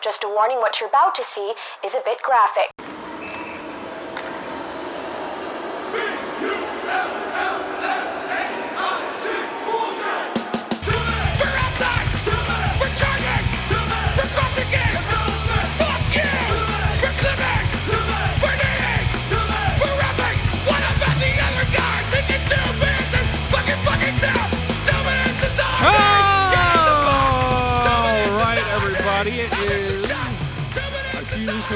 Just 0.00 0.22
a 0.22 0.28
warning 0.28 0.58
what 0.58 0.80
you're 0.80 0.88
about 0.88 1.16
to 1.16 1.24
see 1.24 1.54
is 1.84 1.94
a 1.94 2.00
bit 2.04 2.22
graphic. 2.22 2.97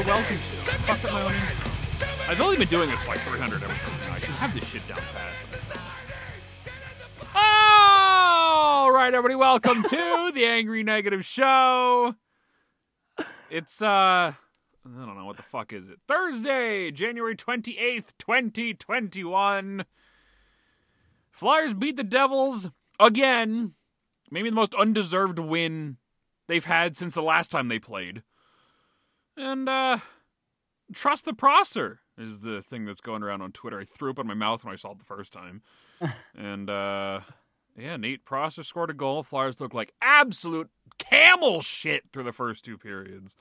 A 0.03 0.05
you 0.05 0.11
so 0.11 0.15
welcome 0.15 0.37
to. 0.37 0.43
Fuck 0.43 1.05
up 1.05 1.13
my 1.13 1.23
own. 1.23 1.33
I've 2.29 2.41
only 2.41 2.57
been 2.57 2.69
doing 2.69 2.91
this 2.91 3.03
for 3.03 3.11
like 3.11 3.21
300 3.21 3.63
episodes 3.63 3.95
now. 4.01 4.13
I 4.15 4.19
should 4.19 4.31
have 4.31 4.55
this 4.55 4.69
shit 4.69 4.89
down 4.89 4.99
pat. 4.99 5.33
All 7.35 8.91
right, 8.91 9.15
everybody, 9.15 9.37
welcome 9.37 9.83
to 9.85 10.33
the 10.35 10.45
Angry 10.45 10.83
Negative 10.83 11.25
Show. 11.25 12.17
It's 13.51 13.81
uh, 13.81 13.87
I 13.87 14.35
don't 14.85 15.17
know 15.17 15.25
what 15.25 15.37
the 15.37 15.43
fuck 15.43 15.73
is 15.73 15.89
it. 15.89 16.01
Thursday, 16.09 16.91
January 16.91 17.37
28th, 17.37 18.09
2021. 18.19 19.85
Flyers 21.31 21.75
beat 21.75 21.97
the 21.97 22.03
Devils 22.03 22.71
again. 22.99 23.75
Maybe 24.31 24.51
the 24.51 24.57
most 24.57 24.75
undeserved 24.75 25.39
win 25.39 25.99
they've 26.49 26.65
had 26.65 26.97
since 26.97 27.15
the 27.15 27.23
last 27.23 27.51
time 27.53 27.69
they 27.69 27.79
played. 27.79 28.23
And 29.37 29.69
uh 29.69 29.99
trust 30.95 31.25
the 31.25 31.33
Prosser 31.33 32.01
is 32.19 32.41
the 32.41 32.63
thing 32.63 32.85
that's 32.85 33.01
going 33.01 33.23
around 33.23 33.43
on 33.43 33.53
Twitter. 33.53 33.81
I 33.81 33.85
threw 33.85 34.11
up 34.11 34.19
in 34.19 34.27
my 34.27 34.35
mouth 34.35 34.65
when 34.65 34.73
I 34.73 34.77
saw 34.77 34.93
it 34.93 34.99
the 34.99 35.05
first 35.05 35.33
time. 35.33 35.63
and 36.37 36.69
uh 36.69 37.21
yeah, 37.77 37.97
Nate 37.97 38.25
Prosser 38.25 38.63
scored 38.63 38.91
a 38.91 38.95
goal. 38.95 39.23
Flyers 39.23 39.61
looked 39.61 39.75
like 39.75 39.95
absolute 40.03 40.71
camel 40.99 41.63
shit 41.63 42.05
through 42.13 42.25
the 42.25 42.33
first 42.33 42.65
two 42.65 42.77
periods. 42.77 43.35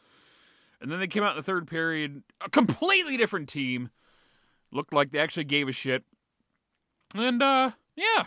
And 0.80 0.92
then 0.92 1.00
they 1.00 1.08
came 1.08 1.23
out 1.23 1.31
in 1.31 1.38
the 1.38 1.44
third 1.44 1.67
period, 1.67 2.23
a 2.44 2.50
completely 2.50 3.17
different 3.17 3.50
team. 3.50 3.89
Looked 4.72 4.94
like 4.94 5.11
they 5.11 5.20
actually 5.20 5.44
gave 5.44 5.67
a 5.67 5.73
shit. 5.73 6.03
And 7.14 7.44
uh 7.44 7.72
yeah, 7.95 8.26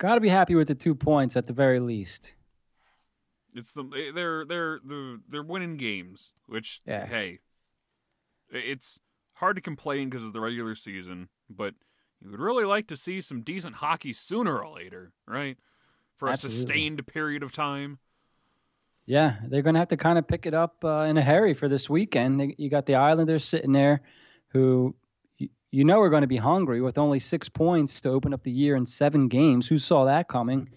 Got 0.00 0.14
to 0.14 0.20
be 0.22 0.30
happy 0.30 0.54
with 0.54 0.68
the 0.68 0.74
two 0.74 0.94
points 0.94 1.36
at 1.36 1.46
the 1.46 1.52
very 1.52 1.78
least. 1.78 2.32
It's 3.54 3.72
the 3.72 3.84
they're 4.14 4.44
they're 4.44 4.80
they're 4.84 5.16
they're 5.28 5.42
winning 5.42 5.76
games, 5.76 6.32
which 6.46 6.80
Yeah. 6.86 7.06
hey, 7.06 7.40
it's 8.50 9.00
hard 9.36 9.56
to 9.56 9.62
complain 9.62 10.10
because 10.10 10.24
of 10.24 10.32
the 10.32 10.40
regular 10.40 10.74
season, 10.74 11.28
but 11.48 11.74
you 12.22 12.30
would 12.30 12.40
really 12.40 12.64
like 12.64 12.86
to 12.88 12.96
see 12.96 13.20
some 13.20 13.40
decent 13.40 13.76
hockey 13.76 14.12
sooner 14.12 14.58
or 14.58 14.74
later, 14.74 15.12
right? 15.26 15.56
For 16.16 16.28
a 16.28 16.36
sustained 16.36 17.06
period 17.06 17.42
of 17.42 17.52
time. 17.52 17.98
Yeah, 19.06 19.36
they're 19.48 19.62
going 19.62 19.74
to 19.74 19.80
have 19.80 19.88
to 19.88 19.96
kind 19.96 20.18
of 20.18 20.28
pick 20.28 20.44
it 20.44 20.52
up 20.52 20.84
uh, 20.84 21.06
in 21.08 21.16
a 21.16 21.22
hurry 21.22 21.54
for 21.54 21.68
this 21.68 21.88
weekend. 21.88 22.54
You 22.58 22.68
got 22.68 22.84
the 22.86 22.96
Islanders 22.96 23.44
sitting 23.44 23.72
there 23.72 24.02
who 24.48 24.94
you, 25.38 25.48
you 25.70 25.84
know 25.84 26.00
are 26.00 26.10
going 26.10 26.20
to 26.20 26.28
be 26.28 26.36
hungry 26.36 26.82
with 26.82 26.98
only 26.98 27.18
six 27.18 27.48
points 27.48 28.02
to 28.02 28.10
open 28.10 28.34
up 28.34 28.42
the 28.44 28.52
year 28.52 28.76
in 28.76 28.84
seven 28.84 29.28
games. 29.28 29.66
Who 29.66 29.78
saw 29.78 30.04
that 30.04 30.28
coming? 30.28 30.68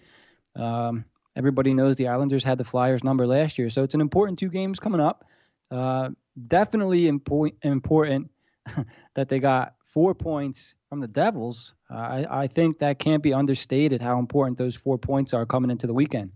Um, 0.56 1.04
everybody 1.36 1.74
knows 1.74 1.96
the 1.96 2.08
Islanders 2.08 2.44
had 2.44 2.58
the 2.58 2.64
Flyers 2.64 3.04
number 3.04 3.26
last 3.26 3.58
year, 3.58 3.70
so 3.70 3.82
it's 3.82 3.94
an 3.94 4.00
important 4.00 4.38
two 4.38 4.48
games 4.48 4.78
coming 4.78 5.00
up. 5.00 5.24
Uh, 5.70 6.10
definitely 6.48 7.02
impo- 7.02 7.54
important 7.62 8.30
that 9.14 9.28
they 9.28 9.38
got 9.38 9.74
four 9.82 10.14
points 10.14 10.74
from 10.88 11.00
the 11.00 11.08
Devils. 11.08 11.74
Uh, 11.90 11.94
I, 11.94 12.42
I 12.42 12.46
think 12.46 12.78
that 12.78 12.98
can't 12.98 13.22
be 13.22 13.32
understated 13.32 14.00
how 14.00 14.18
important 14.18 14.58
those 14.58 14.74
four 14.74 14.98
points 14.98 15.32
are 15.32 15.46
coming 15.46 15.70
into 15.70 15.86
the 15.86 15.94
weekend. 15.94 16.32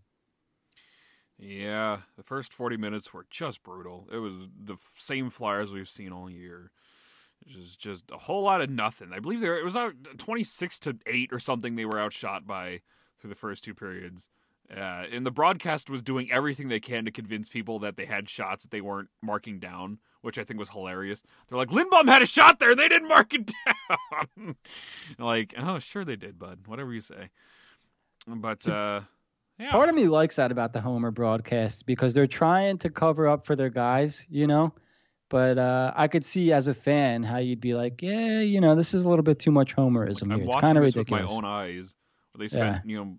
Yeah, 1.39 1.99
the 2.17 2.25
first 2.25 2.53
40 2.53 2.77
minutes 2.77 3.13
were 3.15 3.27
just 3.31 3.63
brutal. 3.63 4.09
It 4.13 4.19
was 4.19 4.49
the 4.65 4.77
same 4.97 5.31
Flyers 5.31 5.73
we've 5.73 5.89
seen 5.89 6.13
all 6.13 6.29
year. 6.29 6.73
Was 7.57 7.77
just 7.77 8.11
a 8.11 8.19
whole 8.19 8.43
lot 8.43 8.61
of 8.61 8.69
nothing. 8.69 9.13
I 9.13 9.21
believe 9.21 9.41
they 9.41 9.49
were, 9.49 9.59
it 9.59 9.65
was 9.65 9.77
out 9.77 9.95
26 10.19 10.79
to 10.81 10.97
8 11.07 11.33
or 11.33 11.39
something 11.39 11.77
they 11.77 11.85
were 11.85 12.01
outshot 12.01 12.47
by 12.47 12.81
through 13.19 13.31
the 13.31 13.37
first 13.37 13.65
two 13.65 13.75
periods. 13.75 14.29
Uh, 14.75 15.05
and 15.11 15.25
the 15.25 15.31
broadcast 15.31 15.89
was 15.89 16.03
doing 16.03 16.31
everything 16.31 16.69
they 16.69 16.81
can 16.81 17.07
to 17.07 17.11
convince 17.11 17.49
people 17.49 17.79
that 17.79 17.97
they 17.97 18.05
had 18.05 18.29
shots 18.29 18.65
that 18.65 18.71
they 18.71 18.83
weren't 18.83 19.09
marking 19.23 19.59
down, 19.59 19.99
which 20.21 20.39
I 20.39 20.45
think 20.45 20.61
was 20.61 20.69
hilarious. 20.69 21.23
They're 21.49 21.57
like, 21.57 21.71
Lindblom 21.71 22.09
had 22.09 22.21
a 22.21 22.27
shot 22.27 22.59
there, 22.59 22.75
they 22.75 22.89
didn't 22.89 23.09
mark 23.09 23.33
it 23.33 23.51
down. 23.67 24.57
like, 25.19 25.55
oh, 25.57 25.79
sure 25.79 26.05
they 26.05 26.17
did, 26.17 26.39
bud. 26.39 26.61
Whatever 26.67 26.93
you 26.93 27.01
say. 27.01 27.31
But, 28.27 28.69
uh, 28.69 29.01
yeah. 29.59 29.73
Part 29.73 29.89
of 29.89 29.95
me 29.95 30.07
likes 30.07 30.37
that 30.37 30.53
about 30.53 30.73
the 30.73 30.81
Homer 30.81 31.11
broadcast 31.11 31.85
because 31.85 32.15
they're 32.15 32.27
trying 32.27 32.79
to 32.79 32.91
cover 32.91 33.27
up 33.27 33.45
for 33.45 33.57
their 33.57 33.71
guys, 33.71 34.25
you 34.29 34.47
know. 34.47 34.73
But 35.31 35.59
uh, 35.59 35.93
I 35.97 36.09
could 36.09 36.25
see 36.25 36.53
as 36.53 36.69
a 36.69 36.75
fan 36.75 37.23
how 37.23 37.39
you'd 37.39 37.61
be 37.61 37.75
like, 37.75 38.01
yeah, 38.01 38.41
you 38.41 38.61
know, 38.61 38.77
this 38.77 38.95
is 38.95 39.05
a 39.05 39.11
little 39.11 39.25
bit 39.25 39.39
too 39.39 39.51
much 39.51 39.75
Homerism 39.75 40.33
I'm 40.33 40.41
here. 40.41 40.47
It's 40.47 40.57
kind 40.57 40.79
of 40.79 40.85
ridiculous. 40.85 41.25
with 41.25 41.31
my 41.31 41.37
own 41.37 41.45
eyes. 41.45 41.95
Where 42.33 42.47
they 42.47 42.49
spent, 42.49 42.87
you 42.87 42.97
know, 42.97 43.19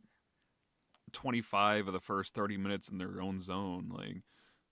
25 1.14 1.88
of 1.88 1.94
the 1.94 2.00
first 2.00 2.34
30 2.34 2.58
minutes 2.58 2.88
in 2.88 2.98
their 2.98 3.22
own 3.22 3.40
zone. 3.40 3.92
Like, 3.94 4.18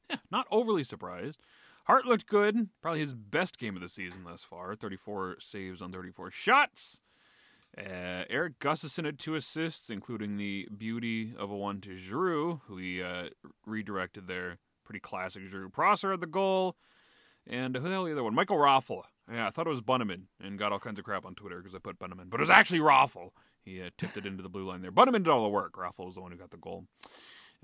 yeah, 0.10 0.18
not 0.32 0.48
overly 0.52 0.84
surprised. 0.84 1.42
Hart 1.86 2.06
looked 2.06 2.28
good. 2.28 2.70
Probably 2.82 3.00
his 3.00 3.14
best 3.14 3.58
game 3.58 3.76
of 3.76 3.82
the 3.82 3.90
season 3.90 4.24
thus 4.26 4.44
far. 4.44 4.76
34 4.76 5.38
saves 5.40 5.82
on 5.82 5.92
34 5.92 6.32
shots. 6.32 7.02
Uh, 7.78 8.24
Erik 8.30 8.60
Gustafsson 8.60 9.06
had 9.06 9.20
two 9.20 9.36
assists, 9.36 9.90
including 9.90 10.38
the 10.38 10.68
beauty 10.76 11.34
of 11.38 11.52
a 11.52 11.56
one 11.56 11.80
to 11.82 11.96
Giroux, 11.96 12.62
who 12.68 12.78
he 12.78 13.02
uh, 13.02 13.30
redirected 13.66 14.28
there. 14.28 14.58
Pretty 14.84 15.00
classic 15.00 15.44
Giroux. 15.50 15.70
Prosser 15.70 16.12
had 16.12 16.22
the 16.22 16.28
goal. 16.28 16.76
And 17.46 17.76
who 17.76 17.84
the 17.84 17.90
hell 17.90 18.04
the 18.04 18.12
other 18.12 18.24
one? 18.24 18.36
Michael 18.36 18.58
Raffl. 18.58 19.04
Yeah, 19.32 19.48
I 19.48 19.50
thought 19.50 19.68
it 19.68 19.70
was 19.70 19.82
Bunnaman 19.82 20.24
and 20.42 20.58
got 20.58 20.72
all 20.72 20.80
kinds 20.80 21.00
of 21.00 21.06
crap 21.06 21.26
on 21.26 21.36
Twitter 21.36 21.58
because 21.58 21.76
I 21.76 21.80
put 21.80 22.00
Bunnaman. 22.00 22.30
But 22.30 22.40
it 22.40 22.42
was 22.42 22.50
actually 22.50 22.80
Raffl. 22.80 23.32
He 23.68 23.82
uh, 23.82 23.90
tipped 23.98 24.16
it 24.16 24.26
into 24.26 24.42
the 24.42 24.50
blue 24.50 24.66
line 24.66 24.82
there. 24.82 24.94
Bunnaman 24.94 25.24
did 25.24 25.28
all 25.28 25.44
the 25.44 25.50
work. 25.50 25.74
Raffl 25.74 26.06
was 26.06 26.16
the 26.16 26.22
one 26.22 26.32
who 26.32 26.38
got 26.38 26.52
the 26.52 26.58
goal. 26.58 26.86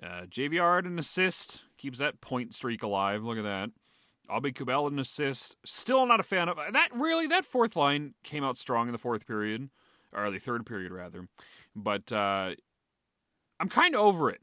Uh, 0.01 0.23
JVR 0.29 0.75
had 0.75 0.85
an 0.85 0.99
assist. 0.99 1.63
Keeps 1.77 1.97
that 1.99 2.19
point 2.19 2.53
streak 2.53 2.83
alive. 2.83 3.23
Look 3.23 3.37
at 3.37 3.43
that. 3.43 3.69
Aube-Kubel 4.29 4.87
an 4.87 4.99
assist. 4.99 5.55
Still 5.65 6.05
not 6.05 6.19
a 6.19 6.23
fan 6.23 6.49
of 6.49 6.57
that. 6.57 6.89
Really, 6.93 7.25
that 7.27 7.45
fourth 7.45 7.77
line 7.77 8.15
came 8.21 8.43
out 8.43 8.57
strong 8.57 8.89
in 8.89 8.91
the 8.91 8.97
fourth 8.97 9.25
period. 9.25 9.69
Or 10.11 10.29
the 10.29 10.39
third 10.39 10.65
period, 10.65 10.91
rather. 10.91 11.27
But 11.73 12.11
uh, 12.11 12.51
I'm 13.61 13.69
kind 13.69 13.95
of 13.95 14.01
over 14.01 14.29
it. 14.29 14.41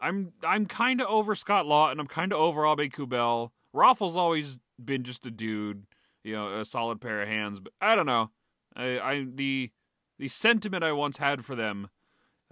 I'm 0.00 0.32
I'm 0.42 0.66
kind 0.66 1.00
of 1.00 1.06
over 1.06 1.34
Scott 1.34 1.66
Law, 1.66 1.90
and 1.90 2.00
I'm 2.00 2.08
kind 2.08 2.32
of 2.32 2.38
over 2.38 2.62
Albe 2.62 2.92
Kubel. 2.92 3.52
Raffl's 3.74 4.16
always 4.16 4.58
been 4.82 5.04
just 5.04 5.24
a 5.24 5.30
dude, 5.30 5.86
you 6.24 6.34
know, 6.34 6.60
a 6.60 6.64
solid 6.64 7.00
pair 7.00 7.22
of 7.22 7.28
hands. 7.28 7.60
But 7.60 7.74
I 7.80 7.94
don't 7.94 8.06
know. 8.06 8.30
I, 8.74 8.98
I 8.98 9.26
the 9.32 9.70
the 10.18 10.28
sentiment 10.28 10.84
I 10.84 10.92
once 10.92 11.16
had 11.18 11.44
for 11.44 11.54
them 11.54 11.88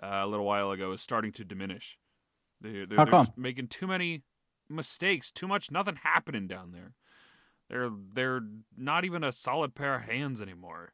uh, 0.03 0.21
a 0.23 0.27
little 0.27 0.47
while 0.47 0.71
ago 0.71 0.93
is 0.93 1.01
starting 1.01 1.33
to 1.33 1.45
diminish. 1.45 1.99
They, 2.61 2.85
they're, 2.85 2.99
How 2.99 3.05
they're 3.05 3.27
making 3.37 3.69
too 3.69 3.87
many 3.87 4.23
mistakes, 4.69 5.31
too 5.31 5.49
much, 5.49 5.71
nothing 5.71 5.97
happening 6.03 6.47
down 6.47 6.73
there. 6.73 6.93
They're 7.69 7.91
they're 8.13 8.41
not 8.77 9.05
even 9.05 9.25
a 9.25 9.33
solid 9.33 9.75
pair 9.75 9.95
of 9.95 10.03
hands 10.03 10.41
anymore. 10.41 10.93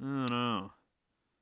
I 0.00 0.04
don't 0.06 0.30
know. 0.30 0.72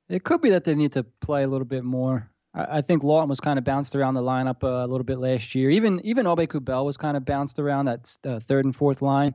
It 0.09 0.23
could 0.23 0.41
be 0.41 0.49
that 0.49 0.63
they 0.65 0.75
need 0.75 0.91
to 0.93 1.03
play 1.21 1.43
a 1.43 1.47
little 1.47 1.65
bit 1.65 1.83
more. 1.83 2.29
I, 2.53 2.79
I 2.79 2.81
think 2.81 3.03
Laughton 3.03 3.29
was 3.29 3.39
kind 3.39 3.57
of 3.57 3.63
bounced 3.63 3.95
around 3.95 4.15
the 4.15 4.21
lineup 4.23 4.63
uh, 4.63 4.85
a 4.85 4.87
little 4.87 5.05
bit 5.05 5.19
last 5.19 5.55
year. 5.55 5.69
Even 5.69 6.01
even 6.03 6.25
Aube-Kubel 6.25 6.85
was 6.85 6.97
kind 6.97 7.15
of 7.15 7.23
bounced 7.23 7.59
around 7.59 7.85
that 7.85 8.17
uh, 8.25 8.39
third 8.47 8.65
and 8.65 8.75
fourth 8.75 9.01
line. 9.01 9.33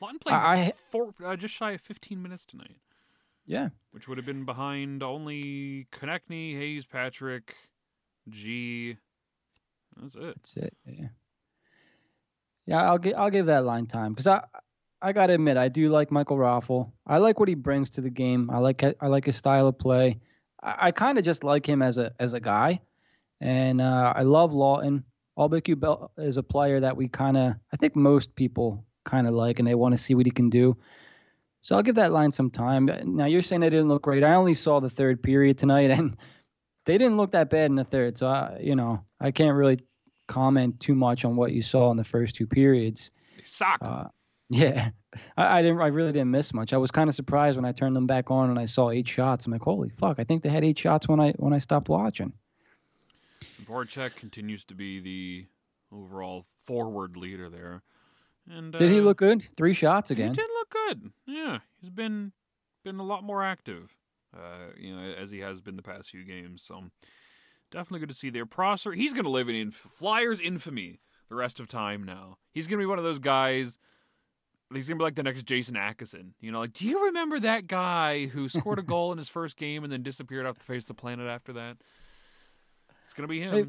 Laughton 0.00 0.20
played 0.20 0.34
I- 0.34 0.72
four, 0.90 1.14
uh, 1.24 1.36
just 1.36 1.54
shy 1.54 1.72
of 1.72 1.80
15 1.80 2.22
minutes 2.22 2.46
tonight, 2.46 2.76
Yeah, 3.46 3.68
which 3.92 4.08
would 4.08 4.18
have 4.18 4.26
been 4.26 4.44
behind 4.44 5.02
only 5.02 5.86
Konecny, 5.92 6.56
Hayes, 6.56 6.84
Patrick, 6.84 7.54
G. 8.28 8.96
That's 10.00 10.14
it. 10.14 10.36
That's 10.36 10.56
it. 10.56 10.76
Yeah. 10.86 11.08
Yeah, 12.66 12.82
I'll 12.82 12.98
give 12.98 13.14
I'll 13.16 13.30
give 13.30 13.46
that 13.46 13.64
line 13.64 13.86
time 13.86 14.12
because 14.12 14.26
I 14.26 14.42
I 15.02 15.12
gotta 15.12 15.34
admit 15.34 15.56
I 15.56 15.68
do 15.68 15.88
like 15.88 16.10
Michael 16.10 16.36
Raffl. 16.36 16.92
I 17.06 17.18
like 17.18 17.40
what 17.40 17.48
he 17.48 17.54
brings 17.54 17.90
to 17.90 18.00
the 18.00 18.10
game. 18.10 18.50
I 18.50 18.58
like 18.58 18.82
I 18.84 19.06
like 19.06 19.24
his 19.24 19.36
style 19.36 19.66
of 19.66 19.78
play. 19.78 20.20
I, 20.62 20.76
I 20.78 20.90
kind 20.92 21.18
of 21.18 21.24
just 21.24 21.42
like 21.42 21.68
him 21.68 21.82
as 21.82 21.98
a 21.98 22.12
as 22.20 22.32
a 22.34 22.40
guy, 22.40 22.80
and 23.40 23.80
uh, 23.80 24.12
I 24.14 24.22
love 24.22 24.52
Laughton. 24.52 25.02
Albeck 25.38 25.80
Bell 25.80 26.12
is 26.18 26.36
a 26.36 26.42
player 26.42 26.80
that 26.80 26.96
we 26.96 27.08
kind 27.08 27.36
of 27.36 27.54
I 27.72 27.76
think 27.76 27.96
most 27.96 28.34
people 28.36 28.84
kind 29.04 29.26
of 29.26 29.34
like, 29.34 29.58
and 29.58 29.66
they 29.66 29.74
want 29.74 29.96
to 29.96 30.02
see 30.02 30.14
what 30.14 30.26
he 30.26 30.32
can 30.32 30.50
do. 30.50 30.76
So 31.62 31.76
I'll 31.76 31.82
give 31.82 31.96
that 31.96 32.12
line 32.12 32.32
some 32.32 32.50
time. 32.50 32.88
Now 33.04 33.26
you're 33.26 33.42
saying 33.42 33.60
they 33.60 33.70
didn't 33.70 33.88
look 33.88 34.02
great. 34.02 34.24
I 34.24 34.34
only 34.34 34.54
saw 34.54 34.80
the 34.80 34.90
third 34.90 35.22
period 35.22 35.58
tonight, 35.58 35.90
and 35.98 36.16
they 36.86 36.98
didn't 36.98 37.16
look 37.16 37.32
that 37.32 37.50
bad 37.50 37.66
in 37.66 37.76
the 37.76 37.84
third. 37.84 38.18
So 38.18 38.26
I, 38.26 38.58
you 38.60 38.74
know, 38.74 39.04
I 39.20 39.30
can't 39.30 39.54
really 39.54 39.80
comment 40.28 40.80
too 40.80 40.94
much 40.94 41.24
on 41.24 41.36
what 41.36 41.52
you 41.52 41.62
saw 41.62 41.90
in 41.90 41.96
the 41.96 42.04
first 42.04 42.36
two 42.36 42.46
periods. 42.46 43.10
Suck. 43.44 43.78
Uh, 43.82 44.04
yeah, 44.48 44.90
I, 45.36 45.58
I, 45.58 45.62
didn't. 45.62 45.80
I 45.80 45.88
really 45.88 46.12
didn't 46.12 46.30
miss 46.30 46.54
much. 46.54 46.72
I 46.72 46.76
was 46.76 46.90
kind 46.90 47.08
of 47.08 47.14
surprised 47.14 47.56
when 47.56 47.64
I 47.64 47.72
turned 47.72 47.94
them 47.94 48.06
back 48.06 48.30
on 48.30 48.50
and 48.50 48.58
I 48.58 48.64
saw 48.66 48.90
eight 48.90 49.06
shots. 49.06 49.46
I'm 49.46 49.52
like, 49.52 49.62
holy 49.62 49.90
fuck! 49.90 50.18
I 50.18 50.24
think 50.24 50.42
they 50.42 50.48
had 50.48 50.64
eight 50.64 50.78
shots 50.78 51.06
when 51.08 51.20
I 51.20 51.32
when 51.32 51.52
I 51.52 51.58
stopped 51.58 51.88
watching. 51.88 52.32
Voracek 53.64 54.16
continues 54.16 54.64
to 54.64 54.74
be 54.74 54.98
the 54.98 55.46
overall 55.92 56.44
forward 56.64 57.16
leader 57.16 57.48
there. 57.48 57.82
And 58.50 58.72
did 58.72 58.90
uh, 58.90 58.94
he 58.94 59.00
look 59.00 59.18
good? 59.18 59.46
Three 59.56 59.74
shots 59.74 60.10
again. 60.10 60.28
He 60.28 60.34
did 60.34 60.48
look 60.58 60.70
good. 60.70 61.10
Yeah, 61.26 61.58
he's 61.80 61.90
been 61.90 62.32
been 62.84 62.98
a 62.98 63.04
lot 63.04 63.22
more 63.22 63.42
active, 63.42 63.94
uh, 64.36 64.72
you 64.76 64.96
know, 64.96 65.02
as 65.02 65.30
he 65.30 65.38
has 65.40 65.60
been 65.60 65.76
the 65.76 65.82
past 65.82 66.10
few 66.10 66.24
games. 66.24 66.62
So 66.62 66.84
definitely 67.70 68.00
good 68.00 68.08
to 68.08 68.14
see 68.14 68.30
there. 68.30 68.46
Prosser, 68.46 68.92
he's 68.92 69.12
going 69.12 69.24
to 69.24 69.30
live 69.30 69.48
in 69.48 69.54
inf- 69.54 69.74
Flyers 69.74 70.40
infamy 70.40 71.00
the 71.28 71.34
rest 71.34 71.60
of 71.60 71.68
time 71.68 72.04
now. 72.04 72.38
He's 72.52 72.66
going 72.66 72.78
to 72.78 72.82
be 72.82 72.88
one 72.88 72.98
of 72.98 73.04
those 73.04 73.18
guys 73.18 73.78
he's 74.74 74.88
gonna 74.88 74.98
be 74.98 75.04
like 75.04 75.14
the 75.14 75.22
next 75.22 75.44
Jason 75.44 75.74
Akeson. 75.74 76.32
You 76.40 76.52
know, 76.52 76.60
like 76.60 76.72
do 76.72 76.86
you 76.86 77.06
remember 77.06 77.40
that 77.40 77.66
guy 77.66 78.26
who 78.26 78.48
scored 78.48 78.78
a 78.78 78.82
goal 78.82 79.12
in 79.12 79.18
his 79.18 79.28
first 79.28 79.56
game 79.56 79.84
and 79.84 79.92
then 79.92 80.02
disappeared 80.02 80.46
off 80.46 80.58
the 80.58 80.64
face 80.64 80.84
of 80.84 80.88
the 80.88 80.94
planet 80.94 81.28
after 81.28 81.52
that? 81.54 81.76
It's 83.04 83.14
gonna 83.14 83.28
be 83.28 83.40
him. 83.40 83.52
Hey, 83.52 83.66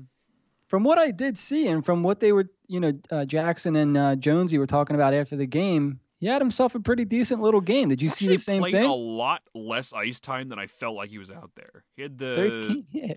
from 0.72 0.86
what 0.86 0.98
I 0.98 1.12
did 1.12 1.38
see 1.38 1.68
and 1.68 1.86
from 1.86 2.02
what 2.02 2.22
they 2.22 2.32
were, 2.32 2.48
you 2.68 2.80
know, 2.80 2.94
uh, 3.12 3.26
Jackson 3.26 3.76
and 3.76 3.98
uh, 3.98 4.16
Jonesy 4.16 4.58
were 4.58 4.66
talking 4.66 4.96
about 4.96 5.14
after 5.14 5.36
the 5.36 5.46
game, 5.46 6.00
he 6.18 6.28
had 6.28 6.42
himself 6.42 6.76
a 6.76 6.80
pretty 6.80 7.04
decent 7.04 7.42
little 7.42 7.60
game. 7.60 7.90
Did 7.90 8.02
you 8.02 8.08
see 8.08 8.30
the 8.30 8.38
same 8.38 8.62
played 8.62 8.76
thing? 8.76 8.90
a 8.90 8.94
lot 8.94 9.42
less 9.54 9.92
ice 9.92 10.22
time 10.22 10.48
than 10.48 10.60
I 10.60 10.68
felt 10.68 10.96
like 10.96 11.10
he 11.10 11.18
was 11.18 11.30
out 11.30 11.52
there. 11.58 11.84
He 11.98 12.04
had 12.04 12.18
the 12.18 12.36
13, 12.64 12.86
yeah. 12.94 13.16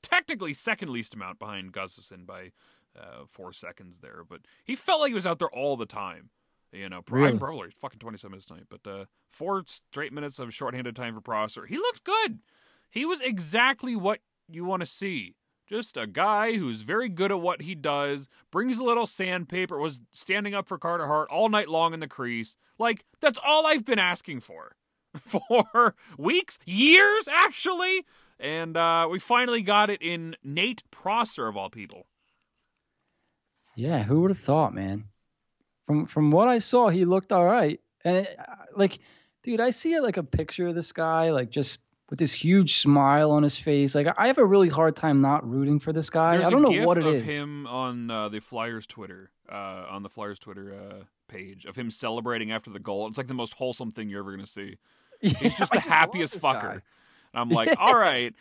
technically 0.00 0.54
second 0.54 0.88
least 0.88 1.12
amount 1.12 1.38
behind 1.38 1.74
Gustafsson 1.74 2.24
by 2.24 2.52
uh, 2.98 3.26
four 3.28 3.52
seconds 3.52 3.98
there, 3.98 4.22
but 4.26 4.40
he 4.64 4.76
felt 4.76 5.02
like 5.02 5.10
he 5.10 5.14
was 5.14 5.26
out 5.26 5.38
there 5.38 5.50
all 5.50 5.76
the 5.76 5.84
time. 5.84 6.30
You 6.72 6.88
know, 6.88 7.02
really? 7.10 7.36
probably 7.36 7.68
fucking 7.68 7.98
27 7.98 8.30
minutes 8.30 8.46
tonight, 8.46 8.68
but 8.70 8.90
uh, 8.90 9.04
four 9.28 9.64
straight 9.66 10.14
minutes 10.14 10.38
of 10.38 10.54
shorthanded 10.54 10.96
time 10.96 11.14
for 11.14 11.20
Prosser. 11.20 11.66
He 11.66 11.76
looked 11.76 12.04
good. 12.04 12.38
He 12.90 13.04
was 13.04 13.20
exactly 13.20 13.94
what 13.94 14.20
you 14.48 14.64
want 14.64 14.80
to 14.80 14.86
see. 14.86 15.34
Just 15.66 15.96
a 15.96 16.06
guy 16.06 16.56
who's 16.56 16.82
very 16.82 17.08
good 17.08 17.30
at 17.30 17.40
what 17.40 17.62
he 17.62 17.74
does, 17.74 18.28
brings 18.50 18.78
a 18.78 18.84
little 18.84 19.06
sandpaper, 19.06 19.78
was 19.78 20.00
standing 20.10 20.54
up 20.54 20.68
for 20.68 20.76
Carter 20.76 21.06
Hart 21.06 21.30
all 21.30 21.48
night 21.48 21.68
long 21.68 21.94
in 21.94 22.00
the 22.00 22.06
crease. 22.06 22.56
Like, 22.78 23.04
that's 23.20 23.38
all 23.44 23.66
I've 23.66 23.84
been 23.84 23.98
asking 23.98 24.40
for. 24.40 24.76
For 25.26 25.94
weeks, 26.18 26.58
years, 26.66 27.28
actually. 27.28 28.04
And 28.40 28.76
uh, 28.76 29.06
we 29.08 29.20
finally 29.20 29.62
got 29.62 29.88
it 29.88 30.02
in 30.02 30.34
Nate 30.42 30.82
Prosser, 30.90 31.46
of 31.46 31.56
all 31.56 31.70
people. 31.70 32.06
Yeah, 33.76 34.02
who 34.02 34.22
would 34.22 34.32
have 34.32 34.40
thought, 34.40 34.74
man? 34.74 35.04
From 35.84 36.06
from 36.06 36.30
what 36.30 36.48
I 36.48 36.58
saw, 36.58 36.88
he 36.88 37.04
looked 37.04 37.32
all 37.32 37.44
right. 37.44 37.80
And 38.04 38.16
it, 38.18 38.38
like, 38.74 38.98
dude, 39.42 39.60
I 39.60 39.70
see 39.70 40.00
like 40.00 40.16
a 40.16 40.22
picture 40.22 40.68
of 40.68 40.74
this 40.74 40.92
guy, 40.92 41.30
like 41.30 41.50
just 41.50 41.80
with 42.10 42.18
this 42.18 42.32
huge 42.32 42.78
smile 42.78 43.30
on 43.30 43.42
his 43.42 43.58
face. 43.58 43.94
Like, 43.94 44.06
I 44.16 44.26
have 44.26 44.38
a 44.38 44.44
really 44.44 44.68
hard 44.68 44.96
time 44.96 45.20
not 45.20 45.48
rooting 45.48 45.80
for 45.80 45.92
this 45.92 46.10
guy. 46.10 46.32
There's 46.32 46.46
I 46.46 46.50
don't 46.50 46.62
know 46.62 46.86
what 46.86 46.98
it 46.98 47.06
is. 47.06 47.24
him 47.24 47.66
on 47.66 48.10
uh, 48.10 48.28
the 48.28 48.40
Flyers 48.40 48.86
Twitter, 48.86 49.30
uh, 49.50 49.86
on 49.88 50.02
the 50.02 50.08
Flyers 50.08 50.38
Twitter 50.38 50.74
uh, 50.74 51.04
page 51.28 51.64
of 51.64 51.76
him 51.76 51.90
celebrating 51.90 52.52
after 52.52 52.70
the 52.70 52.78
goal. 52.78 53.06
It's 53.08 53.18
like 53.18 53.26
the 53.26 53.34
most 53.34 53.54
wholesome 53.54 53.90
thing 53.90 54.08
you're 54.08 54.20
ever 54.20 54.30
gonna 54.30 54.46
see. 54.46 54.76
Yeah, 55.20 55.38
He's 55.38 55.54
just 55.54 55.72
the 55.72 55.78
just 55.78 55.88
happiest 55.88 56.38
fucker. 56.38 56.60
Guy. 56.60 56.72
And 56.72 56.82
I'm 57.34 57.48
like, 57.50 57.74
all 57.78 57.96
right. 57.96 58.34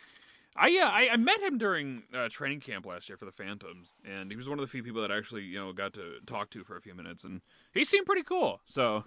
I 0.55 0.67
yeah, 0.67 0.89
I, 0.91 1.09
I 1.13 1.17
met 1.17 1.39
him 1.39 1.57
during 1.57 2.03
uh, 2.13 2.27
training 2.29 2.59
camp 2.59 2.85
last 2.85 3.07
year 3.07 3.17
for 3.17 3.23
the 3.23 3.31
Phantoms, 3.31 3.93
and 4.03 4.29
he 4.29 4.35
was 4.35 4.49
one 4.49 4.59
of 4.59 4.63
the 4.65 4.69
few 4.69 4.83
people 4.83 5.01
that 5.01 5.11
actually 5.11 5.43
you 5.43 5.57
know 5.57 5.71
got 5.71 5.93
to 5.93 6.15
talk 6.25 6.49
to 6.49 6.63
for 6.65 6.75
a 6.75 6.81
few 6.81 6.93
minutes, 6.93 7.23
and 7.23 7.41
he 7.73 7.85
seemed 7.85 8.05
pretty 8.05 8.23
cool. 8.23 8.59
So 8.65 9.05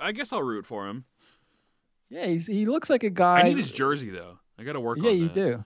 I 0.00 0.10
guess 0.12 0.32
I'll 0.32 0.42
root 0.42 0.66
for 0.66 0.88
him. 0.88 1.04
Yeah, 2.10 2.26
he's, 2.26 2.46
he 2.46 2.64
looks 2.64 2.88
like 2.88 3.04
a 3.04 3.10
guy. 3.10 3.40
I 3.40 3.42
need 3.42 3.58
his 3.58 3.70
jersey 3.70 4.10
though. 4.10 4.38
I 4.58 4.64
got 4.64 4.72
to 4.72 4.80
work. 4.80 4.98
On 4.98 5.04
it. 5.04 5.08
Yeah, 5.08 5.14
you 5.14 5.28
that. 5.28 5.34
do. 5.34 5.64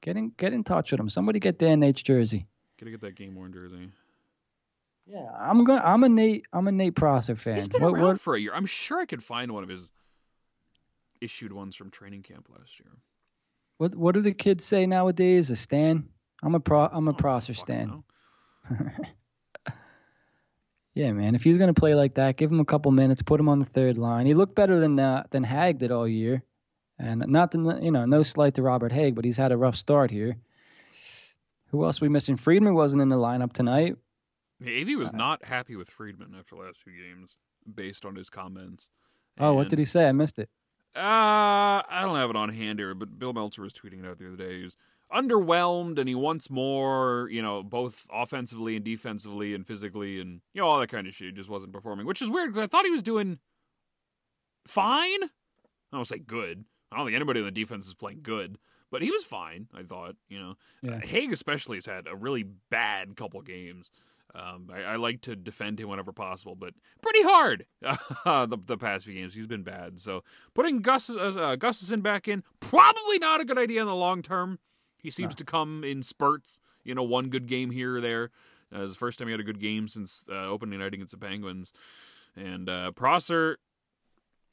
Get 0.00 0.16
in, 0.16 0.32
get 0.36 0.52
in 0.52 0.64
touch 0.64 0.90
with 0.90 1.00
him. 1.00 1.08
Somebody 1.08 1.40
get 1.40 1.58
Dan 1.58 1.80
Nate's 1.80 2.02
jersey. 2.02 2.46
Gotta 2.78 2.90
get 2.90 3.00
that 3.02 3.14
game 3.14 3.34
worn 3.34 3.52
jersey. 3.52 3.88
Yeah, 5.06 5.28
I'm 5.38 5.64
gonna 5.64 5.82
I'm 5.84 6.02
a 6.02 6.08
Nate. 6.08 6.46
I'm 6.52 6.66
a 6.66 6.72
Nate 6.72 6.94
Prosser 6.94 7.36
fan. 7.36 7.56
He's 7.56 7.68
been 7.68 7.82
what, 7.82 7.92
around 7.92 8.02
what? 8.04 8.20
for 8.20 8.34
a 8.34 8.40
year. 8.40 8.52
I'm 8.54 8.66
sure 8.66 8.98
I 8.98 9.06
could 9.06 9.22
find 9.22 9.52
one 9.52 9.62
of 9.62 9.68
his 9.68 9.92
issued 11.20 11.52
ones 11.52 11.76
from 11.76 11.90
training 11.90 12.22
camp 12.22 12.48
last 12.50 12.80
year. 12.80 12.88
What 13.78 13.94
what 13.94 14.14
do 14.14 14.20
the 14.20 14.32
kids 14.32 14.64
say 14.64 14.86
nowadays? 14.86 15.50
A 15.50 15.56
Stan? 15.56 16.08
I'm 16.42 16.54
a 16.54 16.60
pro. 16.60 16.86
I'm 16.86 17.06
a 17.08 17.10
oh, 17.10 17.14
Prosser 17.14 17.54
Stan. 17.54 18.02
yeah, 20.94 21.12
man. 21.12 21.34
If 21.34 21.44
he's 21.44 21.58
gonna 21.58 21.74
play 21.74 21.94
like 21.94 22.14
that, 22.14 22.36
give 22.36 22.50
him 22.50 22.60
a 22.60 22.64
couple 22.64 22.90
minutes. 22.92 23.22
Put 23.22 23.40
him 23.40 23.48
on 23.48 23.58
the 23.58 23.64
third 23.64 23.98
line. 23.98 24.26
He 24.26 24.34
looked 24.34 24.54
better 24.54 24.78
than 24.80 24.98
uh, 24.98 25.24
than 25.30 25.44
Hagg 25.44 25.78
did 25.78 25.90
all 25.90 26.08
year. 26.08 26.42
And 26.98 27.24
not 27.26 27.50
the, 27.50 27.80
you 27.82 27.90
know, 27.90 28.04
no 28.04 28.22
slight 28.22 28.54
to 28.54 28.62
Robert 28.62 28.92
Hagg, 28.92 29.16
but 29.16 29.24
he's 29.24 29.36
had 29.36 29.50
a 29.50 29.56
rough 29.56 29.74
start 29.74 30.10
here. 30.10 30.36
Who 31.70 31.84
else 31.84 32.00
we 32.00 32.08
missing? 32.08 32.36
Friedman 32.36 32.74
wasn't 32.74 33.02
in 33.02 33.08
the 33.08 33.16
lineup 33.16 33.52
tonight. 33.52 33.96
AV 34.64 34.96
was 34.96 35.12
uh, 35.12 35.16
not 35.16 35.44
happy 35.44 35.74
with 35.74 35.90
Friedman 35.90 36.36
after 36.38 36.54
the 36.54 36.62
last 36.62 36.80
few 36.82 36.92
games, 36.92 37.36
based 37.74 38.04
on 38.04 38.14
his 38.14 38.30
comments. 38.30 38.90
Oh, 39.40 39.54
what 39.54 39.68
did 39.68 39.80
he 39.80 39.84
say? 39.84 40.08
I 40.08 40.12
missed 40.12 40.38
it. 40.38 40.48
Uh, 40.94 41.82
I 41.90 42.02
don't 42.02 42.14
have 42.14 42.30
it 42.30 42.36
on 42.36 42.50
hand 42.50 42.78
here, 42.78 42.94
but 42.94 43.18
Bill 43.18 43.32
Meltzer 43.32 43.62
was 43.62 43.74
tweeting 43.74 44.04
it 44.04 44.08
out 44.08 44.18
the 44.18 44.28
other 44.28 44.36
day. 44.36 44.58
He 44.58 44.62
was 44.62 44.76
underwhelmed 45.12 45.98
and 45.98 46.08
he 46.08 46.14
wants 46.14 46.50
more, 46.50 47.28
you 47.30 47.42
know, 47.42 47.62
both 47.62 48.06
offensively 48.12 48.76
and 48.76 48.84
defensively 48.84 49.54
and 49.54 49.66
physically 49.66 50.20
and, 50.20 50.40
you 50.52 50.60
know, 50.60 50.68
all 50.68 50.80
that 50.80 50.88
kind 50.88 51.06
of 51.06 51.14
shit. 51.14 51.28
He 51.28 51.32
just 51.32 51.50
wasn't 51.50 51.72
performing, 51.72 52.06
which 52.06 52.22
is 52.22 52.30
weird 52.30 52.52
because 52.52 52.64
I 52.64 52.66
thought 52.66 52.84
he 52.84 52.90
was 52.90 53.02
doing 53.02 53.38
fine. 54.66 55.24
I 55.24 55.96
don't 55.96 56.06
say 56.06 56.18
good. 56.18 56.64
I 56.90 56.96
don't 56.96 57.06
think 57.06 57.16
anybody 57.16 57.40
on 57.40 57.46
the 57.46 57.52
defense 57.52 57.86
is 57.86 57.94
playing 57.94 58.20
good, 58.22 58.58
but 58.90 59.02
he 59.02 59.10
was 59.10 59.24
fine, 59.24 59.68
I 59.74 59.82
thought, 59.82 60.16
you 60.28 60.38
know. 60.38 60.54
Yeah. 60.82 60.92
Uh, 60.92 61.06
Hagg 61.06 61.32
especially 61.32 61.76
has 61.76 61.86
had 61.86 62.06
a 62.06 62.16
really 62.16 62.44
bad 62.70 63.16
couple 63.16 63.40
games. 63.42 63.90
Um, 64.34 64.68
I, 64.72 64.82
I, 64.82 64.96
like 64.96 65.20
to 65.22 65.36
defend 65.36 65.78
him 65.78 65.88
whenever 65.88 66.12
possible, 66.12 66.56
but 66.56 66.74
pretty 67.00 67.22
hard 67.22 67.66
uh, 68.24 68.46
the, 68.46 68.58
the 68.66 68.76
past 68.76 69.04
few 69.04 69.14
games. 69.14 69.32
He's 69.32 69.46
been 69.46 69.62
bad. 69.62 70.00
So 70.00 70.24
putting 70.54 70.80
Gus 70.80 71.08
uh, 71.08 71.54
Gustafsson 71.56 72.02
back 72.02 72.26
in 72.26 72.42
probably 72.58 73.20
not 73.20 73.40
a 73.40 73.44
good 73.44 73.58
idea 73.58 73.80
in 73.80 73.86
the 73.86 73.94
long 73.94 74.22
term. 74.22 74.58
He 75.04 75.10
seems 75.10 75.34
to 75.34 75.44
come 75.44 75.84
in 75.84 76.02
spurts. 76.02 76.60
You 76.82 76.94
know, 76.94 77.02
one 77.02 77.28
good 77.28 77.46
game 77.46 77.70
here 77.70 77.96
or 77.96 78.00
there. 78.00 78.30
Uh, 78.74 78.82
it's 78.82 78.94
the 78.94 78.98
first 78.98 79.18
time 79.18 79.28
he 79.28 79.32
had 79.32 79.40
a 79.40 79.44
good 79.44 79.60
game 79.60 79.86
since 79.86 80.24
uh, 80.30 80.46
opening 80.46 80.78
night 80.78 80.94
against 80.94 81.12
the 81.12 81.18
Penguins. 81.18 81.74
And 82.34 82.70
uh, 82.70 82.90
Prosser 82.92 83.58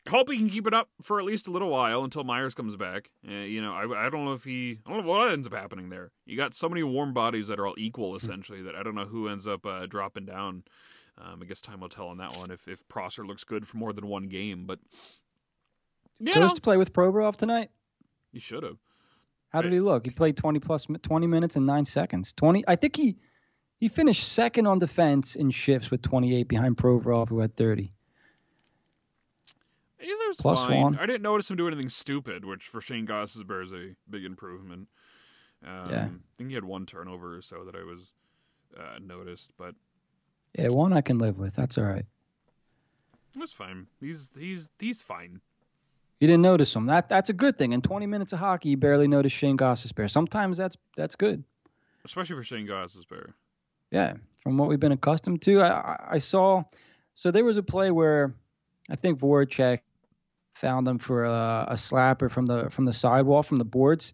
hope 0.09 0.29
he 0.29 0.37
can 0.37 0.49
keep 0.49 0.67
it 0.67 0.73
up 0.73 0.89
for 1.01 1.19
at 1.19 1.25
least 1.25 1.47
a 1.47 1.51
little 1.51 1.69
while 1.69 2.03
until 2.03 2.25
Myers 2.25 2.53
comes 2.53 2.75
back. 2.75 3.11
Uh, 3.25 3.31
you 3.31 3.61
know, 3.61 3.73
I, 3.73 4.07
I 4.07 4.09
don't 4.09 4.25
know 4.25 4.33
if 4.33 4.43
he, 4.43 4.79
I 4.85 4.89
don't 4.89 5.05
know 5.05 5.09
what 5.09 5.31
ends 5.31 5.47
up 5.47 5.53
happening 5.53 5.89
there. 5.89 6.11
You 6.25 6.35
got 6.35 6.53
so 6.53 6.67
many 6.67 6.83
warm 6.83 7.13
bodies 7.13 7.47
that 7.47 7.57
are 7.57 7.65
all 7.65 7.75
equal 7.77 8.11
hmm. 8.11 8.17
essentially 8.17 8.61
that 8.63 8.75
I 8.75 8.83
don't 8.83 8.95
know 8.95 9.05
who 9.05 9.29
ends 9.29 9.47
up 9.47 9.65
uh, 9.65 9.85
dropping 9.85 10.25
down. 10.25 10.63
Um, 11.17 11.39
I 11.41 11.45
guess 11.45 11.61
time 11.61 11.79
will 11.79 11.89
tell 11.89 12.07
on 12.07 12.17
that 12.17 12.35
one 12.37 12.51
if 12.51 12.67
if 12.67 12.87
Prosser 12.87 13.25
looks 13.25 13.43
good 13.43 13.67
for 13.67 13.77
more 13.77 13.93
than 13.93 14.07
one 14.07 14.27
game. 14.27 14.65
But 14.65 14.79
you 16.19 16.35
know, 16.35 16.49
to 16.49 16.61
play 16.61 16.77
with 16.77 16.93
Provorov 16.93 17.35
tonight. 17.35 17.69
He 18.31 18.39
should 18.39 18.63
have. 18.63 18.77
How 19.51 19.61
did 19.61 19.73
he 19.73 19.79
look? 19.79 20.05
He 20.05 20.11
played 20.11 20.37
twenty 20.37 20.59
plus 20.59 20.87
twenty 21.03 21.27
minutes 21.27 21.55
and 21.55 21.65
nine 21.65 21.85
seconds. 21.85 22.33
Twenty. 22.33 22.63
I 22.67 22.75
think 22.75 22.95
he 22.95 23.17
he 23.79 23.89
finished 23.89 24.31
second 24.31 24.65
on 24.65 24.79
defense 24.79 25.35
in 25.35 25.51
shifts 25.51 25.91
with 25.91 26.01
twenty 26.01 26.35
eight 26.35 26.47
behind 26.47 26.77
Provorov, 26.77 27.29
who 27.29 27.39
had 27.39 27.55
thirty. 27.55 27.93
Either's 30.01 30.37
Plus 30.39 30.65
fine. 30.65 30.81
One. 30.81 30.97
I 30.97 31.05
didn't 31.05 31.21
notice 31.21 31.49
him 31.49 31.57
do 31.57 31.67
anything 31.67 31.89
stupid, 31.89 32.43
which 32.43 32.63
for 32.63 32.81
Shayne 32.81 33.05
Gostisbehere 33.05 33.63
is 33.63 33.71
a 33.71 33.95
big 34.09 34.25
improvement. 34.25 34.87
Um, 35.63 35.91
yeah. 35.91 36.05
I 36.05 36.09
think 36.37 36.49
he 36.49 36.55
had 36.55 36.63
one 36.63 36.87
turnover 36.87 37.37
or 37.37 37.41
so 37.41 37.63
that 37.65 37.75
I 37.75 37.83
was 37.83 38.13
uh, 38.75 38.97
noticed, 38.99 39.51
but 39.57 39.75
yeah, 40.57 40.69
one 40.69 40.93
I 40.93 41.01
can 41.01 41.17
live 41.17 41.37
with. 41.37 41.53
That's 41.55 41.77
all 41.77 41.83
right. 41.83 42.05
Was 43.35 43.51
fine. 43.51 43.87
He's 43.99 44.29
he's 44.37 44.69
he's 44.79 45.01
fine. 45.01 45.41
You 46.21 46.27
didn't 46.27 46.43
notice 46.43 46.75
him. 46.75 46.85
That 46.85 47.09
that's 47.09 47.29
a 47.29 47.33
good 47.33 47.57
thing. 47.57 47.73
In 47.73 47.81
20 47.81 48.05
minutes 48.05 48.31
of 48.31 48.37
hockey, 48.37 48.69
you 48.69 48.77
barely 48.77 49.07
notice 49.07 49.33
Shayne 49.33 49.57
Gostisbehere. 49.57 50.09
Sometimes 50.09 50.55
that's 50.55 50.77
that's 50.95 51.15
good. 51.15 51.43
Especially 52.05 52.35
for 52.35 52.43
Shayne 52.43 52.67
Gostisbehere. 52.67 53.33
Yeah, 53.89 54.13
from 54.43 54.57
what 54.59 54.69
we've 54.69 54.79
been 54.79 54.91
accustomed 54.91 55.41
to, 55.41 55.61
I 55.63 55.97
I 56.11 56.17
saw. 56.19 56.63
So 57.15 57.31
there 57.31 57.43
was 57.43 57.57
a 57.57 57.63
play 57.63 57.89
where 57.89 58.35
I 58.87 58.97
think 58.97 59.19
Voracek 59.19 59.79
found 60.53 60.85
them 60.85 60.99
for 60.99 61.25
a, 61.25 61.65
a 61.69 61.73
slapper 61.73 62.29
from 62.29 62.45
the 62.45 62.69
from 62.69 62.85
the 62.85 62.93
sidewall 62.93 63.41
from 63.41 63.57
the 63.57 63.65
boards, 63.65 64.13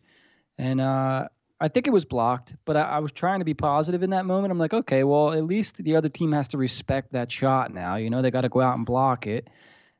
and 0.57 0.79
uh, 0.79 1.27
I 1.59 1.67
think 1.67 1.87
it 1.87 1.91
was 1.91 2.05
blocked. 2.05 2.55
But 2.63 2.77
I, 2.77 2.83
I, 2.83 2.99
was 2.99 3.11
trying 3.11 3.39
to 3.39 3.45
be 3.45 3.53
positive 3.53 4.01
in 4.01 4.11
that 4.11 4.25
moment. 4.25 4.51
I'm 4.51 4.59
like, 4.59 4.73
okay, 4.73 5.03
well 5.03 5.33
at 5.33 5.43
least 5.43 5.83
the 5.83 5.97
other 5.97 6.09
team 6.09 6.31
has 6.31 6.47
to 6.49 6.57
respect 6.57 7.11
that 7.11 7.29
shot 7.33 7.73
now. 7.73 7.97
You 7.97 8.09
know, 8.09 8.21
they 8.21 8.31
got 8.31 8.41
to 8.41 8.49
go 8.49 8.61
out 8.61 8.77
and 8.77 8.85
block 8.85 9.27
it, 9.27 9.49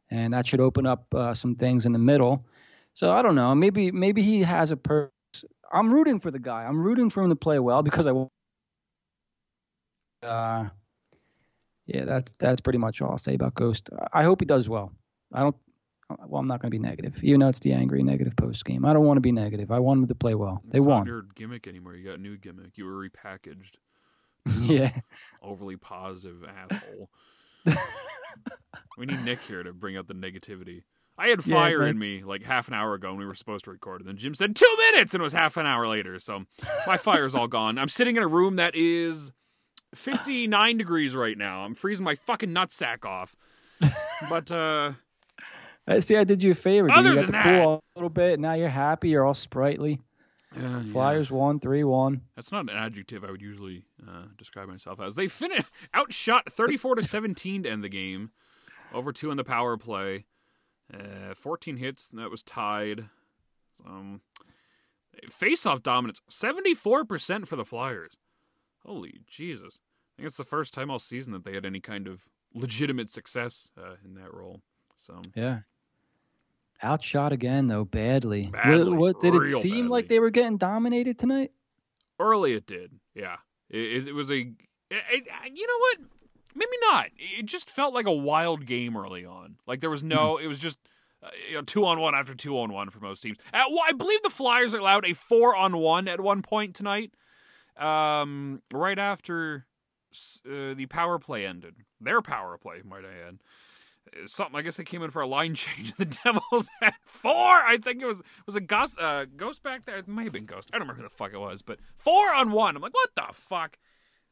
and 0.09 0.33
that 0.33 0.47
should 0.47 0.59
open 0.59 0.85
up 0.85 1.13
uh, 1.13 1.33
some 1.33 1.55
things 1.55 1.85
in 1.85 1.91
the 1.91 1.99
middle. 1.99 2.45
So 2.93 3.11
I 3.11 3.21
don't 3.21 3.35
know. 3.35 3.53
Maybe 3.53 3.91
maybe 3.91 4.21
he 4.21 4.41
has 4.41 4.71
a 4.71 4.77
purpose. 4.77 5.11
I'm 5.71 5.91
rooting 5.91 6.19
for 6.19 6.31
the 6.31 6.39
guy. 6.39 6.63
I'm 6.63 6.81
rooting 6.81 7.09
for 7.09 7.23
him 7.23 7.29
to 7.29 7.35
play 7.35 7.59
well 7.59 7.83
because 7.83 8.07
I. 8.07 8.11
Uh, 10.25 10.69
yeah, 11.85 12.05
that's 12.05 12.33
that's 12.39 12.61
pretty 12.61 12.79
much 12.79 13.01
all 13.01 13.11
I'll 13.11 13.17
say 13.17 13.35
about 13.35 13.55
Ghost. 13.55 13.89
I 14.13 14.23
hope 14.23 14.41
he 14.41 14.45
does 14.45 14.67
well. 14.67 14.91
I 15.33 15.41
don't. 15.41 15.55
Well, 16.25 16.39
I'm 16.39 16.45
not 16.45 16.61
going 16.61 16.71
to 16.71 16.77
be 16.77 16.79
negative, 16.79 17.21
even 17.21 17.41
though 17.41 17.49
it's 17.49 17.59
the 17.59 17.73
angry 17.73 18.01
negative 18.01 18.35
post 18.37 18.63
game. 18.63 18.85
I 18.85 18.93
don't 18.93 19.05
want 19.05 19.17
to 19.17 19.21
be 19.21 19.33
negative. 19.33 19.71
I 19.71 19.79
want 19.79 20.01
him 20.01 20.07
to 20.07 20.15
play 20.15 20.35
well. 20.35 20.61
They 20.69 20.77
it's 20.77 20.87
won. 20.87 20.99
Not 20.99 21.07
your 21.07 21.25
gimmick 21.35 21.67
anymore. 21.67 21.95
You 21.95 22.05
got 22.05 22.17
a 22.17 22.21
new 22.21 22.37
gimmick. 22.37 22.77
You 22.77 22.85
were 22.85 23.07
repackaged. 23.09 23.75
yeah. 24.61 24.91
Overly 25.43 25.75
positive 25.75 26.45
asshole. 26.45 27.09
We 28.97 29.05
need 29.05 29.23
Nick 29.23 29.41
here 29.41 29.63
to 29.63 29.73
bring 29.73 29.97
out 29.97 30.07
the 30.07 30.13
negativity. 30.13 30.83
I 31.17 31.27
had 31.27 31.43
fire 31.43 31.83
yeah, 31.83 31.89
in 31.89 31.97
me 31.97 32.23
like 32.23 32.43
half 32.43 32.67
an 32.67 32.75
hour 32.75 32.93
ago 32.93 33.09
when 33.09 33.17
we 33.17 33.25
were 33.25 33.33
supposed 33.33 33.65
to 33.65 33.71
record, 33.71 34.01
and 34.01 34.07
then 34.07 34.17
Jim 34.17 34.35
said 34.35 34.55
two 34.55 34.75
minutes, 34.91 35.13
and 35.13 35.21
it 35.21 35.23
was 35.23 35.33
half 35.33 35.57
an 35.57 35.65
hour 35.65 35.87
later. 35.87 36.19
So 36.19 36.43
my 36.85 36.97
fire's 36.97 37.33
all 37.33 37.47
gone. 37.47 37.79
I'm 37.79 37.89
sitting 37.89 38.17
in 38.17 38.23
a 38.23 38.27
room 38.27 38.57
that 38.57 38.75
is 38.75 39.31
59 39.95 40.77
degrees 40.77 41.15
right 41.15 41.37
now. 41.37 41.61
I'm 41.61 41.73
freezing 41.73 42.05
my 42.05 42.15
fucking 42.15 42.49
nutsack 42.49 43.03
off. 43.05 43.35
But 44.29 44.51
uh 44.51 44.93
I 45.87 45.99
see. 45.99 46.17
I 46.17 46.23
did 46.23 46.43
you 46.43 46.51
a 46.51 46.55
favor. 46.55 46.91
Other 46.91 47.09
you 47.09 47.15
got 47.15 47.21
than 47.21 47.25
the 47.27 47.31
that, 47.31 47.63
pool 47.63 47.75
a 47.75 47.99
little 47.99 48.09
bit. 48.09 48.39
Now 48.39 48.53
you're 48.53 48.67
happy. 48.67 49.09
You're 49.09 49.25
all 49.25 49.33
sprightly. 49.33 50.01
Uh, 50.55 50.81
Flyers 50.91 51.29
yeah. 51.29 51.35
won 51.37 51.59
three 51.59 51.83
one. 51.83 52.21
That's 52.35 52.51
not 52.51 52.61
an 52.61 52.69
adjective 52.69 53.23
I 53.23 53.31
would 53.31 53.41
usually 53.41 53.83
uh, 54.07 54.25
describe 54.37 54.67
myself 54.69 54.99
as. 55.01 55.15
They 55.15 55.27
finished 55.27 55.67
outshot 55.93 56.51
34 56.51 56.95
to 56.95 57.03
17 57.03 57.63
to 57.63 57.69
end 57.69 57.83
the 57.83 57.89
game. 57.89 58.31
Over 58.93 59.11
two 59.11 59.29
in 59.29 59.37
the 59.37 59.43
power 59.43 59.75
play. 59.77 60.25
Uh, 60.93 61.33
14 61.35 61.77
hits, 61.77 62.09
and 62.09 62.19
that 62.19 62.31
was 62.31 62.43
tied. 62.43 63.09
Um, 63.85 64.21
face-off 65.29 65.83
dominance, 65.83 66.21
74% 66.31 67.47
for 67.47 67.55
the 67.57 67.65
Flyers. 67.65 68.13
Holy 68.85 69.19
Jesus. 69.27 69.81
I 70.15 70.21
think 70.21 70.27
it's 70.27 70.37
the 70.37 70.43
first 70.45 70.73
time 70.73 70.89
all 70.89 70.99
season 70.99 71.33
that 71.33 71.43
they 71.43 71.53
had 71.53 71.65
any 71.65 71.81
kind 71.81 72.07
of 72.07 72.23
legitimate 72.53 73.09
success 73.09 73.69
uh, 73.77 73.95
in 74.03 74.13
that 74.15 74.33
role. 74.33 74.61
So 74.95 75.21
Yeah. 75.35 75.59
Outshot 76.83 77.31
again 77.31 77.67
though 77.67 77.85
badly. 77.85 78.49
Badly, 78.51 78.91
what, 78.91 79.15
what 79.15 79.21
did 79.21 79.35
it 79.35 79.47
seem 79.47 79.71
badly. 79.71 79.87
like 79.89 80.07
they 80.07 80.19
were 80.19 80.29
getting 80.29 80.57
dominated 80.57 81.17
tonight? 81.17 81.51
early 82.19 82.53
it 82.53 82.65
did, 82.67 82.91
yeah. 83.13 83.37
It, 83.69 84.07
it, 84.07 84.13
was 84.13 84.31
a, 84.31 84.39
it, 84.39 84.55
it, 84.89 85.27
you 85.53 85.67
know 85.67 85.77
what? 85.79 85.97
Maybe 86.55 86.77
not. 86.81 87.07
It 87.17 87.45
just 87.45 87.69
felt 87.69 87.93
like 87.93 88.07
a 88.07 88.13
wild 88.13 88.65
game 88.65 88.97
early 88.97 89.25
on. 89.25 89.57
Like 89.67 89.81
there 89.81 89.89
was 89.89 90.03
no, 90.03 90.37
it 90.37 90.47
was 90.47 90.57
just 90.57 90.77
uh, 91.21 91.29
you 91.49 91.55
know 91.55 91.61
two 91.61 91.85
on 91.85 91.99
one 91.99 92.15
after 92.15 92.33
two 92.33 92.57
on 92.57 92.71
one 92.71 92.89
for 92.89 92.99
most 92.99 93.21
teams. 93.21 93.37
At, 93.53 93.69
well, 93.69 93.83
I 93.87 93.91
believe 93.91 94.21
the 94.23 94.29
Flyers 94.29 94.73
allowed 94.73 95.05
a 95.05 95.13
four 95.13 95.55
on 95.55 95.77
one 95.77 96.07
at 96.07 96.19
one 96.19 96.41
point 96.41 96.75
tonight. 96.75 97.11
Um, 97.77 98.63
right 98.73 98.97
after 98.97 99.67
uh, 100.45 100.73
the 100.73 100.87
power 100.89 101.19
play 101.19 101.45
ended, 101.45 101.75
their 102.01 102.21
power 102.21 102.57
play, 102.57 102.81
might 102.83 103.05
I 103.05 103.27
add. 103.27 103.37
Something 104.25 104.55
I 104.55 104.61
guess 104.61 104.75
they 104.77 104.83
came 104.83 105.03
in 105.03 105.11
for 105.11 105.21
a 105.21 105.27
line 105.27 105.55
change. 105.55 105.93
The 105.97 106.05
Devils 106.05 106.69
had 106.81 106.93
four. 107.03 107.33
I 107.35 107.77
think 107.81 108.01
it 108.01 108.05
was 108.05 108.21
was 108.45 108.55
a 108.55 108.61
ghost 108.61 108.99
uh, 108.99 109.25
ghost 109.25 109.63
back 109.63 109.85
there. 109.85 109.97
It 109.97 110.07
may 110.07 110.23
have 110.25 110.33
been 110.33 110.45
ghost. 110.45 110.69
I 110.71 110.77
don't 110.77 110.87
remember 110.87 111.01
who 111.03 111.07
the 111.09 111.13
fuck 111.15 111.33
it 111.33 111.39
was, 111.39 111.61
but 111.61 111.79
four 111.97 112.33
on 112.33 112.51
one. 112.51 112.75
I'm 112.75 112.81
like, 112.81 112.93
what 112.93 113.09
the 113.15 113.33
fuck? 113.33 113.77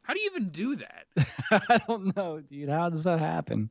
How 0.03 0.13
do 0.13 0.19
you 0.19 0.29
even 0.29 0.49
do 0.49 0.75
that? 0.75 1.05
I 1.69 1.79
don't 1.87 2.15
know, 2.15 2.39
dude. 2.39 2.69
How 2.69 2.89
does 2.89 3.05
that 3.05 3.19
happen? 3.19 3.69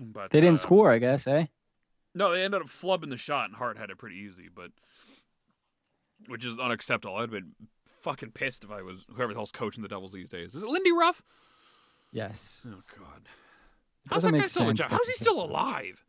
But 0.00 0.30
They 0.30 0.40
didn't 0.40 0.54
uh, 0.54 0.58
score, 0.58 0.90
I 0.90 0.98
guess, 0.98 1.26
eh? 1.26 1.46
No, 2.14 2.32
they 2.32 2.42
ended 2.42 2.62
up 2.62 2.68
flubbing 2.68 3.10
the 3.10 3.16
shot, 3.16 3.46
and 3.46 3.54
Hart 3.56 3.78
had 3.78 3.90
it 3.90 3.96
pretty 3.98 4.16
easy, 4.16 4.48
but 4.52 4.70
which 6.28 6.44
is 6.44 6.58
unacceptable. 6.58 7.16
I'd 7.16 7.20
have 7.22 7.30
been 7.30 7.52
fucking 8.00 8.32
pissed 8.32 8.64
if 8.64 8.70
I 8.70 8.82
was 8.82 9.06
whoever 9.14 9.32
the 9.32 9.38
hell's 9.38 9.52
coaching 9.52 9.82
the 9.82 9.88
Devils 9.88 10.12
these 10.12 10.28
days. 10.28 10.54
Is 10.54 10.62
it 10.62 10.68
Lindy 10.68 10.92
Ruff? 10.92 11.22
Yes. 12.12 12.66
Oh 12.68 12.82
God, 12.98 13.28
how's 14.08 14.22
Doesn't 14.22 14.32
that 14.32 14.40
guy 14.40 14.46
still 14.46 14.68
a 14.68 14.74
job? 14.74 14.90
How's 14.90 15.06
he 15.06 15.14
still 15.14 15.42
alive? 15.42 16.02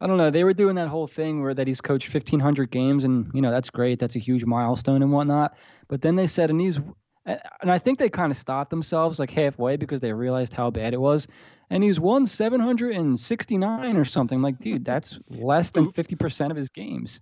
I 0.00 0.06
don't 0.08 0.16
know. 0.16 0.30
They 0.30 0.42
were 0.42 0.52
doing 0.52 0.74
that 0.76 0.88
whole 0.88 1.06
thing 1.06 1.42
where 1.42 1.54
that 1.54 1.66
he's 1.68 1.80
coached 1.80 2.12
1,500 2.12 2.70
games, 2.70 3.04
and 3.04 3.30
you 3.34 3.40
know 3.40 3.50
that's 3.52 3.70
great. 3.70 3.98
That's 4.00 4.16
a 4.16 4.18
huge 4.18 4.44
milestone 4.44 5.00
and 5.02 5.12
whatnot. 5.12 5.56
But 5.88 6.02
then 6.02 6.16
they 6.16 6.26
said, 6.26 6.50
and 6.50 6.60
he's, 6.60 6.80
and 7.24 7.70
I 7.70 7.78
think 7.78 8.00
they 8.00 8.08
kind 8.08 8.32
of 8.32 8.36
stopped 8.36 8.70
themselves 8.70 9.20
like 9.20 9.30
halfway 9.30 9.76
because 9.76 10.00
they 10.00 10.12
realized 10.12 10.54
how 10.54 10.70
bad 10.70 10.92
it 10.92 11.00
was. 11.00 11.28
And 11.70 11.82
he's 11.84 12.00
won 12.00 12.26
769 12.26 13.96
or 13.96 14.04
something. 14.04 14.36
I'm 14.36 14.42
like, 14.42 14.58
dude, 14.58 14.84
that's 14.84 15.18
less 15.28 15.70
than 15.70 15.90
50% 15.90 16.50
of 16.50 16.56
his 16.56 16.68
games, 16.68 17.20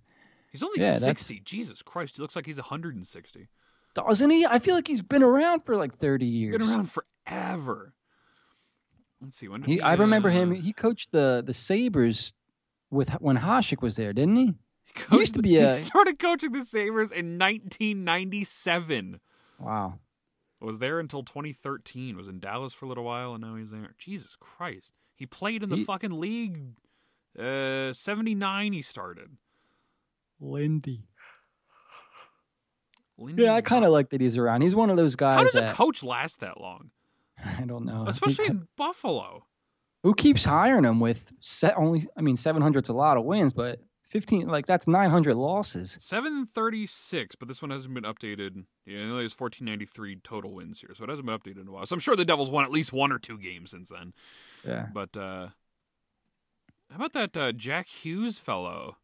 He's 0.51 0.63
only 0.63 0.81
Yeah, 0.81 0.93
that's- 0.99 1.05
sixty. 1.05 1.39
Jesus 1.45 1.81
Christ, 1.81 2.17
he 2.17 2.21
looks 2.21 2.35
like 2.35 2.45
he's 2.45 2.57
160. 2.57 3.47
doesn't 3.95 4.29
he? 4.29 4.45
I 4.45 4.59
feel 4.59 4.75
like 4.75 4.87
he's 4.87 5.01
been 5.01 5.23
around 5.23 5.61
for 5.61 5.77
like 5.77 5.93
30 5.95 6.25
years. 6.25 6.57
Been 6.57 6.67
around 6.67 6.91
forever. 6.91 7.93
Let's 9.21 9.37
see 9.37 9.47
when 9.47 9.61
He, 9.63 9.73
he, 9.75 9.81
I 9.81 9.93
remember 9.93 10.29
uh, 10.29 10.33
him. 10.33 10.51
He 10.51 10.73
coached 10.73 11.11
the 11.11 11.43
the 11.45 11.53
Sabres 11.53 12.33
with 12.89 13.09
when 13.21 13.37
Hasek 13.37 13.81
was 13.81 13.95
there, 13.95 14.13
didn't 14.13 14.35
he? 14.35 14.45
He, 14.95 15.03
he 15.11 15.19
used 15.19 15.35
to 15.35 15.41
be 15.41 15.57
a- 15.57 15.75
He 15.75 15.81
started 15.83 16.19
coaching 16.19 16.51
the 16.51 16.65
Sabres 16.65 17.11
in 17.11 17.37
1997. 17.39 19.19
Wow. 19.59 19.99
was 20.59 20.79
there 20.79 20.99
until 20.99 21.23
2013. 21.23 22.17
Was 22.17 22.27
in 22.27 22.39
Dallas 22.39 22.73
for 22.73 22.85
a 22.85 22.87
little 22.89 23.03
while, 23.03 23.33
and 23.33 23.41
now 23.43 23.55
he's 23.55 23.69
there. 23.71 23.93
Jesus 23.97 24.35
Christ, 24.39 24.91
he 25.15 25.25
played 25.25 25.63
in 25.63 25.69
the 25.69 25.77
He- 25.77 25.83
fucking 25.85 26.19
league. 26.19 26.61
Uh, 27.39 27.93
79. 27.93 28.73
He 28.73 28.81
started. 28.81 29.29
Lindy. 30.41 31.03
Lindy 33.17 33.43
Yeah, 33.43 33.53
I 33.53 33.61
kind 33.61 33.85
of 33.85 33.91
like 33.91 34.09
that 34.09 34.19
he's 34.19 34.37
around. 34.37 34.61
He's 34.63 34.75
one 34.75 34.89
of 34.89 34.97
those 34.97 35.15
guys 35.15 35.37
How 35.37 35.43
does 35.43 35.53
that 35.53 35.69
a 35.69 35.73
coach 35.73 36.03
last 36.03 36.39
that 36.41 36.59
long, 36.59 36.89
I 37.59 37.65
don't 37.65 37.85
know. 37.85 38.05
especially 38.07 38.45
He- 38.45 38.51
in 38.51 38.67
Buffalo? 38.77 39.45
who 40.03 40.15
keeps 40.15 40.43
hiring 40.43 40.83
him 40.83 40.99
with 40.99 41.31
set 41.41 41.77
only? 41.77 42.07
I 42.17 42.21
mean, 42.21 42.35
700's 42.35 42.89
a 42.89 42.93
lot 42.93 43.17
of 43.17 43.23
wins, 43.23 43.53
but 43.53 43.79
15 44.09 44.47
like 44.47 44.65
that's 44.65 44.87
900 44.87 45.35
losses. 45.35 45.97
736, 46.01 47.35
but 47.35 47.47
this 47.47 47.61
one 47.61 47.69
hasn't 47.71 47.93
been 47.93 48.03
updated. 48.03 48.65
Yeah, 48.85 48.97
it 48.97 49.21
has 49.23 49.39
1493 49.39 50.17
total 50.23 50.53
wins 50.55 50.81
here, 50.81 50.89
so 50.95 51.03
it 51.03 51.09
hasn't 51.09 51.27
been 51.27 51.37
updated 51.37 51.61
in 51.61 51.67
a 51.67 51.71
while. 51.71 51.85
So 51.85 51.93
I'm 51.93 51.99
sure 51.99 52.15
the 52.15 52.25
Devils 52.25 52.49
won 52.49 52.63
at 52.65 52.71
least 52.71 52.91
one 52.91 53.11
or 53.11 53.19
two 53.19 53.37
games 53.37 53.69
since 53.71 53.89
then. 53.89 54.13
Yeah. 54.67 54.87
But 54.93 55.15
uh 55.15 55.49
how 56.89 56.95
about 56.97 57.13
that 57.13 57.37
uh, 57.37 57.51
Jack 57.53 57.87
Hughes 57.87 58.37
fellow? 58.37 58.97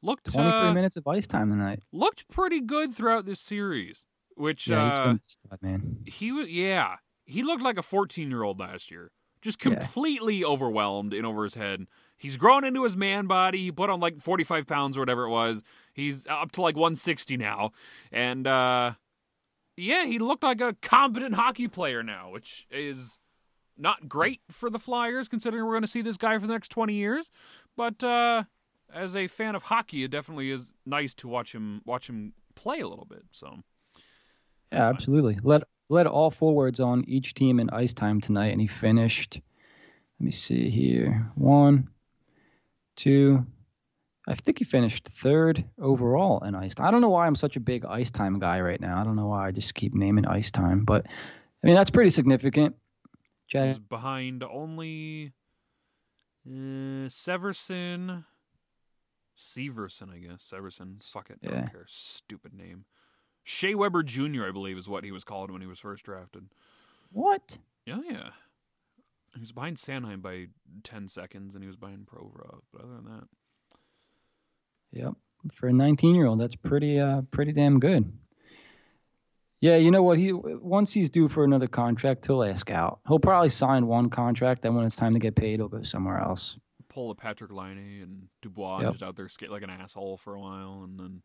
Looked 0.00 0.32
23 0.32 0.68
uh, 0.68 0.72
minutes 0.74 0.96
of 0.96 1.06
ice 1.06 1.26
time 1.26 1.50
tonight. 1.50 1.82
looked 1.92 2.28
pretty 2.28 2.60
good 2.60 2.94
throughout 2.94 3.26
this 3.26 3.40
series. 3.40 4.06
Which 4.36 4.68
Yeah, 4.68 4.90
he's 4.90 4.98
uh, 5.00 5.04
been 5.06 5.20
stud, 5.26 5.58
man. 5.62 5.96
he 6.06 6.30
was 6.32 6.48
yeah 6.50 6.96
he 7.26 7.42
looked 7.42 7.62
like 7.62 7.76
a 7.76 7.82
14 7.82 8.30
year 8.30 8.42
old 8.42 8.58
last 8.58 8.90
year. 8.90 9.10
Just 9.42 9.62
Yeah. 9.64 9.74
completely 9.74 10.42
overwhelmed 10.44 11.12
and 11.12 11.26
over 11.26 11.44
his 11.44 11.54
head. 11.54 11.86
He's 12.16 12.36
grown 12.36 12.64
into 12.64 12.82
his 12.84 12.96
man 12.96 13.26
body. 13.26 13.58
He 13.64 13.70
put 13.72 13.90
on 13.90 14.00
like 14.00 14.20
45 14.22 14.66
pounds 14.66 14.96
or 14.96 15.00
whatever 15.00 15.24
it 15.24 15.30
was. 15.30 15.62
He's 15.92 16.26
up 16.26 16.50
to 16.52 16.62
like 16.62 16.74
160 16.76 17.36
now. 17.36 17.72
And 18.10 18.46
uh 18.46 18.92
yeah 19.76 20.06
he 20.06 20.18
looked 20.18 20.42
like 20.42 20.60
a 20.62 20.74
competent 20.80 21.34
hockey 21.34 21.68
player 21.68 22.02
now 22.02 22.30
which 22.30 22.66
is 22.70 23.18
not 23.76 24.08
great 24.08 24.40
for 24.50 24.70
the 24.70 24.78
flyers 24.78 25.28
considering 25.28 25.64
we're 25.66 25.72
going 25.72 25.82
to 25.82 25.86
see 25.86 26.00
this 26.00 26.16
guy 26.16 26.38
for 26.38 26.46
the 26.46 26.52
next 26.54 26.68
20 26.70 26.94
years. 26.94 27.30
But 27.76 28.02
uh 28.02 28.44
as 28.92 29.14
a 29.14 29.26
fan 29.26 29.54
of 29.54 29.64
hockey 29.64 30.02
it 30.04 30.10
definitely 30.10 30.50
is 30.50 30.72
nice 30.86 31.12
to 31.16 31.28
watch 31.28 31.54
him 31.54 31.82
watch 31.84 32.08
him 32.08 32.32
play 32.54 32.80
a 32.80 32.88
little 32.88 33.04
bit 33.04 33.24
so. 33.32 33.58
Yeah, 34.72 34.88
absolutely. 34.88 35.38
Led 35.42 35.62
led 35.88 36.06
all 36.06 36.30
forwards 36.30 36.80
on 36.80 37.04
each 37.06 37.34
team 37.34 37.60
in 37.60 37.70
ice 37.70 37.94
time 37.94 38.20
tonight, 38.20 38.52
and 38.52 38.60
he 38.60 38.66
finished. 38.66 39.40
Let 40.18 40.24
me 40.24 40.32
see 40.32 40.70
here. 40.70 41.30
One, 41.34 41.88
two. 42.96 43.46
I 44.28 44.34
think 44.34 44.58
he 44.58 44.64
finished 44.64 45.06
third 45.08 45.64
overall 45.80 46.42
in 46.42 46.54
ice 46.56 46.74
time. 46.74 46.86
I 46.86 46.90
don't 46.90 47.00
know 47.00 47.10
why 47.10 47.26
I'm 47.26 47.36
such 47.36 47.56
a 47.56 47.60
big 47.60 47.84
ice 47.84 48.10
time 48.10 48.40
guy 48.40 48.60
right 48.60 48.80
now. 48.80 49.00
I 49.00 49.04
don't 49.04 49.14
know 49.14 49.26
why 49.28 49.46
I 49.46 49.52
just 49.52 49.74
keep 49.74 49.94
naming 49.94 50.26
ice 50.26 50.50
time, 50.50 50.84
but 50.84 51.06
I 51.06 51.66
mean 51.66 51.76
that's 51.76 51.90
pretty 51.90 52.10
significant. 52.10 52.74
Jack, 53.46 53.68
He's 53.68 53.78
behind 53.78 54.42
only 54.42 55.32
uh, 56.44 57.06
Severson. 57.08 58.24
Severson, 59.38 60.12
I 60.12 60.18
guess. 60.18 60.50
Severson. 60.52 61.00
Fuck 61.12 61.30
it. 61.30 61.38
I 61.44 61.46
Yeah. 61.46 61.60
don't 61.60 61.70
care. 61.72 61.86
Stupid 61.86 62.52
name. 62.54 62.84
Shea 63.48 63.76
Weber 63.76 64.02
Jr., 64.02 64.44
I 64.46 64.50
believe, 64.50 64.76
is 64.76 64.88
what 64.88 65.04
he 65.04 65.12
was 65.12 65.22
called 65.22 65.52
when 65.52 65.60
he 65.60 65.68
was 65.68 65.78
first 65.78 66.02
drafted. 66.04 66.48
what? 67.12 67.58
Yeah, 67.86 68.00
yeah. 68.04 68.30
He 69.34 69.40
was 69.40 69.52
behind 69.52 69.76
Sanheim 69.76 70.20
by 70.20 70.46
10 70.82 71.06
seconds, 71.06 71.54
and 71.54 71.62
he 71.62 71.68
was 71.68 71.76
behind 71.76 72.06
Provorov. 72.08 72.62
But 72.72 72.82
other 72.82 72.94
than 72.96 73.04
that, 73.04 73.28
Yep. 74.90 75.12
For 75.54 75.68
a 75.68 75.72
19 75.72 76.16
year 76.16 76.26
old, 76.26 76.40
that's 76.40 76.56
pretty 76.56 76.98
uh 76.98 77.22
pretty 77.30 77.52
damn 77.52 77.78
good. 77.78 78.12
Yeah, 79.60 79.76
you 79.76 79.90
know 79.92 80.02
what? 80.02 80.18
He 80.18 80.32
once 80.32 80.92
he's 80.92 81.08
due 81.08 81.28
for 81.28 81.44
another 81.44 81.68
contract, 81.68 82.26
he'll 82.26 82.42
ask 82.42 82.68
out. 82.70 82.98
He'll 83.06 83.20
probably 83.20 83.50
sign 83.50 83.86
one 83.86 84.10
contract, 84.10 84.62
then 84.62 84.74
when 84.74 84.84
it's 84.84 84.96
time 84.96 85.12
to 85.12 85.20
get 85.20 85.36
paid, 85.36 85.60
he'll 85.60 85.68
go 85.68 85.82
somewhere 85.84 86.18
else. 86.18 86.58
pull 86.88 87.10
a 87.10 87.14
Patrik 87.14 87.52
Laine 87.52 88.00
and 88.02 88.28
Dubois 88.42 88.80
Yep. 88.80 88.92
just 88.92 89.02
out 89.04 89.16
there 89.16 89.28
skate 89.28 89.50
like 89.50 89.62
an 89.62 89.70
asshole 89.70 90.16
for 90.16 90.34
a 90.34 90.40
while, 90.40 90.82
and 90.82 90.98
then 90.98 91.22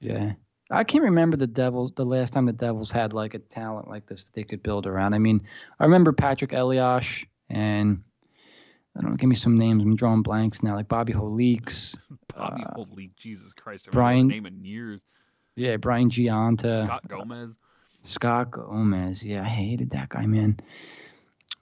Yeah. 0.00 0.32
I 0.70 0.84
can't 0.84 1.04
remember 1.04 1.36
the 1.36 1.46
Devils 1.46 1.92
the 1.94 2.06
last 2.06 2.32
time 2.32 2.46
the 2.46 2.52
Devils 2.52 2.90
had 2.90 3.12
like 3.12 3.34
a 3.34 3.38
talent 3.38 3.88
like 3.88 4.06
this 4.06 4.24
that 4.24 4.32
they 4.32 4.44
could 4.44 4.62
build 4.62 4.86
around. 4.86 5.14
I 5.14 5.18
mean, 5.18 5.42
I 5.78 5.84
remember 5.84 6.12
Patrik 6.12 6.58
Elias 6.58 7.24
and 7.50 8.02
I 8.96 9.00
don't 9.00 9.10
know, 9.10 9.16
give 9.16 9.28
me 9.28 9.36
some 9.36 9.58
names. 9.58 9.82
I'm 9.82 9.96
drawing 9.96 10.22
blanks 10.22 10.62
now, 10.62 10.76
like 10.76 10.88
Bobby 10.88 11.12
Holeeks. 11.12 11.96
Bobby 12.34 12.64
uh, 12.64 12.84
Jesus 13.16 13.52
Christ! 13.52 13.88
I 13.88 13.90
Brian 13.90 14.28
name 14.28 14.46
in 14.46 14.64
years. 14.64 15.02
Yeah, 15.56 15.76
Brian 15.76 16.10
Gionta. 16.10 16.84
Scott 16.84 17.08
Gomez. 17.08 17.56
Scott 18.02 18.50
Gomez. 18.50 19.24
Yeah, 19.24 19.42
I 19.42 19.48
hated 19.48 19.90
that 19.90 20.08
guy, 20.08 20.26
man. 20.26 20.58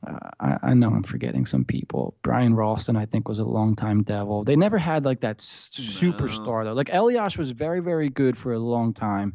Uh, 0.06 0.18
I, 0.40 0.58
I, 0.62 0.74
know 0.74 0.88
I'm 0.88 1.04
forgetting 1.04 1.46
some 1.46 1.64
people. 1.64 2.16
Brian 2.22 2.54
Rolston, 2.54 2.96
I 2.96 3.06
think, 3.06 3.28
was 3.28 3.38
a 3.38 3.44
long-time 3.44 4.02
Devil. 4.02 4.42
They 4.42 4.56
never 4.56 4.76
had 4.76 5.04
like 5.04 5.20
that 5.20 5.38
superstar 5.38 6.64
though. 6.64 6.72
Like 6.72 6.90
Elias 6.92 7.38
was 7.38 7.52
very, 7.52 7.80
very 7.80 8.08
good 8.08 8.36
for 8.36 8.52
a 8.52 8.58
long 8.58 8.94
time, 8.94 9.34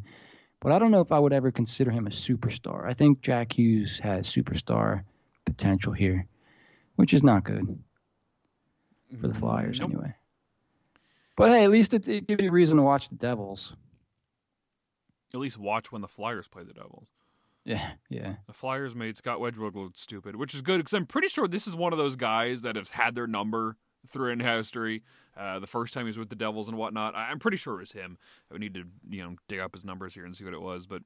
but 0.60 0.72
I 0.72 0.78
don't 0.78 0.90
know 0.90 1.00
if 1.00 1.10
I 1.10 1.18
would 1.18 1.32
ever 1.32 1.50
consider 1.50 1.90
him 1.90 2.06
a 2.06 2.10
superstar. 2.10 2.86
I 2.86 2.92
think 2.92 3.22
Jack 3.22 3.56
Hughes 3.56 3.98
has 4.00 4.28
superstar 4.28 5.04
potential 5.46 5.94
here, 5.94 6.26
which 6.96 7.14
is 7.14 7.22
not 7.22 7.44
good 7.44 7.78
for 9.20 9.28
the 9.28 9.34
Flyers 9.34 9.80
nope. 9.80 9.90
anyway. 9.90 10.14
But 11.36 11.50
hey, 11.50 11.64
at 11.64 11.70
least 11.70 11.94
it, 11.94 12.08
it 12.08 12.26
gives 12.26 12.42
you 12.42 12.50
a 12.50 12.52
reason 12.52 12.76
to 12.76 12.82
watch 12.82 13.08
the 13.08 13.14
Devils. 13.14 13.72
At 15.32 15.40
least 15.40 15.56
watch 15.56 15.92
when 15.92 16.02
the 16.02 16.08
Flyers 16.08 16.48
play 16.48 16.64
the 16.64 16.72
Devils. 16.72 17.08
Yeah, 17.68 17.90
yeah. 18.08 18.36
The 18.46 18.54
Flyers 18.54 18.94
made 18.94 19.18
Scott 19.18 19.40
Wedgewood 19.40 19.76
look 19.76 19.94
stupid, 19.94 20.36
which 20.36 20.54
is 20.54 20.62
good 20.62 20.78
because 20.78 20.94
I'm 20.94 21.04
pretty 21.04 21.28
sure 21.28 21.46
this 21.46 21.66
is 21.66 21.76
one 21.76 21.92
of 21.92 21.98
those 21.98 22.16
guys 22.16 22.62
that 22.62 22.76
has 22.76 22.90
had 22.90 23.14
their 23.14 23.26
number 23.26 23.76
through 24.08 24.32
in 24.32 24.40
history. 24.40 25.02
Uh, 25.36 25.58
the 25.58 25.66
first 25.66 25.92
time 25.92 26.04
he 26.04 26.08
was 26.08 26.16
with 26.16 26.30
the 26.30 26.34
Devils 26.34 26.68
and 26.68 26.78
whatnot, 26.78 27.14
I'm 27.14 27.38
pretty 27.38 27.58
sure 27.58 27.74
it 27.74 27.80
was 27.80 27.92
him. 27.92 28.16
I 28.50 28.54
would 28.54 28.62
need 28.62 28.72
to 28.72 28.84
you 29.10 29.22
know 29.22 29.36
dig 29.48 29.60
up 29.60 29.74
his 29.74 29.84
numbers 29.84 30.14
here 30.14 30.24
and 30.24 30.34
see 30.34 30.44
what 30.44 30.54
it 30.54 30.62
was, 30.62 30.86
but 30.86 31.02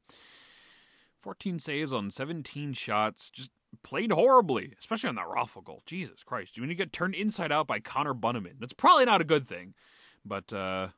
14 1.21 1.59
saves 1.59 1.93
on 1.93 2.13
17 2.13 2.75
shots, 2.75 3.29
just 3.29 3.51
played 3.83 4.13
horribly, 4.13 4.75
especially 4.79 5.09
on 5.09 5.17
that 5.17 5.27
Raffl 5.27 5.65
goal. 5.65 5.83
Jesus 5.85 6.23
Christ, 6.23 6.61
when 6.61 6.69
you 6.69 6.77
get 6.77 6.93
turned 6.93 7.17
inside 7.17 7.51
out 7.51 7.67
by 7.67 7.81
Connor 7.81 8.15
Bunnaman, 8.15 8.61
that's 8.61 8.73
probably 8.73 9.05
not 9.05 9.21
a 9.21 9.25
good 9.25 9.49
thing. 9.49 9.75
But 10.25 10.53
uh, 10.53 10.89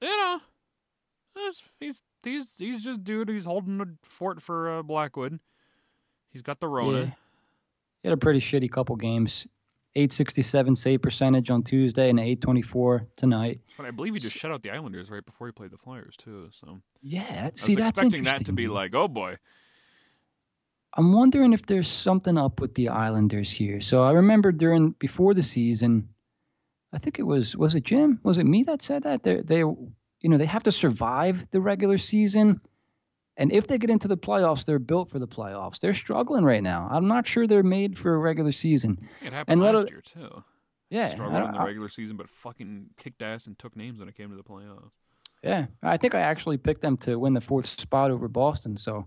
you 0.00 0.08
know, 0.08 0.40
he's 1.78 2.02
he's 2.22 2.46
he's 2.58 2.82
just 2.82 3.04
dude. 3.04 3.28
He's 3.28 3.44
holding 3.44 3.78
the 3.78 3.96
fort 4.02 4.42
for 4.42 4.78
uh, 4.78 4.82
Blackwood. 4.82 5.38
He's 6.32 6.42
got 6.42 6.60
the 6.60 6.68
Rona. 6.68 6.98
Yeah. 6.98 7.10
He 8.02 8.08
had 8.08 8.12
a 8.12 8.16
pretty 8.16 8.40
shitty 8.40 8.70
couple 8.70 8.96
games. 8.96 9.46
867 9.96 10.76
save 10.76 11.02
percentage 11.02 11.50
on 11.50 11.64
Tuesday 11.64 12.10
and 12.10 12.20
824 12.20 13.08
tonight. 13.16 13.60
But 13.76 13.86
I 13.86 13.90
believe 13.90 14.14
he 14.14 14.20
just 14.20 14.34
so, 14.34 14.38
shut 14.38 14.52
out 14.52 14.62
the 14.62 14.70
Islanders 14.70 15.10
right 15.10 15.24
before 15.24 15.48
he 15.48 15.52
played 15.52 15.72
the 15.72 15.78
Flyers 15.78 16.16
too. 16.16 16.48
So 16.52 16.80
yeah, 17.02 17.50
see, 17.54 17.76
I 17.76 17.80
was 17.80 17.88
expecting 17.88 18.22
that 18.24 18.44
to 18.46 18.52
be 18.52 18.68
like, 18.68 18.94
oh 18.94 19.08
boy. 19.08 19.36
I'm 20.94 21.12
wondering 21.12 21.52
if 21.52 21.66
there's 21.66 21.88
something 21.88 22.36
up 22.38 22.60
with 22.60 22.74
the 22.74 22.88
Islanders 22.88 23.50
here. 23.50 23.80
So 23.80 24.02
I 24.02 24.12
remember 24.12 24.52
during 24.52 24.90
before 24.98 25.34
the 25.34 25.42
season, 25.42 26.08
I 26.92 26.98
think 26.98 27.18
it 27.18 27.24
was 27.24 27.56
was 27.56 27.74
it 27.74 27.84
Jim? 27.84 28.20
Was 28.22 28.38
it 28.38 28.46
me 28.46 28.62
that 28.64 28.82
said 28.82 29.02
that 29.02 29.24
they 29.24 29.40
they 29.42 29.64
you 30.20 30.28
know, 30.28 30.38
they 30.38 30.46
have 30.46 30.64
to 30.64 30.72
survive 30.72 31.46
the 31.50 31.60
regular 31.60 31.98
season. 31.98 32.60
And 33.36 33.52
if 33.52 33.66
they 33.66 33.78
get 33.78 33.90
into 33.90 34.08
the 34.08 34.18
playoffs, 34.18 34.64
they're 34.64 34.78
built 34.78 35.10
for 35.10 35.18
the 35.18 35.26
playoffs. 35.26 35.80
They're 35.80 35.94
struggling 35.94 36.44
right 36.44 36.62
now. 36.62 36.88
I'm 36.90 37.08
not 37.08 37.26
sure 37.26 37.46
they're 37.46 37.62
made 37.62 37.98
for 37.98 38.14
a 38.14 38.18
regular 38.18 38.52
season. 38.52 39.08
It 39.24 39.32
happened 39.32 39.62
and 39.62 39.76
last 39.76 39.90
year 39.90 40.02
too. 40.02 40.44
Yeah, 40.90 41.08
struggled 41.10 41.44
in 41.44 41.52
the 41.52 41.64
regular 41.64 41.88
season, 41.88 42.16
but 42.16 42.28
fucking 42.28 42.86
kicked 42.96 43.22
ass 43.22 43.46
and 43.46 43.58
took 43.58 43.76
names 43.76 44.00
when 44.00 44.08
it 44.08 44.16
came 44.16 44.30
to 44.30 44.36
the 44.36 44.42
playoffs. 44.42 44.90
Yeah, 45.42 45.66
I 45.82 45.96
think 45.96 46.14
I 46.14 46.20
actually 46.20 46.58
picked 46.58 46.82
them 46.82 46.96
to 46.98 47.16
win 47.16 47.32
the 47.32 47.40
fourth 47.40 47.66
spot 47.66 48.10
over 48.10 48.28
Boston. 48.28 48.76
So, 48.76 49.06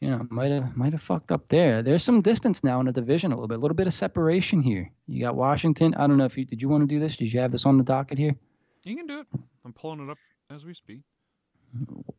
you 0.00 0.10
know, 0.10 0.26
might 0.28 0.50
have 0.50 0.76
might 0.76 0.92
have 0.92 1.00
fucked 1.00 1.32
up 1.32 1.48
there. 1.48 1.82
There's 1.82 2.02
some 2.02 2.20
distance 2.20 2.62
now 2.62 2.80
in 2.80 2.86
the 2.86 2.92
division 2.92 3.30
a 3.32 3.36
little 3.36 3.48
bit, 3.48 3.58
a 3.58 3.60
little 3.60 3.76
bit 3.76 3.86
of 3.86 3.94
separation 3.94 4.62
here. 4.62 4.90
You 5.06 5.22
got 5.22 5.36
Washington. 5.36 5.94
I 5.94 6.06
don't 6.08 6.18
know 6.18 6.24
if 6.24 6.36
you 6.36 6.44
did 6.44 6.60
you 6.60 6.68
want 6.68 6.82
to 6.82 6.86
do 6.86 7.00
this? 7.00 7.16
Did 7.16 7.32
you 7.32 7.40
have 7.40 7.52
this 7.52 7.64
on 7.64 7.78
the 7.78 7.84
docket 7.84 8.18
here? 8.18 8.34
You 8.84 8.96
can 8.96 9.06
do 9.06 9.20
it. 9.20 9.26
I'm 9.64 9.72
pulling 9.72 10.00
it 10.00 10.10
up 10.10 10.18
as 10.50 10.64
we 10.64 10.74
speak. 10.74 11.00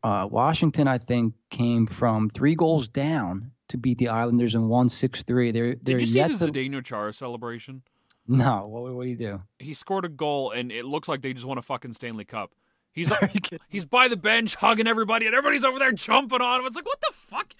Uh, 0.02 0.26
Washington, 0.30 0.88
I 0.88 0.98
think, 0.98 1.34
came 1.50 1.86
from 1.86 2.30
three 2.30 2.54
goals 2.54 2.88
down 2.88 3.50
to 3.68 3.76
beat 3.76 3.98
the 3.98 4.08
Islanders 4.08 4.54
in 4.54 4.68
one 4.68 4.88
six 4.88 5.22
three. 5.22 5.50
They're 5.50 5.76
they're 5.82 5.98
Did 5.98 6.08
you 6.08 6.28
see 6.28 6.34
the 6.34 6.50
to... 6.50 6.52
Zdeno 6.52 6.84
Chara 6.84 7.12
celebration? 7.12 7.82
No. 8.26 8.66
What 8.68 8.94
what 8.94 9.04
do 9.04 9.10
you 9.10 9.16
do? 9.16 9.42
He 9.58 9.74
scored 9.74 10.04
a 10.04 10.08
goal, 10.08 10.52
and 10.52 10.72
it 10.72 10.84
looks 10.84 11.08
like 11.08 11.22
they 11.22 11.32
just 11.32 11.44
won 11.44 11.58
a 11.58 11.62
fucking 11.62 11.92
Stanley 11.92 12.24
Cup. 12.24 12.52
He's 12.92 13.10
like, 13.22 13.48
he's 13.68 13.84
by 13.84 14.08
the 14.08 14.16
bench 14.16 14.54
hugging 14.54 14.86
everybody, 14.86 15.26
and 15.26 15.34
everybody's 15.34 15.64
over 15.64 15.78
there 15.78 15.92
jumping 15.92 16.40
on 16.40 16.60
him. 16.60 16.66
It's 16.66 16.76
like 16.76 16.86
what 16.86 17.00
the 17.00 17.12
fuck? 17.12 17.54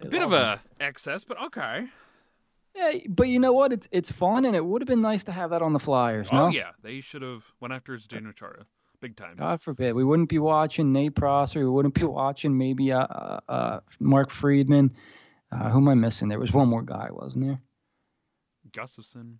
A 0.00 0.06
bit 0.06 0.22
of 0.22 0.32
a 0.32 0.60
excess, 0.80 1.24
but 1.24 1.42
okay. 1.42 1.88
Yeah, 2.78 2.92
but 3.08 3.28
you 3.28 3.40
know 3.40 3.52
what? 3.52 3.72
It's 3.72 3.88
it's 3.90 4.10
fun, 4.10 4.44
and 4.44 4.54
it 4.54 4.64
would 4.64 4.82
have 4.82 4.86
been 4.86 5.02
nice 5.02 5.24
to 5.24 5.32
have 5.32 5.50
that 5.50 5.62
on 5.62 5.72
the 5.72 5.80
Flyers. 5.80 6.28
Oh 6.30 6.36
no? 6.36 6.48
yeah, 6.48 6.70
they 6.82 7.00
should 7.00 7.22
have 7.22 7.44
went 7.60 7.74
after 7.74 7.96
Zdeno 7.96 8.34
Chara, 8.34 8.66
big 9.00 9.16
time. 9.16 9.36
God 9.36 9.60
forbid, 9.60 9.94
we 9.94 10.04
wouldn't 10.04 10.28
be 10.28 10.38
watching 10.38 10.92
Nate 10.92 11.14
Prosser. 11.14 11.60
We 11.60 11.70
wouldn't 11.70 11.94
be 11.94 12.04
watching 12.04 12.56
maybe 12.56 12.92
uh, 12.92 13.00
uh, 13.00 13.40
uh 13.48 13.80
Mark 13.98 14.30
Friedman. 14.30 14.94
Uh, 15.50 15.70
who 15.70 15.78
am 15.78 15.88
I 15.88 15.94
missing? 15.94 16.28
There 16.28 16.38
was 16.38 16.52
one 16.52 16.68
more 16.68 16.82
guy, 16.82 17.08
wasn't 17.10 17.46
there? 17.46 17.60
Gustafsson. 18.70 19.36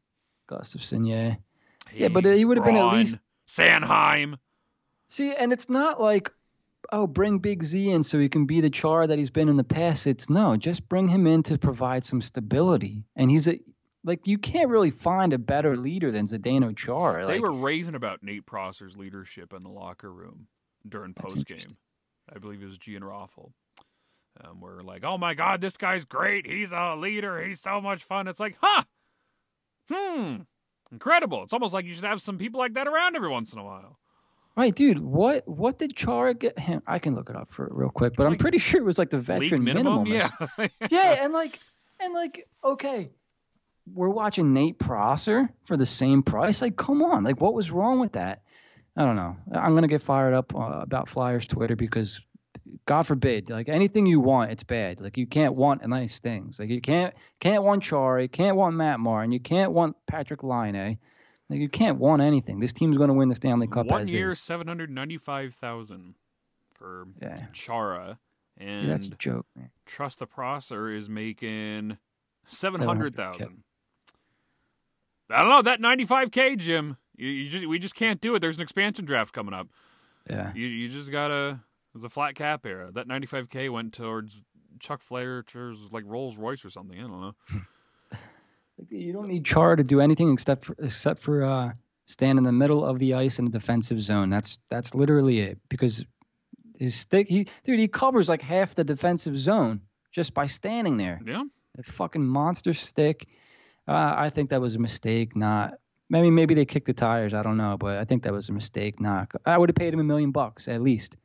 Gustafsson, 0.50 1.06
yeah. 1.06 1.36
Hey, 1.90 2.02
yeah, 2.02 2.08
but 2.08 2.24
he 2.24 2.44
would 2.44 2.56
have 2.56 2.66
been 2.66 2.76
at 2.76 2.92
least 2.92 3.18
Sanheim. 3.46 4.36
See, 5.08 5.34
and 5.34 5.52
it's 5.52 5.68
not 5.68 6.00
like 6.00 6.32
oh, 6.92 7.06
bring 7.06 7.38
Big 7.38 7.62
Z 7.62 7.90
in 7.90 8.02
so 8.02 8.18
he 8.18 8.28
can 8.28 8.46
be 8.46 8.60
the 8.60 8.70
char 8.70 9.06
that 9.06 9.18
he's 9.18 9.30
been 9.30 9.48
in 9.48 9.56
the 9.56 9.64
past. 9.64 10.06
It's 10.06 10.28
no, 10.30 10.56
just 10.56 10.88
bring 10.88 11.08
him 11.08 11.26
in 11.26 11.42
to 11.44 11.58
provide 11.58 12.04
some 12.04 12.20
stability. 12.20 13.04
And 13.16 13.30
he's 13.30 13.48
a 13.48 13.60
like 14.04 14.26
you 14.26 14.38
can't 14.38 14.70
really 14.70 14.90
find 14.90 15.32
a 15.32 15.38
better 15.38 15.76
leader 15.76 16.10
than 16.10 16.26
Zdeno 16.26 16.76
Char. 16.76 17.26
They 17.26 17.34
like, 17.34 17.42
were 17.42 17.52
raving 17.52 17.94
about 17.94 18.22
Nate 18.22 18.46
Prosser's 18.46 18.96
leadership 18.96 19.52
in 19.52 19.62
the 19.62 19.70
locker 19.70 20.12
room 20.12 20.46
during 20.88 21.14
post 21.14 21.46
game. 21.46 21.76
I 22.34 22.38
believe 22.38 22.62
it 22.62 22.66
was 22.66 22.78
Gian 22.78 23.02
Raffl. 23.02 23.52
Um, 24.44 24.60
we're 24.60 24.82
like, 24.82 25.04
oh 25.04 25.18
my 25.18 25.34
god, 25.34 25.60
this 25.60 25.76
guy's 25.76 26.04
great. 26.04 26.46
He's 26.46 26.72
a 26.72 26.94
leader. 26.96 27.44
He's 27.44 27.60
so 27.60 27.80
much 27.80 28.04
fun. 28.04 28.28
It's 28.28 28.40
like, 28.40 28.56
huh? 28.60 28.84
Hmm. 29.90 30.36
Incredible. 30.92 31.42
It's 31.42 31.52
almost 31.52 31.74
like 31.74 31.84
you 31.84 31.94
should 31.94 32.04
have 32.04 32.22
some 32.22 32.38
people 32.38 32.60
like 32.60 32.74
that 32.74 32.86
around 32.86 33.16
every 33.16 33.28
once 33.28 33.52
in 33.52 33.58
a 33.58 33.64
while. 33.64 33.98
Right, 34.58 34.74
dude. 34.74 34.98
What 34.98 35.46
what 35.46 35.78
did 35.78 35.94
Chara 35.94 36.34
get 36.34 36.58
him? 36.58 36.82
I 36.84 36.98
can 36.98 37.14
look 37.14 37.30
it 37.30 37.36
up 37.36 37.52
for 37.52 37.68
real 37.70 37.90
quick, 37.90 38.14
but 38.16 38.26
I'm 38.26 38.36
pretty 38.36 38.58
sure 38.58 38.80
it 38.80 38.84
was 38.84 38.98
like 38.98 39.10
the 39.10 39.20
veteran 39.20 39.62
minimum. 39.62 40.02
minimum. 40.02 40.30
Yeah. 40.58 40.68
yeah, 40.90 41.22
and 41.22 41.32
like 41.32 41.60
and 42.00 42.12
like 42.12 42.48
okay, 42.64 43.10
we're 43.94 44.08
watching 44.08 44.54
Nate 44.54 44.76
Prosser 44.76 45.48
for 45.62 45.76
the 45.76 45.86
same 45.86 46.24
price. 46.24 46.60
Like, 46.60 46.76
come 46.76 47.02
on, 47.02 47.22
like 47.22 47.40
what 47.40 47.54
was 47.54 47.70
wrong 47.70 48.00
with 48.00 48.14
that? 48.14 48.42
I 48.96 49.04
don't 49.04 49.14
know. 49.14 49.36
I'm 49.54 49.76
gonna 49.76 49.86
get 49.86 50.02
fired 50.02 50.34
up 50.34 50.52
uh, 50.52 50.80
about 50.82 51.08
Flyers 51.08 51.46
Twitter 51.46 51.76
because 51.76 52.20
God 52.84 53.04
forbid, 53.04 53.50
like 53.50 53.68
anything 53.68 54.06
you 54.06 54.18
want, 54.18 54.50
it's 54.50 54.64
bad. 54.64 55.00
Like 55.00 55.16
you 55.16 55.28
can't 55.28 55.54
want 55.54 55.86
nice 55.86 56.18
things. 56.18 56.58
Like 56.58 56.70
you 56.70 56.80
can't 56.80 57.14
can't 57.38 57.62
want 57.62 57.84
Chari, 57.84 58.28
can't 58.32 58.56
want 58.56 58.74
Matt 58.74 58.98
Martin, 58.98 59.30
you 59.30 59.38
can't 59.38 59.70
want 59.70 59.94
Patrik 60.10 60.42
Laine. 60.42 60.98
Like 61.50 61.60
you 61.60 61.68
can't 61.68 61.98
want 61.98 62.20
anything. 62.20 62.60
This 62.60 62.72
team's 62.72 62.98
going 62.98 63.08
to 63.08 63.14
win 63.14 63.28
the 63.28 63.34
Stanley 63.34 63.66
Cup. 63.66 63.86
One 63.86 64.06
year, 64.06 64.34
seven 64.34 64.66
hundred 64.66 64.90
ninety-five 64.90 65.54
thousand 65.54 66.14
for 66.74 67.06
yeah. 67.22 67.46
Chara, 67.52 68.18
and 68.58 68.80
See, 68.80 68.86
that's 68.86 69.06
a 69.06 69.10
joke. 69.18 69.46
Man. 69.56 69.70
Trust 69.86 70.18
the 70.18 70.26
Prosser 70.26 70.90
is 70.90 71.08
making 71.08 71.96
seven 72.46 72.82
hundred 72.82 73.16
thousand. 73.16 73.62
I 75.30 75.40
don't 75.40 75.50
know 75.50 75.62
that 75.62 75.80
ninety-five 75.80 76.30
k, 76.30 76.56
Jim. 76.56 76.98
You, 77.16 77.28
you, 77.28 77.48
just 77.48 77.66
we 77.66 77.78
just 77.78 77.94
can't 77.94 78.20
do 78.20 78.34
it. 78.34 78.40
There's 78.40 78.56
an 78.56 78.62
expansion 78.62 79.04
draft 79.06 79.32
coming 79.32 79.54
up. 79.54 79.68
Yeah, 80.28 80.52
you 80.54 80.66
you 80.66 80.88
just 80.88 81.10
gotta. 81.10 81.60
A 82.00 82.08
flat 82.08 82.36
cap 82.36 82.64
era. 82.64 82.92
That 82.92 83.08
ninety-five 83.08 83.48
k 83.48 83.68
went 83.68 83.92
towards 83.92 84.44
Chuck 84.78 85.02
Fletcher's 85.02 85.78
like 85.90 86.04
Rolls 86.06 86.36
Royce 86.36 86.64
or 86.64 86.70
something. 86.70 86.96
I 86.96 87.02
don't 87.02 87.20
know. 87.20 87.34
You 88.90 89.12
don't 89.12 89.28
need 89.28 89.44
Char 89.44 89.76
to 89.76 89.84
do 89.84 90.00
anything 90.00 90.32
except 90.32 90.64
for, 90.64 90.76
except 90.78 91.20
for 91.20 91.44
uh, 91.44 91.72
stand 92.06 92.38
in 92.38 92.44
the 92.44 92.52
middle 92.52 92.84
of 92.84 92.98
the 92.98 93.14
ice 93.14 93.38
in 93.38 93.46
a 93.46 93.50
defensive 93.50 94.00
zone. 94.00 94.30
That's 94.30 94.58
that's 94.68 94.94
literally 94.94 95.40
it. 95.40 95.58
Because 95.68 96.04
his 96.78 96.94
stick, 96.94 97.28
he 97.28 97.48
dude, 97.64 97.78
he 97.78 97.88
covers 97.88 98.28
like 98.28 98.42
half 98.42 98.74
the 98.74 98.84
defensive 98.84 99.36
zone 99.36 99.80
just 100.12 100.34
by 100.34 100.46
standing 100.46 100.96
there. 100.96 101.20
Yeah. 101.24 101.44
A 101.78 101.82
fucking 101.82 102.26
monster 102.26 102.74
stick. 102.74 103.28
Uh, 103.86 104.14
I 104.16 104.30
think 104.30 104.50
that 104.50 104.60
was 104.60 104.74
a 104.74 104.78
mistake. 104.78 105.36
Not 105.36 105.74
maybe 106.10 106.30
maybe 106.30 106.54
they 106.54 106.64
kicked 106.64 106.86
the 106.86 106.92
tires. 106.92 107.34
I 107.34 107.42
don't 107.42 107.56
know, 107.56 107.76
but 107.78 107.98
I 107.98 108.04
think 108.04 108.22
that 108.24 108.32
was 108.32 108.48
a 108.48 108.52
mistake. 108.52 109.00
Not 109.00 109.30
I 109.44 109.58
would 109.58 109.68
have 109.68 109.76
paid 109.76 109.92
him 109.92 110.00
a 110.00 110.04
million 110.04 110.30
bucks 110.30 110.68
at 110.68 110.82
least. 110.82 111.16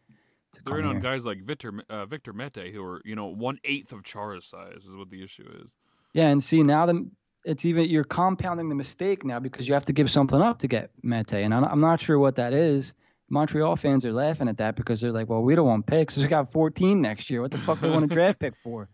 They're 0.66 0.80
in 0.80 0.86
on 0.86 1.00
guys 1.00 1.26
like 1.26 1.44
Victor 1.44 1.74
uh, 1.90 2.06
Victor 2.06 2.32
Mete 2.32 2.72
who 2.74 2.84
are 2.84 3.02
you 3.04 3.16
know 3.16 3.28
one 3.28 3.60
eighth 3.64 3.92
of 3.92 4.04
Chara's 4.04 4.46
size 4.46 4.86
is 4.86 4.96
what 4.96 5.10
the 5.10 5.24
issue 5.24 5.48
is. 5.64 5.74
Yeah, 6.14 6.28
and 6.28 6.44
see 6.44 6.62
now 6.62 6.86
the 6.86 7.10
it's 7.44 7.66
even 7.66 7.90
you're 7.90 8.04
compounding 8.04 8.70
the 8.70 8.76
mistake 8.76 9.26
now 9.26 9.40
because 9.40 9.68
you 9.68 9.74
have 9.74 9.86
to 9.86 9.94
give 9.94 10.10
something 10.10 10.42
up 10.42 10.60
to 10.60 10.68
get 10.68 10.92
Mete, 11.04 11.34
and 11.34 11.54
I'm 11.54 11.82
not 11.82 12.02
sure 12.02 12.20
what 12.20 12.36
that 12.36 12.54
is. 12.54 12.94
Montreal 13.30 13.76
fans 13.76 14.06
are 14.06 14.14
laughing 14.14 14.48
at 14.48 14.58
that 14.58 14.76
because 14.76 15.02
they're 15.02 15.12
like, 15.12 15.28
well, 15.30 15.42
we 15.42 15.56
don't 15.56 15.66
want 15.66 15.86
picks. 15.88 16.18
We 16.18 16.28
got 16.28 16.52
14 16.52 17.02
next 17.02 17.30
year. 17.30 17.42
What 17.42 17.52
the 17.52 17.58
fuck 17.58 17.82
do 17.82 17.88
we 17.88 17.94
want 17.94 18.06
a 18.06 18.08
draft 18.14 18.40
pick 18.40 18.54
for? 18.64 18.90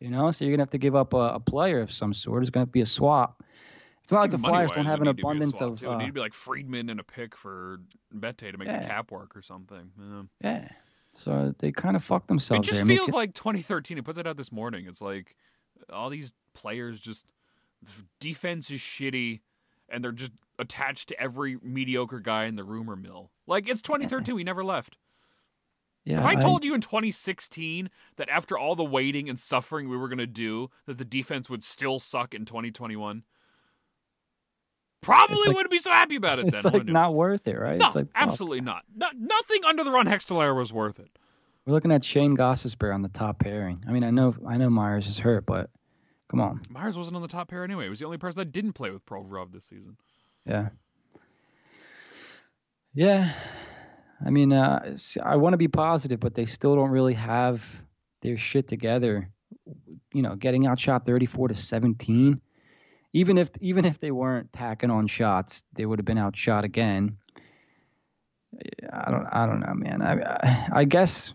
You 0.00 0.10
know, 0.10 0.30
so 0.30 0.44
you're 0.44 0.52
gonna 0.52 0.62
have 0.62 0.70
to 0.70 0.78
give 0.78 0.96
up 0.96 1.14
a, 1.14 1.34
a 1.34 1.40
player 1.40 1.80
of 1.80 1.92
some 1.92 2.12
sort. 2.12 2.42
It's 2.42 2.50
gonna 2.50 2.66
be 2.66 2.80
a 2.80 2.86
swap. 2.86 3.42
It's 4.02 4.12
not 4.12 4.20
like 4.20 4.30
the 4.32 4.38
Flyers 4.38 4.70
don't 4.72 4.84
have 4.84 5.00
an 5.00 5.06
abundance 5.06 5.62
of. 5.62 5.82
Uh, 5.82 5.92
it 5.92 5.98
need 5.98 6.06
to 6.06 6.12
be 6.12 6.20
like 6.20 6.34
Friedman 6.34 6.90
and 6.90 7.00
a 7.00 7.04
pick 7.04 7.34
for 7.34 7.78
Bette 8.12 8.52
to 8.52 8.58
make 8.58 8.68
yeah. 8.68 8.80
the 8.80 8.86
cap 8.86 9.10
work 9.10 9.34
or 9.34 9.40
something. 9.40 9.90
Yeah. 9.98 10.22
yeah. 10.42 10.68
So 11.14 11.54
they 11.58 11.72
kind 11.72 11.96
of 11.96 12.04
fucked 12.04 12.28
themselves. 12.28 12.68
It 12.68 12.72
just 12.72 12.86
there. 12.86 12.96
feels 12.96 13.10
I 13.10 13.12
mean, 13.12 13.20
like 13.20 13.34
2013. 13.34 13.96
I 13.96 14.00
put 14.02 14.16
that 14.16 14.26
out 14.26 14.36
this 14.36 14.52
morning. 14.52 14.84
It's 14.86 15.00
like 15.00 15.36
all 15.90 16.10
these 16.10 16.34
players 16.52 17.00
just 17.00 17.32
defense 18.20 18.70
is 18.70 18.80
shitty, 18.80 19.40
and 19.88 20.02
they're 20.02 20.12
just 20.12 20.32
attached 20.58 21.08
to 21.08 21.20
every 21.20 21.58
mediocre 21.62 22.20
guy 22.20 22.44
in 22.44 22.56
the 22.56 22.64
rumor 22.64 22.96
mill. 22.96 23.30
Like 23.46 23.68
it's 23.68 23.82
2013. 23.82 24.34
We 24.34 24.44
never 24.44 24.64
left. 24.64 24.96
Yeah, 26.04 26.20
if 26.20 26.26
I, 26.26 26.32
I 26.32 26.34
told 26.34 26.64
you 26.64 26.74
in 26.74 26.82
2016 26.82 27.88
that 28.16 28.28
after 28.28 28.58
all 28.58 28.76
the 28.76 28.84
waiting 28.84 29.28
and 29.28 29.38
suffering 29.38 29.88
we 29.88 29.96
were 29.96 30.08
going 30.08 30.18
to 30.18 30.26
do, 30.26 30.70
that 30.86 30.98
the 30.98 31.04
defense 31.04 31.48
would 31.48 31.64
still 31.64 31.98
suck 31.98 32.34
in 32.34 32.44
2021, 32.44 33.22
probably 35.00 35.36
like, 35.46 35.56
wouldn't 35.56 35.70
be 35.70 35.78
so 35.78 35.90
happy 35.90 36.16
about 36.16 36.40
it. 36.40 36.52
It's 36.52 36.62
then, 36.62 36.72
like 36.72 36.84
not 36.84 37.14
worth 37.14 37.48
it, 37.48 37.58
right? 37.58 37.78
No, 37.78 37.86
it's 37.86 37.96
like, 37.96 38.08
absolutely 38.14 38.60
not. 38.60 38.82
No, 38.94 39.06
nothing 39.16 39.64
under 39.64 39.82
the 39.82 39.90
Ron 39.90 40.06
Hextall 40.06 40.54
was 40.54 40.74
worth 40.74 40.98
it. 40.98 41.08
We're 41.64 41.72
looking 41.72 41.92
at 41.92 42.04
Shayne 42.04 42.36
Gostisbehere 42.36 42.94
on 42.94 43.00
the 43.00 43.08
top 43.08 43.38
pairing. 43.38 43.82
I 43.88 43.92
mean, 43.92 44.04
I 44.04 44.10
know, 44.10 44.34
I 44.46 44.58
know 44.58 44.68
Myers 44.68 45.08
is 45.08 45.18
hurt, 45.18 45.46
but 45.46 45.70
come 46.34 46.40
on. 46.40 46.60
Myers 46.68 46.98
wasn't 46.98 47.14
on 47.14 47.22
the 47.22 47.28
top 47.28 47.48
pair 47.48 47.62
anyway. 47.62 47.84
He 47.84 47.90
was 47.90 48.00
the 48.00 48.06
only 48.06 48.18
person 48.18 48.40
that 48.40 48.50
didn't 48.50 48.72
play 48.72 48.90
with 48.90 49.06
Provorov 49.06 49.52
this 49.52 49.66
season. 49.66 49.96
Yeah. 50.44 50.70
Yeah. 52.92 53.32
I 54.24 54.30
mean, 54.30 54.52
uh, 54.52 54.96
I 55.22 55.36
want 55.36 55.52
to 55.52 55.58
be 55.58 55.68
positive, 55.68 56.18
but 56.18 56.34
they 56.34 56.44
still 56.44 56.74
don't 56.74 56.90
really 56.90 57.14
have 57.14 57.64
their 58.22 58.36
shit 58.36 58.66
together. 58.66 59.30
You 60.12 60.22
know, 60.22 60.34
getting 60.34 60.66
outshot 60.66 61.06
34 61.06 61.48
to 61.48 61.54
17. 61.54 62.40
Even 63.12 63.38
if 63.38 63.50
even 63.60 63.84
if 63.84 64.00
they 64.00 64.10
weren't 64.10 64.52
tacking 64.52 64.90
on 64.90 65.06
shots, 65.06 65.62
they 65.72 65.86
would 65.86 66.00
have 66.00 66.06
been 66.06 66.18
outshot 66.18 66.64
again. 66.64 67.18
I 68.92 69.10
don't 69.12 69.26
I 69.30 69.46
don't 69.46 69.60
know, 69.60 69.74
man. 69.74 70.02
I 70.02 70.14
I, 70.20 70.68
I 70.80 70.84
guess 70.84 71.32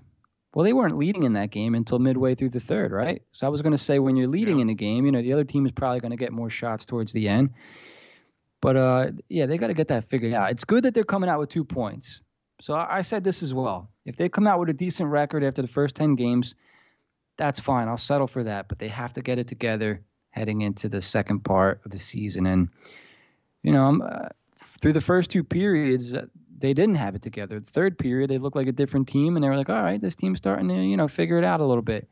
well, 0.54 0.64
they 0.64 0.74
weren't 0.74 0.98
leading 0.98 1.24
in 1.24 1.34
that 1.34 1.52
game 1.52 1.76
until 1.76 2.00
midway 2.00 2.34
through 2.34 2.50
the 2.50 2.60
third, 2.60 2.92
right? 2.92 3.22
So 3.32 3.46
I 3.46 3.50
was 3.50 3.62
going 3.62 3.72
to 3.72 3.78
say 3.78 4.00
when 4.00 4.16
you're 4.16 4.28
leading 4.28 4.58
yeah. 4.58 4.64
in 4.64 4.70
a 4.70 4.74
game, 4.74 5.06
you 5.06 5.12
know, 5.12 5.22
the 5.22 5.34
other 5.34 5.44
team 5.44 5.66
is 5.66 5.72
probably 5.72 6.00
going 6.00 6.12
to 6.12 6.18
get 6.18 6.32
more 6.32 6.50
shots 6.50 6.86
towards 6.86 7.14
the 7.14 7.28
end. 7.28 7.52
But 8.62 8.76
uh, 8.76 9.12
yeah, 9.30 9.46
they 9.46 9.58
got 9.58 9.68
to 9.68 9.74
get 9.74 9.90
that 9.90 10.10
figured 10.10 10.34
out. 10.34 10.52
It's 10.52 10.66
good 10.66 10.84
that 10.84 10.94
they're 10.94 11.04
coming 11.04 11.30
out 11.30 11.40
with 11.40 11.50
two 11.50 11.64
points. 11.64 12.22
So 12.62 12.74
I 12.74 13.04
said 13.04 13.24
this 13.24 13.42
as 13.42 13.54
well. 13.54 13.90
If 14.06 14.18
they 14.18 14.28
come 14.28 14.48
out 14.48 14.60
with 14.60 14.70
a 14.70 14.74
decent 14.74 15.10
record 15.10 15.44
after 15.44 15.62
the 15.62 15.68
first 15.68 15.96
10 15.96 16.16
games, 16.16 16.56
that's 17.38 17.60
fine. 17.60 17.88
I'll 17.88 17.96
settle 17.96 18.28
for 18.28 18.44
that. 18.44 18.68
But 18.68 18.80
they 18.80 18.90
have 18.90 19.14
to 19.14 19.22
get 19.22 19.40
it 19.40 19.48
together 19.48 20.02
heading 20.32 20.62
into 20.62 20.90
the 20.90 21.02
second 21.02 21.46
part 21.46 21.80
of 21.86 21.92
the 21.92 22.00
season. 22.00 22.46
And, 22.46 22.70
you 23.64 23.72
know, 23.72 24.02
uh, 24.02 24.30
through 24.58 24.94
the 24.94 25.02
first 25.02 25.30
two 25.30 25.44
periods, 25.44 26.14
uh, 26.14 26.26
they 26.60 26.74
didn't 26.74 26.96
have 26.96 27.16
it 27.16 27.22
together. 27.22 27.60
The 27.60 27.66
third 27.72 27.98
period, 27.98 28.30
they 28.30 28.38
looked 28.38 28.56
like 28.56 28.68
a 28.68 28.72
different 28.72 29.08
team, 29.08 29.36
and 29.36 29.44
they 29.44 29.50
were 29.50 29.58
like, 29.58 29.70
all 29.70 29.82
right, 29.82 30.02
this 30.02 30.16
team's 30.16 30.38
starting 30.40 30.68
to, 30.70 30.76
you 30.76 30.98
know, 30.98 31.08
figure 31.08 31.38
it 31.38 31.44
out 31.44 31.62
a 31.62 31.66
little 31.66 31.84
bit. 31.84 32.08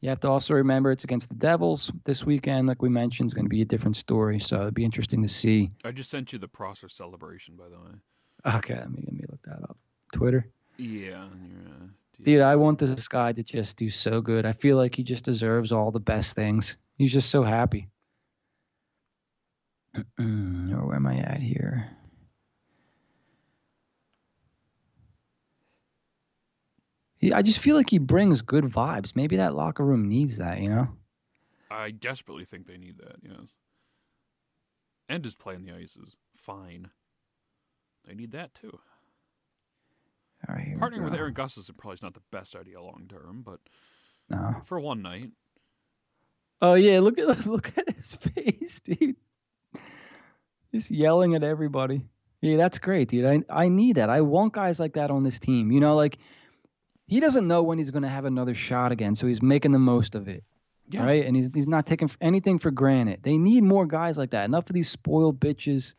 You 0.00 0.08
have 0.08 0.20
to 0.20 0.28
also 0.28 0.54
remember 0.54 0.90
it's 0.90 1.04
against 1.04 1.28
the 1.28 1.36
Devils 1.36 1.92
this 2.04 2.24
weekend. 2.24 2.66
Like 2.66 2.82
we 2.82 2.88
mentioned, 2.88 3.28
it's 3.28 3.34
going 3.34 3.44
to 3.44 3.50
be 3.50 3.62
a 3.62 3.66
different 3.66 3.96
story. 3.96 4.40
So 4.40 4.56
it'd 4.56 4.74
be 4.74 4.84
interesting 4.84 5.22
to 5.22 5.28
see. 5.28 5.70
I 5.84 5.92
just 5.92 6.10
sent 6.10 6.32
you 6.32 6.40
the 6.40 6.48
Prosser 6.48 6.88
celebration, 6.88 7.54
by 7.54 7.68
the 7.68 7.76
way. 7.76 8.56
Okay, 8.56 8.74
let 8.74 8.90
me 8.90 9.02
let 9.06 9.12
me 9.14 9.24
look 9.30 9.42
that 9.44 9.62
up. 9.62 9.76
Twitter. 10.12 10.48
Yeah. 10.76 11.22
Uh, 11.22 11.86
Dude, 12.20 12.40
I 12.40 12.56
want 12.56 12.80
this 12.80 13.06
guy 13.08 13.32
to 13.32 13.42
just 13.42 13.76
do 13.76 13.90
so 13.90 14.20
good. 14.20 14.44
I 14.44 14.52
feel 14.52 14.76
like 14.76 14.94
he 14.94 15.04
just 15.04 15.24
deserves 15.24 15.70
all 15.70 15.90
the 15.90 16.00
best 16.00 16.34
things. 16.34 16.76
He's 16.98 17.12
just 17.12 17.30
so 17.30 17.42
happy. 17.44 17.88
or 19.96 20.02
where 20.18 20.96
am 20.96 21.06
I 21.06 21.18
at 21.18 21.40
here? 21.40 21.96
He, 27.22 27.32
I 27.32 27.40
just 27.40 27.60
feel 27.60 27.76
like 27.76 27.88
he 27.88 27.98
brings 27.98 28.42
good 28.42 28.64
vibes. 28.64 29.14
Maybe 29.14 29.36
that 29.36 29.54
locker 29.54 29.84
room 29.84 30.08
needs 30.08 30.38
that, 30.38 30.60
you 30.60 30.68
know? 30.68 30.88
I 31.70 31.92
desperately 31.92 32.44
think 32.44 32.66
they 32.66 32.76
need 32.76 32.98
that, 32.98 33.16
yes. 33.22 33.54
And 35.08 35.22
just 35.22 35.38
playing 35.38 35.64
the 35.64 35.72
ice 35.72 35.96
is 35.96 36.16
fine. 36.36 36.90
They 38.04 38.14
need 38.14 38.32
that 38.32 38.54
too. 38.54 38.76
All 40.48 40.56
right, 40.56 40.76
Partnering 40.76 41.04
with 41.04 41.14
Aaron 41.14 41.32
Gus 41.32 41.56
is 41.56 41.70
probably 41.78 41.98
not 42.02 42.14
the 42.14 42.22
best 42.32 42.56
idea 42.56 42.82
long 42.82 43.06
term, 43.08 43.42
but 43.44 43.60
no. 44.28 44.56
for 44.64 44.80
one 44.80 45.00
night. 45.00 45.30
Oh 46.60 46.74
yeah, 46.74 46.98
look 46.98 47.18
at 47.18 47.46
look 47.46 47.72
at 47.78 47.94
his 47.94 48.14
face, 48.14 48.80
dude. 48.84 49.14
Just 50.74 50.90
yelling 50.90 51.36
at 51.36 51.44
everybody. 51.44 52.06
Yeah, 52.40 52.56
that's 52.56 52.80
great, 52.80 53.08
dude. 53.08 53.24
I 53.24 53.42
I 53.48 53.68
need 53.68 53.96
that. 53.96 54.10
I 54.10 54.22
want 54.22 54.52
guys 54.52 54.80
like 54.80 54.94
that 54.94 55.12
on 55.12 55.22
this 55.22 55.38
team. 55.38 55.70
You 55.70 55.78
know, 55.78 55.94
like 55.94 56.18
he 57.12 57.20
doesn't 57.20 57.46
know 57.46 57.62
when 57.62 57.76
he's 57.76 57.90
going 57.90 58.04
to 58.04 58.08
have 58.08 58.24
another 58.24 58.54
shot 58.54 58.90
again, 58.90 59.14
so 59.14 59.26
he's 59.26 59.42
making 59.42 59.72
the 59.72 59.78
most 59.78 60.14
of 60.14 60.28
it. 60.28 60.44
Yeah. 60.88 61.04
Right? 61.04 61.26
And 61.26 61.36
he's 61.36 61.50
he's 61.52 61.68
not 61.68 61.84
taking 61.84 62.10
anything 62.22 62.58
for 62.58 62.70
granted. 62.70 63.22
They 63.22 63.36
need 63.36 63.64
more 63.64 63.84
guys 63.84 64.16
like 64.16 64.30
that. 64.30 64.46
Enough 64.46 64.70
of 64.70 64.74
these 64.74 64.88
spoiled 64.88 65.38
bitches. 65.38 65.92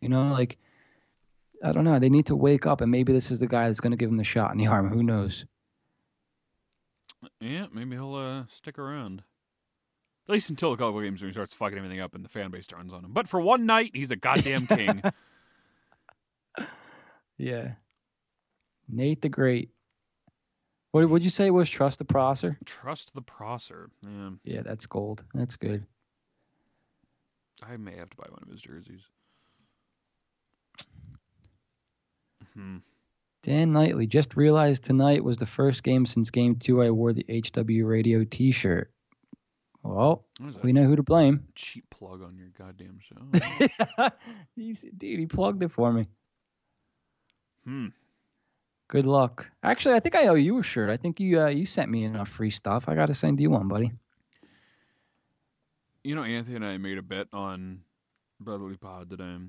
You 0.00 0.08
know, 0.08 0.28
like 0.32 0.56
I 1.62 1.72
don't 1.72 1.84
know. 1.84 1.98
They 1.98 2.08
need 2.08 2.26
to 2.26 2.36
wake 2.36 2.64
up, 2.64 2.80
and 2.80 2.90
maybe 2.90 3.12
this 3.12 3.30
is 3.30 3.40
the 3.40 3.46
guy 3.46 3.68
that's 3.68 3.80
going 3.80 3.90
to 3.90 3.98
give 3.98 4.08
him 4.08 4.16
the 4.16 4.24
shot 4.24 4.52
in 4.52 4.58
the 4.58 4.66
arm. 4.66 4.88
Who 4.88 5.02
knows? 5.02 5.44
Yeah, 7.40 7.66
maybe 7.70 7.96
he'll 7.96 8.14
uh, 8.14 8.44
stick 8.48 8.78
around. 8.78 9.22
At 10.26 10.32
least 10.32 10.48
until 10.48 10.72
a 10.72 10.78
couple 10.78 10.98
games 11.02 11.20
when 11.20 11.28
he 11.28 11.34
starts 11.34 11.52
fucking 11.52 11.76
everything 11.76 12.00
up 12.00 12.14
and 12.14 12.24
the 12.24 12.30
fan 12.30 12.50
base 12.50 12.66
turns 12.66 12.90
on 12.90 13.04
him. 13.04 13.12
But 13.12 13.28
for 13.28 13.38
one 13.38 13.66
night, 13.66 13.90
he's 13.92 14.10
a 14.10 14.16
goddamn 14.16 14.66
king. 14.66 15.02
yeah. 17.36 17.72
Nate 18.88 19.20
the 19.20 19.28
Great. 19.28 19.73
What 20.94 21.10
would 21.10 21.24
you 21.24 21.30
say 21.30 21.50
was 21.50 21.68
trust 21.68 21.98
the 21.98 22.04
Prosser? 22.04 22.56
Trust 22.64 23.14
the 23.14 23.20
Prosser. 23.20 23.90
Yeah. 24.00 24.30
Yeah, 24.44 24.60
that's 24.62 24.86
gold. 24.86 25.24
That's 25.34 25.56
good. 25.56 25.84
I 27.60 27.76
may 27.78 27.96
have 27.96 28.10
to 28.10 28.16
buy 28.16 28.28
one 28.28 28.38
of 28.40 28.48
his 28.48 28.62
jerseys. 28.62 29.02
Hmm. 32.54 32.76
Dan 33.42 33.72
Knightley 33.72 34.06
just 34.06 34.36
realized 34.36 34.84
tonight 34.84 35.24
was 35.24 35.36
the 35.36 35.46
first 35.46 35.82
game 35.82 36.06
since 36.06 36.30
game 36.30 36.54
two 36.54 36.80
I 36.80 36.90
wore 36.90 37.12
the 37.12 37.26
HW 37.28 37.84
radio 37.84 38.22
t 38.22 38.52
shirt. 38.52 38.92
Well, 39.82 40.24
we 40.62 40.72
know 40.72 40.84
who 40.84 40.94
to 40.94 41.02
blame. 41.02 41.48
Cheap 41.56 41.90
plug 41.90 42.22
on 42.22 42.38
your 42.38 42.50
goddamn 42.56 43.00
show. 43.00 44.10
He's, 44.54 44.84
dude, 44.96 45.18
he 45.18 45.26
plugged 45.26 45.64
it 45.64 45.72
for 45.72 45.92
me. 45.92 46.06
Hmm. 47.64 47.88
Good 48.88 49.06
luck. 49.06 49.50
Actually, 49.62 49.94
I 49.94 50.00
think 50.00 50.14
I 50.14 50.26
owe 50.26 50.34
you 50.34 50.58
a 50.58 50.62
shirt. 50.62 50.90
I 50.90 50.96
think 50.96 51.18
you 51.18 51.40
uh, 51.40 51.46
you 51.46 51.66
sent 51.66 51.90
me 51.90 52.04
enough 52.04 52.28
free 52.28 52.50
stuff. 52.50 52.88
I 52.88 52.94
got 52.94 53.06
to 53.06 53.14
send 53.14 53.40
you 53.40 53.50
one, 53.50 53.68
buddy. 53.68 53.92
You 56.02 56.14
know, 56.14 56.22
Anthony 56.22 56.56
and 56.56 56.64
I 56.64 56.76
made 56.76 56.98
a 56.98 57.02
bet 57.02 57.28
on 57.32 57.80
Brotherly 58.40 58.76
Pod 58.76 59.08
that 59.08 59.16
today 59.16 59.46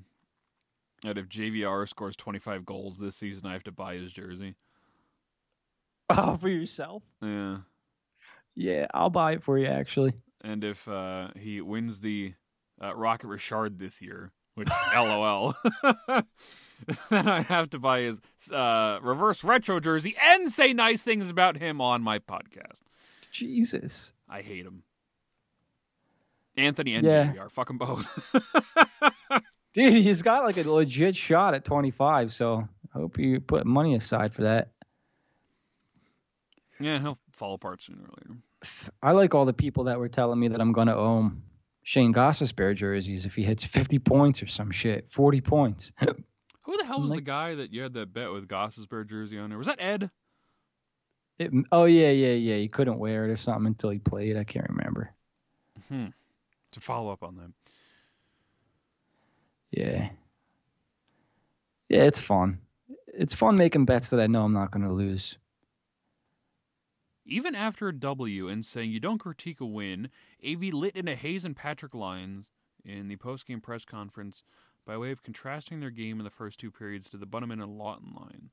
that 1.04 1.18
if 1.18 1.28
JVR 1.28 1.88
scores 1.88 2.16
25 2.16 2.66
goals 2.66 2.98
this 2.98 3.16
season, 3.16 3.48
I 3.48 3.54
have 3.54 3.64
to 3.64 3.72
buy 3.72 3.96
his 3.96 4.12
jersey. 4.12 4.56
Oh, 6.08 6.38
for 6.38 6.50
yourself? 6.50 7.02
Yeah. 7.20 7.58
Yeah, 8.54 8.86
I'll 8.94 9.10
buy 9.10 9.32
it 9.34 9.44
for 9.44 9.58
you, 9.58 9.66
actually. 9.66 10.14
And 10.42 10.64
if 10.64 10.88
uh, 10.88 11.30
he 11.36 11.62
wins 11.62 12.00
the 12.00 12.36
uh, 12.80 12.96
Rocket 12.96 13.28
Richard 13.28 13.80
this 13.80 14.04
year, 14.04 14.32
which 14.56 14.70
LOL, 14.94 15.54
then 17.10 17.28
I 17.28 17.42
have 17.42 17.70
to 17.72 17.80
buy 17.80 18.02
his 18.02 18.20
uh, 18.52 19.00
reverse 19.02 19.44
retro 19.44 19.80
jersey 19.80 20.16
and 20.22 20.52
say 20.52 20.74
nice 20.74 21.04
things 21.04 21.30
about 21.30 21.58
him 21.58 21.82
on 21.82 22.02
my 22.02 22.20
podcast. 22.20 22.82
Jesus. 23.32 24.14
I 24.30 24.42
hate 24.42 24.66
him. 24.66 24.84
Anthony 26.58 26.96
and 26.96 27.06
yeah. 27.06 27.34
JVR. 27.34 27.52
Fuck 27.52 27.68
them 27.68 27.78
both. 27.78 28.34
Dude, 29.74 29.94
he's 29.94 30.22
got 30.22 30.46
like 30.46 30.58
a 30.58 30.70
legit 30.70 31.18
shot 31.18 31.54
at 31.54 31.66
25, 31.66 32.32
so 32.32 32.68
I 32.94 32.98
hope 32.98 33.20
you 33.20 33.42
put 33.42 33.66
money 33.66 33.96
aside 33.96 34.34
for 34.34 34.44
that. 34.44 34.70
Yeah, 36.80 37.00
he'll 37.00 37.18
fall 37.32 37.56
apart 37.56 37.82
sooner 37.82 38.04
or 38.04 38.14
later. 38.24 38.40
I 39.04 39.12
like 39.12 39.36
all 39.36 39.46
the 39.46 39.54
people 39.54 39.86
that 39.86 40.00
were 40.00 40.08
telling 40.08 40.40
me 40.40 40.48
that 40.48 40.62
I'm 40.62 40.72
going 40.72 40.88
to 40.88 40.96
own 40.96 41.42
Shayne 41.86 42.12
Gostisbehere 42.12 42.76
jerseys 42.76 43.28
if 43.28 43.36
he 43.36 43.44
hits 43.44 43.64
50 43.64 44.00
points 44.00 44.42
or 44.42 44.48
some 44.48 44.72
shit, 44.72 45.06
40 45.12 45.40
points. 45.42 45.92
Who 46.00 46.78
the 46.78 46.84
hell 46.84 47.00
was 47.00 47.12
like, 47.12 47.20
the 47.20 47.26
guy 47.26 47.54
that 47.54 47.72
you 47.72 47.84
had 47.84 47.94
that 47.94 48.12
bet 48.12 48.32
with 48.32 48.48
Gostisbehere 48.48 49.08
jersey 49.08 49.38
on 49.38 49.50
there? 49.50 49.58
Was 49.60 49.68
that 49.68 49.80
Ed? 49.80 50.10
It, 51.38 51.52
oh 51.72 51.86
yeah, 51.86 52.10
yeah, 52.10 52.32
yeah. 52.32 52.56
He 52.56 52.68
couldn't 52.68 52.98
wear 52.98 53.26
it 53.26 53.32
or 53.32 53.38
something 53.38 53.68
until 53.68 53.92
he 53.92 54.00
played. 54.00 54.36
I 54.36 54.44
can't 54.44 54.68
remember. 54.68 55.14
Hmm. 55.88 56.08
To 56.72 56.80
follow 56.80 57.12
up 57.12 57.22
on 57.22 57.36
that. 57.36 57.52
Yeah. 59.70 60.10
Yeah, 61.90 62.04
it's 62.04 62.20
fun. 62.20 62.62
it's 63.14 63.36
fun 63.36 63.58
making 63.58 63.86
bets 63.86 64.10
that 64.10 64.20
I 64.20 64.26
know 64.26 64.44
I'm 64.44 64.54
not 64.54 64.72
going 64.72 64.88
to 64.88 64.92
lose. 64.92 65.38
Even 67.26 67.56
after 67.56 67.88
a 67.88 67.94
W 67.94 68.48
and 68.48 68.64
saying 68.64 68.92
you 68.92 69.00
don't 69.00 69.18
critique 69.18 69.60
a 69.60 69.66
win, 69.66 70.10
AV 70.48 70.74
lit 70.74 70.96
into 70.96 71.16
Hayes 71.16 71.44
and 71.44 71.56
Patrick 71.56 71.96
lines 71.96 72.52
in 72.84 73.08
the 73.08 73.16
post-game 73.16 73.62
press 73.62 73.84
conference 73.84 74.44
by 74.86 74.96
way 74.96 75.12
of 75.12 75.24
contrasting 75.24 75.80
their 75.80 75.90
game 75.90 76.20
in 76.20 76.24
the 76.24 76.30
first 76.30 76.60
two 76.60 76.70
periods 76.70 77.10
to 77.10 77.18
the 77.18 77.26
Bunnaman 77.26 77.64
and 77.64 77.80
Laughton 77.80 78.16
line. 78.16 78.50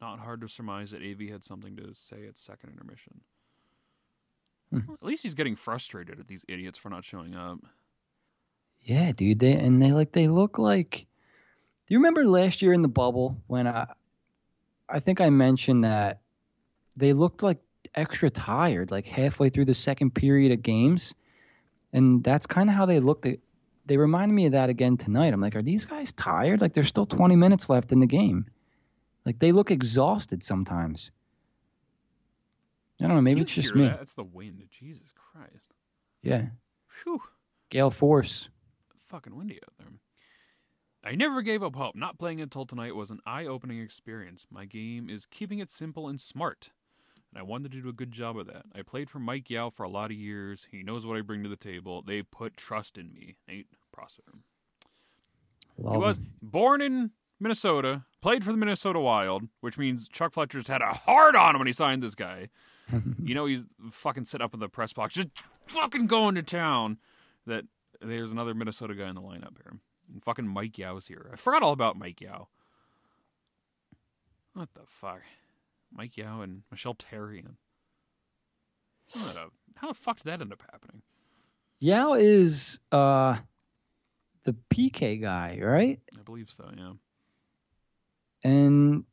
Not 0.00 0.20
hard 0.20 0.40
to 0.40 0.48
surmise 0.48 0.92
that 0.92 1.02
AV 1.02 1.28
had 1.28 1.44
something 1.44 1.76
to 1.76 1.94
say 1.94 2.26
at 2.28 2.38
second 2.38 2.70
intermission. 2.70 3.20
Hmm. 4.70 4.92
At 4.92 5.04
least 5.06 5.24
he's 5.24 5.34
getting 5.34 5.56
frustrated 5.56 6.20
at 6.20 6.28
these 6.28 6.44
idiots 6.48 6.78
for 6.78 6.90
not 6.90 7.04
showing 7.04 7.34
up. 7.34 7.58
Yeah, 8.80 9.12
dude. 9.12 9.38
They 9.38 9.52
and 9.52 9.80
they 9.80 9.92
like 9.92 10.12
they 10.12 10.28
look 10.28 10.58
like. 10.58 11.06
Do 11.86 11.94
you 11.94 11.98
remember 11.98 12.24
last 12.24 12.62
year 12.62 12.72
in 12.72 12.82
the 12.82 12.88
bubble 12.88 13.36
when 13.46 13.66
I, 13.66 13.86
I 14.88 15.00
think 15.00 15.20
I 15.20 15.30
mentioned 15.30 15.84
that 15.84 16.20
they 16.96 17.12
looked 17.12 17.42
like 17.42 17.60
extra 17.94 18.30
tired, 18.30 18.90
like 18.90 19.06
halfway 19.06 19.50
through 19.50 19.66
the 19.66 19.74
second 19.74 20.14
period 20.14 20.52
of 20.52 20.62
games, 20.62 21.14
and 21.92 22.22
that's 22.24 22.46
kind 22.46 22.68
of 22.68 22.74
how 22.74 22.86
they 22.86 23.00
looked. 23.00 23.22
They, 23.22 23.38
they 23.86 23.96
reminded 23.96 24.34
me 24.34 24.46
of 24.46 24.52
that 24.52 24.70
again 24.70 24.96
tonight. 24.96 25.32
I'm 25.32 25.40
like, 25.40 25.56
are 25.56 25.62
these 25.62 25.84
guys 25.84 26.12
tired? 26.12 26.60
Like 26.60 26.74
there's 26.74 26.88
still 26.88 27.06
20 27.06 27.36
minutes 27.36 27.68
left 27.68 27.92
in 27.92 28.00
the 28.00 28.06
game. 28.06 28.46
Like 29.26 29.38
they 29.38 29.52
look 29.52 29.70
exhausted 29.70 30.42
sometimes. 30.42 31.10
I 33.00 33.06
don't 33.06 33.16
know. 33.16 33.22
Maybe 33.22 33.40
it's 33.40 33.52
just 33.52 33.74
me. 33.74 33.86
That? 33.88 34.00
It's 34.02 34.14
the 34.14 34.22
wind. 34.22 34.62
Jesus 34.70 35.12
Christ. 35.14 35.72
Yeah. 36.22 36.46
Whew. 37.02 37.20
Gale 37.68 37.90
force. 37.90 38.48
Fucking 39.08 39.36
windy 39.36 39.56
out 39.56 39.74
there. 39.78 39.88
I 41.04 41.16
never 41.16 41.42
gave 41.42 41.64
up 41.64 41.74
hope. 41.74 41.96
Not 41.96 42.18
playing 42.18 42.40
until 42.40 42.64
tonight 42.64 42.94
was 42.94 43.10
an 43.10 43.18
eye-opening 43.26 43.80
experience. 43.80 44.46
My 44.50 44.66
game 44.66 45.10
is 45.10 45.26
keeping 45.26 45.58
it 45.58 45.68
simple 45.68 46.06
and 46.06 46.20
smart 46.20 46.70
and 47.32 47.40
I 47.40 47.42
wanted 47.42 47.72
to 47.72 47.80
do 47.80 47.88
a 47.88 47.94
good 47.94 48.12
job 48.12 48.36
of 48.36 48.46
that. 48.46 48.64
I 48.74 48.82
played 48.82 49.08
for 49.08 49.18
Mike 49.18 49.48
Yeo 49.48 49.70
for 49.70 49.84
a 49.84 49.88
lot 49.88 50.10
of 50.10 50.16
years. 50.16 50.66
He 50.70 50.82
knows 50.82 51.06
what 51.06 51.16
I 51.16 51.22
bring 51.22 51.42
to 51.42 51.48
the 51.48 51.56
table. 51.56 52.02
They 52.02 52.22
put 52.22 52.56
trust 52.56 52.98
in 52.98 53.12
me. 53.14 53.36
Nate 53.48 53.68
Prosser. 53.90 54.22
Love 55.78 55.94
he 55.94 55.98
was 55.98 56.20
born 56.42 56.82
in 56.82 57.12
Minnesota, 57.40 58.04
played 58.20 58.44
for 58.44 58.52
the 58.52 58.58
Minnesota 58.58 59.00
Wild, 59.00 59.44
which 59.60 59.78
means 59.78 60.08
Chuck 60.08 60.34
Fletcher's 60.34 60.68
had 60.68 60.82
a 60.82 60.92
hard 60.92 61.34
on 61.34 61.54
him 61.54 61.60
when 61.60 61.66
he 61.66 61.72
signed 61.72 62.02
this 62.02 62.14
guy. 62.14 62.50
you 63.22 63.34
know 63.34 63.46
he's 63.46 63.64
fucking 63.90 64.26
sit 64.26 64.42
up 64.42 64.52
in 64.52 64.60
the 64.60 64.68
press 64.68 64.92
box, 64.92 65.14
just 65.14 65.28
fucking 65.68 66.06
going 66.06 66.34
to 66.34 66.42
town. 66.42 66.98
That 67.46 67.64
there's 68.00 68.30
another 68.30 68.54
Minnesota 68.54 68.94
guy 68.94 69.08
in 69.08 69.14
the 69.14 69.22
lineup 69.22 69.56
here. 69.56 69.78
And 70.12 70.22
fucking 70.22 70.46
Mike 70.46 70.76
Yeo's 70.76 71.06
here. 71.06 71.30
I 71.32 71.36
forgot 71.36 71.62
all 71.62 71.72
about 71.72 71.96
Mike 71.96 72.20
Yeo. 72.20 72.48
What 74.52 74.68
the 74.74 74.82
fuck? 74.86 75.22
Mike 75.94 76.16
Yeo 76.16 76.40
and 76.40 76.62
Michel 76.70 76.94
Therrien. 76.94 77.56
How 79.74 79.88
the 79.88 79.94
fuck 79.94 80.18
did 80.18 80.24
that 80.24 80.40
end 80.40 80.52
up 80.52 80.62
happening? 80.70 81.02
Yeo 81.80 82.14
is 82.14 82.78
uh, 82.92 83.36
the 84.44 84.54
PK 84.70 85.20
guy, 85.20 85.58
right? 85.60 86.00
I 86.18 86.22
believe 86.22 86.50
so, 86.50 86.70
yeah. 86.76 86.92
And 88.44 89.04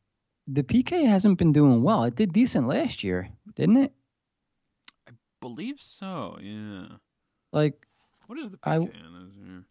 the 0.47 0.63
PK 0.63 1.05
hasn't 1.07 1.37
been 1.37 1.51
doing 1.51 1.83
well. 1.83 2.03
It 2.03 2.15
did 2.15 2.33
decent 2.33 2.67
last 2.67 3.03
year, 3.03 3.29
didn't 3.55 3.77
it? 3.77 3.93
I 5.07 5.11
believe 5.41 5.81
so, 5.81 6.37
yeah. 6.41 6.85
Like, 7.51 7.85
what 8.27 8.39
is 8.39 8.49
the 8.51 8.57
PK 8.57 8.61
I, 8.63 8.75
in 8.75 8.83
this 8.83 9.35
year? 9.35 9.63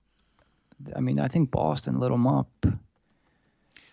I 0.97 1.01
mean, 1.01 1.19
I 1.19 1.29
think 1.29 1.51
Boston 1.51 1.99
lit 1.99 2.13
him 2.13 2.27
up. 2.27 2.51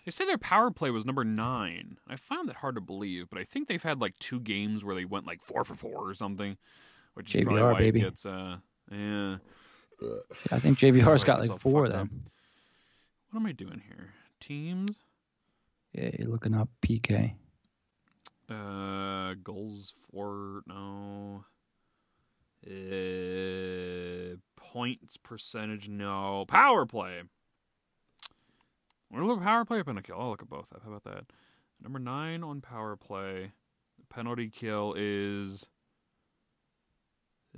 They 0.06 0.12
say 0.12 0.24
their 0.24 0.38
power 0.38 0.70
play 0.70 0.90
was 0.90 1.04
number 1.04 1.24
nine. 1.24 1.98
I 2.06 2.14
found 2.14 2.48
that 2.48 2.56
hard 2.56 2.76
to 2.76 2.80
believe, 2.80 3.28
but 3.28 3.40
I 3.40 3.44
think 3.44 3.66
they've 3.66 3.82
had 3.82 4.00
like 4.00 4.16
two 4.20 4.38
games 4.38 4.84
where 4.84 4.94
they 4.94 5.04
went 5.04 5.26
like 5.26 5.42
four 5.42 5.64
for 5.64 5.74
four 5.74 6.08
or 6.08 6.14
something, 6.14 6.56
which 7.14 7.32
JVR, 7.32 7.38
is 7.38 7.44
probably 7.44 7.62
why 7.62 7.78
baby. 7.78 8.00
it 8.00 8.04
gets. 8.04 8.24
Uh, 8.24 8.58
yeah. 8.92 9.38
I 10.52 10.60
think 10.60 10.78
JVR's 10.78 11.24
got 11.24 11.40
like 11.40 11.58
four 11.58 11.86
of 11.86 11.92
them. 11.92 12.22
What 13.30 13.40
am 13.40 13.46
I 13.46 13.52
doing 13.52 13.82
here? 13.84 14.14
Teams. 14.38 14.96
Yeah, 15.92 16.10
you're 16.16 16.28
looking 16.28 16.54
up 16.54 16.68
PK. 16.82 17.32
Uh, 18.48 19.34
goals 19.42 19.92
for 20.12 20.62
no. 20.68 21.44
Uh, 22.64 24.36
points 24.54 25.16
percentage 25.16 25.88
no. 25.88 26.44
Power 26.46 26.86
play. 26.86 27.22
Look 29.12 29.42
power 29.42 29.64
play 29.64 29.78
or 29.78 29.84
penalty 29.84 30.08
kill. 30.08 30.20
I'll 30.20 30.30
look 30.30 30.42
at 30.42 30.48
both. 30.48 30.72
How 30.82 30.90
about 30.90 31.04
that? 31.04 31.26
Number 31.82 31.98
nine 31.98 32.42
on 32.42 32.60
power 32.60 32.96
play. 32.96 33.52
The 33.98 34.14
penalty 34.14 34.48
kill 34.48 34.94
is 34.96 35.66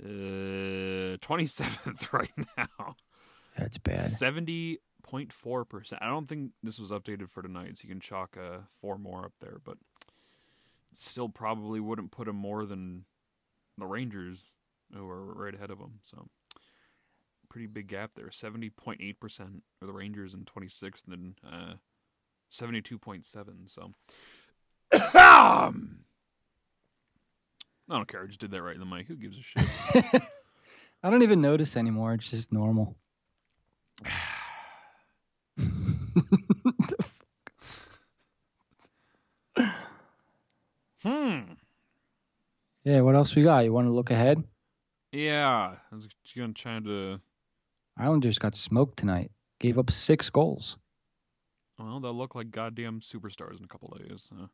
uh, 0.03 1.17
27th 1.17 2.13
right 2.13 2.31
now. 2.57 2.95
That's 3.57 3.77
bad. 3.77 4.11
70.4%. 4.11 5.97
I 6.01 6.07
don't 6.07 6.27
think 6.27 6.51
this 6.63 6.79
was 6.79 6.91
updated 6.91 7.29
for 7.29 7.41
tonight, 7.41 7.77
so 7.77 7.83
you 7.83 7.89
can 7.89 7.99
chalk 7.99 8.37
uh, 8.37 8.59
four 8.79 8.97
more 8.97 9.25
up 9.25 9.33
there, 9.41 9.57
but 9.63 9.77
still 10.93 11.29
probably 11.29 11.79
wouldn't 11.79 12.11
put 12.11 12.27
him 12.27 12.35
more 12.35 12.65
than 12.65 13.05
the 13.77 13.85
Rangers 13.85 14.39
who 14.93 15.07
are 15.09 15.33
right 15.33 15.53
ahead 15.53 15.71
of 15.71 15.79
him. 15.79 15.99
So 16.03 16.27
pretty 17.49 17.67
big 17.67 17.87
gap 17.87 18.11
there. 18.15 18.31
Seventy 18.31 18.69
point 18.69 19.01
eight 19.01 19.19
percent 19.19 19.63
for 19.79 19.85
the 19.85 19.93
Rangers 19.93 20.33
in 20.33 20.45
twenty 20.45 20.69
sixth, 20.69 21.05
and 21.07 21.13
then 21.13 21.51
uh, 21.51 21.73
seventy 22.49 22.81
two 22.81 22.97
point 22.97 23.25
seven. 23.25 23.67
So, 23.67 23.93
I 24.91 25.71
don't 27.89 28.07
care. 28.07 28.23
I 28.23 28.27
just 28.27 28.39
did 28.39 28.51
that 28.51 28.61
right 28.61 28.75
in 28.75 28.79
the 28.79 28.85
mic. 28.85 29.07
Who 29.07 29.15
gives 29.15 29.37
a 29.37 29.41
shit? 29.41 29.65
I 31.03 31.09
don't 31.09 31.23
even 31.23 31.41
notice 31.41 31.75
anymore. 31.77 32.13
It's 32.13 32.29
just 32.29 32.51
normal. 32.51 32.95
hmm. 41.03 41.39
Yeah, 42.83 43.01
what 43.01 43.15
else 43.15 43.35
we 43.35 43.43
got? 43.43 43.65
You 43.65 43.73
want 43.73 43.87
to 43.87 43.93
look 43.93 44.11
ahead? 44.11 44.43
Yeah, 45.11 45.75
I 45.91 45.95
was 45.95 46.07
gonna 46.35 46.53
try 46.53 46.79
to 46.79 47.19
Islanders 47.99 48.39
got 48.39 48.55
smoked 48.55 48.97
tonight. 48.97 49.31
Gave 49.59 49.77
up 49.77 49.91
six 49.91 50.29
goals. 50.29 50.77
Well, 51.77 51.99
they'll 51.99 52.17
look 52.17 52.33
like 52.33 52.51
goddamn 52.51 53.01
superstars 53.01 53.59
in 53.59 53.65
a 53.65 53.67
couple 53.67 53.95
days. 53.97 54.27
So. 54.29 54.49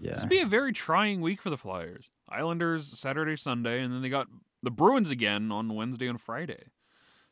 Yeah. 0.00 0.10
This 0.10 0.20
would 0.20 0.30
be 0.30 0.40
a 0.40 0.46
very 0.46 0.72
trying 0.72 1.20
week 1.20 1.40
for 1.40 1.50
the 1.50 1.56
Flyers. 1.56 2.10
Islanders 2.28 2.98
Saturday, 2.98 3.36
Sunday, 3.36 3.82
and 3.82 3.92
then 3.92 4.02
they 4.02 4.08
got 4.08 4.26
the 4.62 4.70
Bruins 4.70 5.10
again 5.10 5.52
on 5.52 5.74
Wednesday 5.74 6.08
and 6.08 6.20
Friday. 6.20 6.64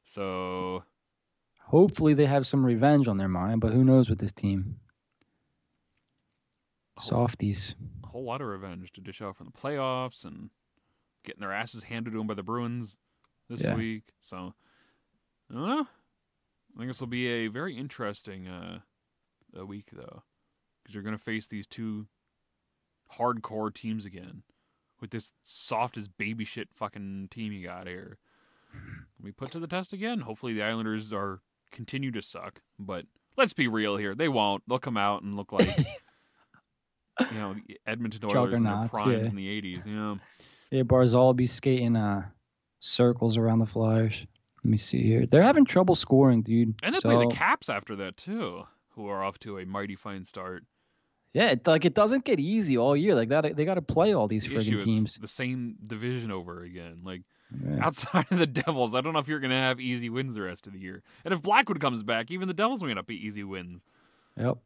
So 0.04 0.84
hopefully 1.60 2.14
they 2.14 2.26
have 2.26 2.46
some 2.46 2.64
revenge 2.64 3.08
on 3.08 3.16
their 3.16 3.28
mind, 3.28 3.60
but 3.60 3.72
who 3.72 3.84
knows 3.84 4.08
with 4.08 4.18
this 4.18 4.32
team. 4.32 4.76
Softies. 6.98 7.74
A 8.04 8.08
whole 8.08 8.24
lot 8.24 8.42
of 8.42 8.48
revenge 8.48 8.92
to 8.92 9.00
dish 9.00 9.22
out 9.22 9.36
from 9.36 9.46
the 9.46 9.52
playoffs 9.52 10.24
and 10.24 10.50
getting 11.24 11.40
their 11.40 11.52
asses 11.52 11.82
handed 11.82 12.10
to 12.10 12.18
them 12.18 12.26
by 12.26 12.34
the 12.34 12.42
Bruins 12.42 12.96
this 13.48 13.64
yeah. 13.64 13.74
week. 13.74 14.04
So 14.20 14.54
uh, 15.54 15.84
I 15.84 16.78
think 16.78 16.88
this 16.90 17.00
will 17.00 17.06
be 17.06 17.26
a 17.26 17.48
very 17.48 17.76
interesting 17.76 18.48
uh, 18.48 18.80
a 19.56 19.64
week 19.64 19.90
though, 19.92 20.22
because 20.82 20.94
you're 20.94 21.02
going 21.02 21.16
to 21.16 21.22
face 21.22 21.46
these 21.46 21.66
two 21.66 22.06
hardcore 23.18 23.72
teams 23.72 24.04
again 24.04 24.42
with 25.00 25.10
this 25.10 25.34
soft 25.42 25.96
as 25.96 26.08
baby 26.08 26.44
shit 26.44 26.68
fucking 26.74 27.28
team 27.30 27.52
you 27.52 27.66
got 27.66 27.86
here. 27.86 28.18
We 29.22 29.32
put 29.32 29.50
to 29.50 29.58
the 29.58 29.66
test 29.66 29.92
again. 29.92 30.20
Hopefully 30.20 30.54
the 30.54 30.62
Islanders 30.62 31.12
are 31.12 31.40
continue 31.70 32.10
to 32.12 32.22
suck, 32.22 32.62
but 32.78 33.04
let's 33.36 33.52
be 33.52 33.68
real 33.68 33.96
here. 33.96 34.14
They 34.14 34.28
won't. 34.28 34.62
They'll 34.66 34.78
come 34.78 34.96
out 34.96 35.22
and 35.22 35.36
look 35.36 35.52
like 35.52 35.78
you 37.20 37.38
know 37.38 37.56
Edmonton 37.86 38.24
Oilers 38.24 38.58
in 38.58 38.64
their 38.64 38.88
primes 38.88 39.24
yeah. 39.24 39.28
in 39.28 39.36
the 39.36 39.62
'80s. 39.62 39.86
Yeah. 39.86 40.14
Yeah, 40.70 40.82
Barzal 40.84 41.16
will 41.16 41.34
be 41.34 41.46
skating 41.46 41.96
uh, 41.96 42.22
circles 42.80 43.36
around 43.36 43.58
the 43.58 43.66
Flyers. 43.66 44.26
Let 44.64 44.70
me 44.70 44.78
see 44.78 45.02
here. 45.02 45.26
They're 45.26 45.42
having 45.42 45.64
trouble 45.64 45.94
scoring, 45.94 46.42
dude. 46.42 46.74
And 46.82 46.94
they 46.94 47.00
so, 47.00 47.10
play 47.10 47.26
the 47.26 47.34
Caps 47.34 47.68
after 47.68 47.96
that 47.96 48.16
too, 48.16 48.64
who 48.90 49.08
are 49.08 49.22
off 49.22 49.38
to 49.40 49.58
a 49.58 49.66
mighty 49.66 49.96
fine 49.96 50.24
start. 50.24 50.64
Yeah, 51.32 51.50
it, 51.50 51.66
like 51.66 51.84
it 51.84 51.94
doesn't 51.94 52.24
get 52.24 52.38
easy 52.38 52.76
all 52.76 52.96
year. 52.96 53.14
Like 53.14 53.30
that, 53.30 53.56
they 53.56 53.64
got 53.64 53.74
to 53.74 53.82
play 53.82 54.14
all 54.14 54.28
these 54.28 54.44
the 54.44 54.54
friggin' 54.54 54.84
teams. 54.84 55.18
The 55.20 55.26
same 55.26 55.76
division 55.84 56.30
over 56.30 56.62
again. 56.62 57.00
Like 57.02 57.22
yeah. 57.64 57.84
outside 57.84 58.26
of 58.30 58.38
the 58.38 58.46
Devils, 58.46 58.94
I 58.94 59.00
don't 59.00 59.14
know 59.14 59.18
if 59.18 59.28
you're 59.28 59.40
gonna 59.40 59.56
have 59.56 59.80
easy 59.80 60.10
wins 60.10 60.34
the 60.34 60.42
rest 60.42 60.66
of 60.66 60.74
the 60.74 60.78
year. 60.78 61.02
And 61.24 61.34
if 61.34 61.42
Blackwood 61.42 61.80
comes 61.80 62.02
back, 62.02 62.30
even 62.30 62.48
the 62.48 62.54
Devils 62.54 62.82
may 62.82 62.94
not 62.94 63.06
be 63.06 63.16
easy 63.16 63.44
wins. 63.44 63.82
Yep. 64.36 64.58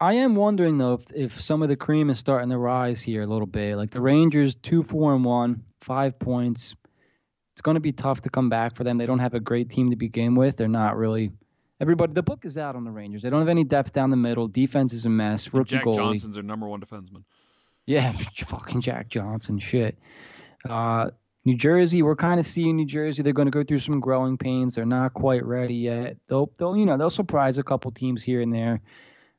I 0.00 0.14
am 0.14 0.34
wondering 0.34 0.78
though 0.78 0.94
if, 0.94 1.12
if 1.14 1.40
some 1.40 1.62
of 1.62 1.68
the 1.68 1.76
cream 1.76 2.10
is 2.10 2.18
starting 2.18 2.50
to 2.50 2.58
rise 2.58 3.00
here 3.00 3.22
a 3.22 3.26
little 3.26 3.46
bit. 3.46 3.76
Like 3.76 3.90
the 3.90 4.00
Rangers, 4.00 4.54
two, 4.56 4.82
four, 4.82 5.14
and 5.14 5.24
one, 5.24 5.62
five 5.80 6.18
points 6.18 6.74
it's 7.58 7.62
going 7.62 7.74
to 7.74 7.80
be 7.80 7.90
tough 7.90 8.20
to 8.20 8.30
come 8.30 8.48
back 8.48 8.76
for 8.76 8.84
them. 8.84 8.98
They 8.98 9.06
don't 9.06 9.18
have 9.18 9.34
a 9.34 9.40
great 9.40 9.68
team 9.68 9.90
to 9.90 9.96
begin 9.96 10.36
with. 10.36 10.56
They're 10.56 10.68
not 10.68 10.96
really 10.96 11.32
everybody, 11.80 12.12
the 12.12 12.22
book 12.22 12.44
is 12.44 12.56
out 12.56 12.76
on 12.76 12.84
the 12.84 12.90
Rangers. 12.92 13.20
They 13.22 13.30
don't 13.30 13.40
have 13.40 13.48
any 13.48 13.64
depth 13.64 13.92
down 13.92 14.10
the 14.10 14.16
middle. 14.16 14.46
Defense 14.46 14.92
is 14.92 15.06
a 15.06 15.08
mess. 15.08 15.52
Rookie 15.52 15.70
Jack 15.70 15.84
goalie. 15.84 15.96
Johnson's 15.96 16.36
their 16.36 16.44
number 16.44 16.68
one 16.68 16.80
defenseman. 16.80 17.24
Yeah, 17.84 18.12
fucking 18.46 18.80
Jack 18.80 19.08
Johnson 19.08 19.58
shit. 19.58 19.98
Uh, 20.70 21.10
New 21.44 21.56
Jersey, 21.56 22.00
we're 22.02 22.14
kind 22.14 22.38
of 22.38 22.46
seeing 22.46 22.76
New 22.76 22.86
Jersey. 22.86 23.24
They're 23.24 23.32
going 23.32 23.46
to 23.46 23.50
go 23.50 23.64
through 23.64 23.78
some 23.78 23.98
growing 23.98 24.38
pains. 24.38 24.76
They're 24.76 24.86
not 24.86 25.14
quite 25.14 25.44
ready 25.44 25.74
yet. 25.74 26.16
They'll, 26.28 26.52
they'll, 26.60 26.76
you 26.76 26.86
know, 26.86 26.96
they'll 26.96 27.10
surprise 27.10 27.58
a 27.58 27.64
couple 27.64 27.90
teams 27.90 28.22
here 28.22 28.40
and 28.40 28.54
there, 28.54 28.80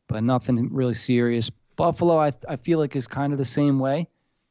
but 0.10 0.26
nothing 0.26 0.68
really 0.74 0.94
serious. 0.94 1.50
Buffalo, 1.78 2.20
I, 2.20 2.34
I 2.50 2.58
feel 2.58 2.80
like 2.80 2.98
is 2.98 3.08
kind 3.08 3.32
of 3.32 3.40
the 3.40 3.46
same 3.46 3.80
way. 3.80 4.10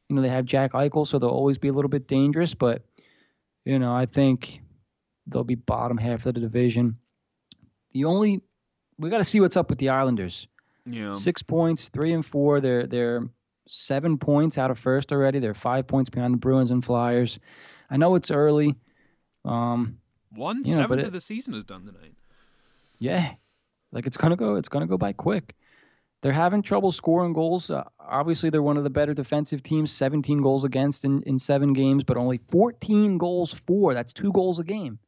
You 0.09 0.15
know, 0.15 0.23
they 0.23 0.29
have 0.29 0.45
Jack 0.45 0.71
Eichel, 0.71 1.05
so 1.05 1.19
they'll 1.19 1.29
always 1.29 1.59
be 1.59 1.67
a 1.67 1.73
little 1.73 1.89
bit 1.89 2.07
dangerous. 2.07 2.55
But 2.55 2.81
you 3.65 3.79
know, 3.79 3.93
I 3.95 4.05
think 4.05 4.61
they'll 5.27 5.43
be 5.43 5.55
bottom 5.55 5.97
half 5.97 6.25
of 6.25 6.33
the 6.33 6.39
division. 6.39 6.97
The 7.93 8.05
only 8.05 8.41
we 8.97 9.09
got 9.09 9.17
to 9.19 9.23
see 9.23 9.39
what's 9.39 9.57
up 9.57 9.69
with 9.69 9.79
the 9.79 9.89
Islanders. 9.89 10.47
Yeah. 10.85 11.13
Six 11.13 11.43
points, 11.43 11.89
three 11.89 12.13
and 12.13 12.25
four. 12.25 12.61
They're 12.61 12.87
they're 12.87 13.27
seven 13.67 14.17
points 14.17 14.57
out 14.57 14.71
of 14.71 14.79
first 14.79 15.11
already. 15.11 15.39
They're 15.39 15.53
five 15.53 15.87
points 15.87 16.09
behind 16.09 16.33
the 16.33 16.37
Bruins 16.39 16.71
and 16.71 16.83
Flyers. 16.83 17.39
I 17.89 17.97
know 17.97 18.15
it's 18.15 18.31
early. 18.31 18.75
Um, 19.45 19.99
One 20.33 20.63
you 20.65 20.75
know, 20.77 20.91
it- 20.91 20.99
of 21.05 21.13
the 21.13 21.21
season 21.21 21.53
is 21.53 21.65
done 21.65 21.85
tonight. 21.85 22.13
yeah, 22.99 23.33
like 23.91 24.05
it's 24.07 24.17
gonna 24.17 24.35
go. 24.35 24.55
It's 24.55 24.69
gonna 24.69 24.87
go 24.87 24.97
by 24.97 25.13
quick. 25.13 25.55
They're 26.21 26.31
having 26.33 26.61
trouble 26.61 26.91
scoring 26.91 27.33
goals. 27.33 27.69
Uh, 27.69 27.83
obviously, 27.99 28.49
they're 28.49 28.61
one 28.61 28.77
of 28.77 28.83
the 28.83 28.89
better 28.89 29.13
defensive 29.13 29.63
teams. 29.63 29.91
17 29.91 30.41
goals 30.41 30.65
against 30.65 31.05
in, 31.05 31.23
in 31.23 31.39
seven 31.39 31.73
games, 31.73 32.03
but 32.03 32.17
only 32.17 32.37
14 32.37 33.17
goals 33.17 33.53
for. 33.53 33.93
That's 33.93 34.11
two 34.11 34.31
goals 34.33 34.59
a 34.59 34.63
game, 34.63 34.99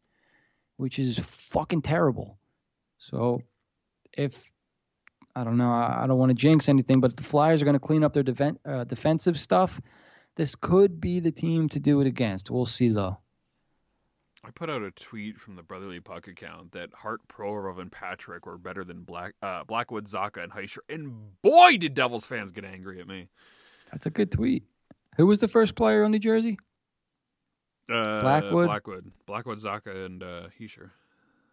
which 0.77 0.99
is 0.99 1.19
fucking 1.19 1.81
terrible. 1.81 2.37
So, 2.97 3.41
if 4.13 4.41
I 5.35 5.43
don't 5.43 5.57
know, 5.57 5.71
I, 5.71 6.03
I 6.03 6.07
don't 6.07 6.17
want 6.17 6.29
to 6.29 6.37
jinx 6.37 6.69
anything, 6.69 7.01
but 7.01 7.11
if 7.11 7.17
the 7.17 7.23
Flyers 7.23 7.61
are 7.61 7.65
going 7.65 7.73
to 7.73 7.79
clean 7.79 8.03
up 8.03 8.13
their 8.13 8.23
defen- 8.23 8.57
uh, 8.65 8.83
defensive 8.85 9.39
stuff, 9.39 9.81
this 10.35 10.55
could 10.55 11.01
be 11.01 11.19
the 11.19 11.31
team 11.31 11.67
to 11.69 11.79
do 11.79 12.01
it 12.01 12.07
against. 12.07 12.49
We'll 12.49 12.65
see 12.65 12.89
though. 12.89 13.17
I 14.43 14.49
put 14.49 14.69
out 14.69 14.81
a 14.81 14.91
tweet 14.91 15.37
from 15.37 15.55
the 15.55 15.61
Brotherly 15.61 15.99
Puck 15.99 16.27
account 16.27 16.71
that 16.71 16.89
Hart, 16.93 17.21
Provorov, 17.27 17.79
and 17.79 17.91
Patrick 17.91 18.45
were 18.45 18.57
better 18.57 18.83
than 18.83 19.03
Black 19.03 19.33
uh, 19.41 19.63
Blackwood, 19.63 20.07
Zacha, 20.07 20.43
and 20.43 20.51
Hischier, 20.51 20.79
and 20.89 21.41
boy, 21.41 21.77
did 21.77 21.93
Devils 21.93 22.25
fans 22.25 22.51
get 22.51 22.65
angry 22.65 22.99
at 22.99 23.07
me. 23.07 23.29
That's 23.91 24.05
a 24.05 24.09
good 24.09 24.31
tweet. 24.31 24.63
Who 25.17 25.27
was 25.27 25.39
the 25.39 25.47
first 25.47 25.75
player 25.75 26.03
on 26.03 26.11
New 26.11 26.19
Jersey? 26.19 26.57
Uh, 27.91 28.21
Blackwood? 28.21 28.67
Blackwood, 28.67 29.11
Blackwood, 29.25 29.59
Zacha, 29.59 30.05
and 30.05 30.23
uh, 30.23 30.47
Hischier. 30.59 30.91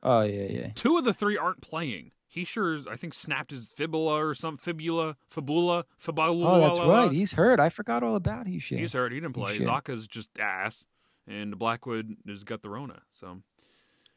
Oh 0.03 0.22
yeah, 0.22 0.46
yeah. 0.48 0.68
Two 0.74 0.96
of 0.96 1.05
the 1.05 1.12
three 1.12 1.37
aren't 1.37 1.61
playing. 1.61 2.12
Hischier's, 2.35 2.87
I 2.87 2.96
think, 2.96 3.14
snapped 3.14 3.51
his 3.51 3.68
fibula 3.68 4.24
or 4.24 4.35
some 4.35 4.59
fibula, 4.59 5.16
fibula, 5.29 5.87
fibula. 5.96 6.46
Oh, 6.46 6.61
that's 6.61 6.79
right. 6.79 7.11
He's 7.11 7.33
hurt. 7.33 7.59
I 7.59 7.70
forgot 7.70 8.03
all 8.03 8.16
about 8.16 8.46
he 8.46 8.59
shit. 8.59 8.79
He's 8.79 8.92
hurt. 8.92 9.12
He 9.12 9.20
didn't 9.20 9.35
play. 9.35 9.59
Zacha's 9.59 10.07
just 10.07 10.31
ass, 10.38 10.85
and 11.29 11.59
Blackwood 11.59 12.17
has 12.27 12.45
got 12.45 12.62
the 12.62 12.71
Rona. 12.71 13.01
So 13.12 13.41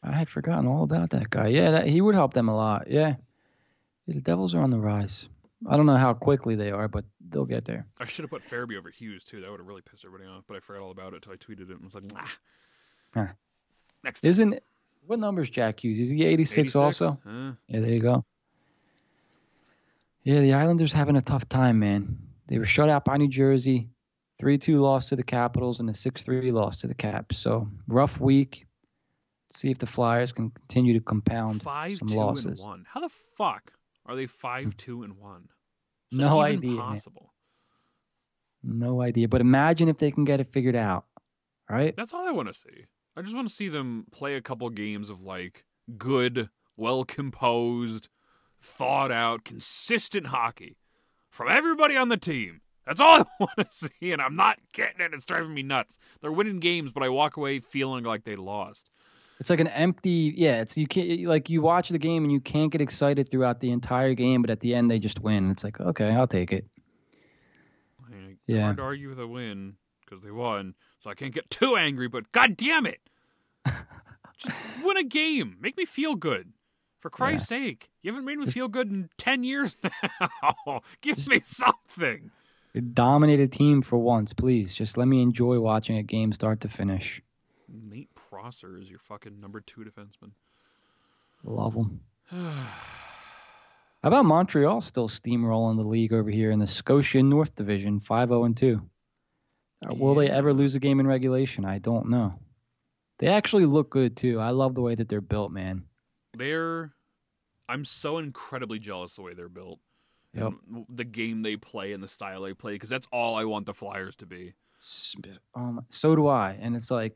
I 0.04 0.12
had 0.12 0.30
forgotten 0.30 0.68
all 0.68 0.84
about 0.84 1.10
that 1.12 1.30
guy. 1.30 1.48
Yeah, 1.48 1.72
that, 1.72 1.88
he 1.88 2.02
would 2.02 2.16
help 2.16 2.34
them 2.34 2.50
a 2.50 2.56
lot. 2.56 2.90
Yeah. 2.90 3.16
The 4.08 4.16
Devils 4.20 4.56
are 4.56 4.62
on 4.62 4.72
the 4.72 4.80
rise. 4.80 5.30
I 5.70 5.78
don't 5.78 5.86
know 5.86 5.98
how 5.98 6.14
quickly 6.14 6.56
they 6.56 6.72
are, 6.72 6.88
but 6.88 7.06
they'll 7.30 7.46
get 7.46 7.66
there. 7.66 7.86
I 8.00 8.08
should 8.08 8.24
have 8.24 8.32
put 8.32 8.42
Farabee 8.42 8.78
over 8.78 8.90
Hughes 8.90 9.24
too. 9.24 9.42
That 9.42 9.52
would 9.52 9.60
have 9.60 9.68
really 9.68 9.84
pissed 9.84 10.04
everybody 10.04 10.28
off. 10.28 10.44
But 10.48 10.58
I 10.58 10.60
forgot 10.60 10.82
all 10.82 10.92
about 10.92 11.14
it 11.14 11.18
until 11.18 11.34
I 11.34 11.36
tweeted 11.36 11.70
it 11.70 11.76
and 11.76 11.84
was 11.84 11.94
like, 11.94 12.04
ah. 12.16 12.38
Huh. 13.14 13.28
Next. 14.04 14.26
Isn't 14.26 14.60
what 15.06 15.20
number's 15.20 15.50
Jack 15.50 15.84
Hughes? 15.84 16.00
Is 16.00 16.10
he 16.10 16.26
86, 16.26 16.76
also? 16.76 17.20
Uh, 17.26 17.52
Yeah, 17.68 17.82
there 17.82 17.92
you 17.92 18.00
go. 18.00 18.26
Yeah, 20.24 20.42
the 20.42 20.54
Islanders 20.54 20.94
having 20.94 21.16
a 21.16 21.22
tough 21.22 21.48
time, 21.50 21.80
man. 21.80 22.18
They 22.48 22.60
were 22.60 22.66
shut 22.66 22.90
out 22.90 23.06
by 23.06 23.18
New 23.18 23.28
Jersey, 23.28 23.88
3-2 24.42 24.80
loss 24.80 25.10
to 25.10 25.16
the 25.16 25.24
Capitals 25.24 25.80
and 25.80 25.90
a 25.90 25.94
6-3 25.94 26.52
loss 26.52 26.78
to 26.78 26.88
the 26.88 26.94
Caps. 26.94 27.38
So 27.38 27.68
rough 27.88 28.20
week. 28.20 28.66
See 29.52 29.70
if 29.70 29.78
the 29.78 29.86
Flyers 29.86 30.32
can 30.32 30.50
continue 30.52 30.94
to 30.94 31.02
compound 31.02 31.62
five, 31.62 31.98
some 31.98 32.08
two, 32.08 32.16
losses. 32.16 32.62
and 32.62 32.70
one. 32.70 32.86
How 32.88 33.02
the 33.02 33.10
fuck 33.38 33.74
are 34.06 34.16
they 34.16 34.26
five, 34.26 34.78
two, 34.78 35.04
and 35.04 35.18
one? 35.18 35.50
Is 36.12 36.20
No 36.20 36.40
idea, 36.40 36.72
man. 36.72 37.02
No 38.64 39.02
idea. 39.02 39.28
But 39.28 39.42
imagine 39.42 39.90
if 39.90 39.98
they 39.98 40.12
can 40.12 40.24
get 40.24 40.40
it 40.40 40.52
figured 40.54 40.76
out. 40.76 41.06
Right? 41.70 41.96
That's 41.96 42.14
all 42.14 42.28
I 42.28 42.32
want 42.32 42.48
to 42.48 42.54
see. 42.54 42.86
I 43.16 43.22
just 43.22 43.36
want 43.36 43.48
to 43.48 43.54
see 43.54 43.68
them 43.68 44.06
play 44.12 44.36
a 44.36 44.42
couple 44.42 44.70
games 44.70 45.10
of 45.10 45.22
like 45.22 45.66
good, 45.98 46.50
well 46.78 47.04
composed, 47.04 48.08
thought 48.62 49.12
out, 49.12 49.44
consistent 49.44 50.28
hockey 50.28 50.78
from 51.30 51.50
everybody 51.50 51.96
on 51.98 52.10
the 52.10 52.18
team. 52.18 52.62
That's 52.92 53.00
all 53.00 53.22
I 53.22 53.26
want 53.40 53.56
to 53.58 53.68
see, 53.72 54.12
and 54.12 54.22
I'm 54.22 54.36
not 54.36 54.60
getting 54.74 55.00
it. 55.00 55.14
It's 55.14 55.24
driving 55.24 55.54
me 55.54 55.64
nuts. 55.64 55.98
They're 56.20 56.32
winning 56.32 56.60
games, 56.60 56.92
but 56.92 57.04
I 57.04 57.08
walk 57.08 57.38
away 57.38 57.62
feeling 57.62 58.04
like 58.04 58.26
they 58.26 58.36
lost. 58.36 58.90
It's 59.40 59.50
like 59.50 59.62
an 59.62 59.70
empty, 59.70 60.34
yeah. 60.36 60.60
It's 60.60 60.76
you 60.76 60.88
can't 60.88 61.24
like 61.24 61.50
you 61.50 61.62
watch 61.62 61.88
the 61.88 61.98
game 61.98 62.26
and 62.26 62.34
you 62.34 62.42
can't 62.42 62.70
get 62.70 62.82
excited 62.82 63.32
throughout 63.32 63.62
the 63.62 63.72
entire 63.72 64.14
game, 64.14 64.42
but 64.42 64.52
at 64.52 64.60
the 64.60 64.76
end 64.76 64.92
they 64.92 65.00
just 65.00 65.22
win. 65.22 65.52
It's 65.52 65.64
like 65.64 65.80
okay, 65.80 66.10
I'll 66.10 66.28
take 66.28 66.52
it. 66.52 66.66
Yeah. 68.46 68.64
Hard 68.64 68.78
to 68.78 68.84
argue 68.84 69.08
with 69.08 69.20
a 69.22 69.28
win 69.28 69.76
because 70.04 70.22
they 70.22 70.32
won, 70.32 70.76
so 71.00 71.10
I 71.10 71.14
can't 71.14 71.34
get 71.34 71.50
too 71.50 71.78
angry. 71.78 72.10
But 72.10 72.30
god 72.34 72.58
damn 72.58 72.86
it, 72.86 73.00
just 74.38 74.54
win 74.84 74.98
a 74.98 75.04
game. 75.06 75.56
Make 75.62 75.78
me 75.78 75.86
feel 75.86 76.16
good. 76.16 76.52
For 77.00 77.10
Christ's 77.10 77.48
sake, 77.48 77.90
you 78.04 78.12
haven't 78.12 78.26
made 78.26 78.38
me 78.38 78.48
feel 78.48 78.68
good 78.68 78.92
in 78.92 79.10
ten 79.18 79.46
years 79.46 79.78
now. 79.82 80.82
Give 81.00 81.26
me 81.30 81.40
something. 81.40 82.32
A 82.74 82.82
dominated 82.82 83.52
team 83.52 83.82
for 83.82 83.98
once, 83.98 84.34
please. 84.34 84.74
Just 84.74 84.98
let 84.98 85.08
me 85.08 85.22
enjoy 85.22 85.60
watching 85.60 85.98
a 85.98 86.04
game 86.04 86.32
start 86.32 86.62
to 86.62 86.70
finish. 86.70 87.22
Nate 87.68 88.14
Prosser 88.16 88.78
is 88.78 88.90
your 88.90 89.00
fucking 89.00 89.40
number 89.40 89.60
two 89.62 89.82
defenseman. 89.82 90.32
Love 91.44 91.74
him. 91.74 92.00
How 92.30 94.08
about 94.08 94.26
Montreal 94.26 94.82
still 94.82 95.10
steamrolling 95.10 95.80
the 95.80 95.88
league 95.88 96.14
over 96.14 96.30
here 96.30 96.52
in 96.52 96.60
the 96.60 96.68
Scotia 96.68 97.22
North 97.22 97.56
Division, 97.56 98.00
5-0 98.00 98.46
and 98.46 98.58
2? 98.58 98.82
Uh, 99.86 99.94
Will 99.94 100.16
they 100.16 100.30
ever 100.30 100.54
lose 100.54 100.74
a 100.76 100.80
game 100.80 101.00
in 101.00 101.06
regulation? 101.06 101.66
I 101.66 101.80
don't 101.80 102.10
know. 102.10 102.40
They 103.20 103.28
actually 103.28 103.66
look 103.66 103.90
good 103.90 104.18
too. 104.18 104.40
I 104.40 104.50
love 104.50 104.74
the 104.74 104.82
way 104.82 104.96
that 104.96 105.08
they're 105.10 105.22
built, 105.22 105.52
man. 105.52 105.84
They're, 106.36 106.94
I'm 107.70 107.86
so 107.86 108.18
incredibly 108.18 108.80
jealous 108.80 109.16
the 109.16 109.22
way 109.22 109.34
they're 109.34 109.50
built. 109.50 109.80
Yep. 110.34 110.54
The 110.90 111.04
game 111.04 111.42
they 111.42 111.58
play 111.58 111.94
and 111.94 112.02
the 112.02 112.08
style 112.08 112.42
they 112.42 112.54
play, 112.54 112.74
because 112.74 112.90
that's 112.90 113.08
all 113.12 113.36
I 113.36 113.44
want 113.46 113.66
the 113.66 113.74
Flyers 113.74 114.16
to 114.18 114.26
be. 114.26 114.54
Um, 115.56 115.86
so 115.90 116.16
do 116.16 116.28
I, 116.28 116.58
and 116.60 116.76
it's 116.76 116.90
like, 116.90 117.16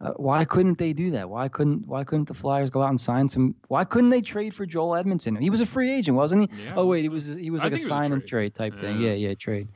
uh, 0.00 0.10
why 0.16 0.44
couldn't 0.44 0.76
they 0.76 0.92
do 0.92 1.12
that? 1.12 1.30
Why 1.30 1.48
couldn't 1.48 1.86
Why 1.86 2.04
couldn't 2.04 2.28
the 2.28 2.34
Flyers 2.34 2.68
go 2.68 2.82
out 2.82 2.90
and 2.90 3.00
sign 3.00 3.28
some? 3.28 3.54
Why 3.68 3.84
couldn't 3.84 4.10
they 4.10 4.20
trade 4.20 4.54
for 4.54 4.66
Joel 4.66 5.02
Edmundson? 5.02 5.40
He 5.40 5.48
was 5.48 5.62
a 5.62 5.66
free 5.66 5.90
agent, 5.90 6.16
wasn't 6.16 6.50
he? 6.50 6.64
Yeah, 6.64 6.74
oh 6.76 6.86
wait, 6.86 7.00
he 7.00 7.08
was 7.08 7.26
he 7.26 7.50
was 7.50 7.62
like 7.62 7.72
a 7.72 7.76
think 7.76 7.86
a 7.86 7.88
sign 7.88 8.12
and 8.12 8.22
trade. 8.26 8.54
trade 8.54 8.54
type 8.54 8.80
thing. 8.80 9.00
Yeah. 9.00 9.12
Yeah, 9.12 9.28
yeah, 9.28 9.34
trade. 9.34 9.68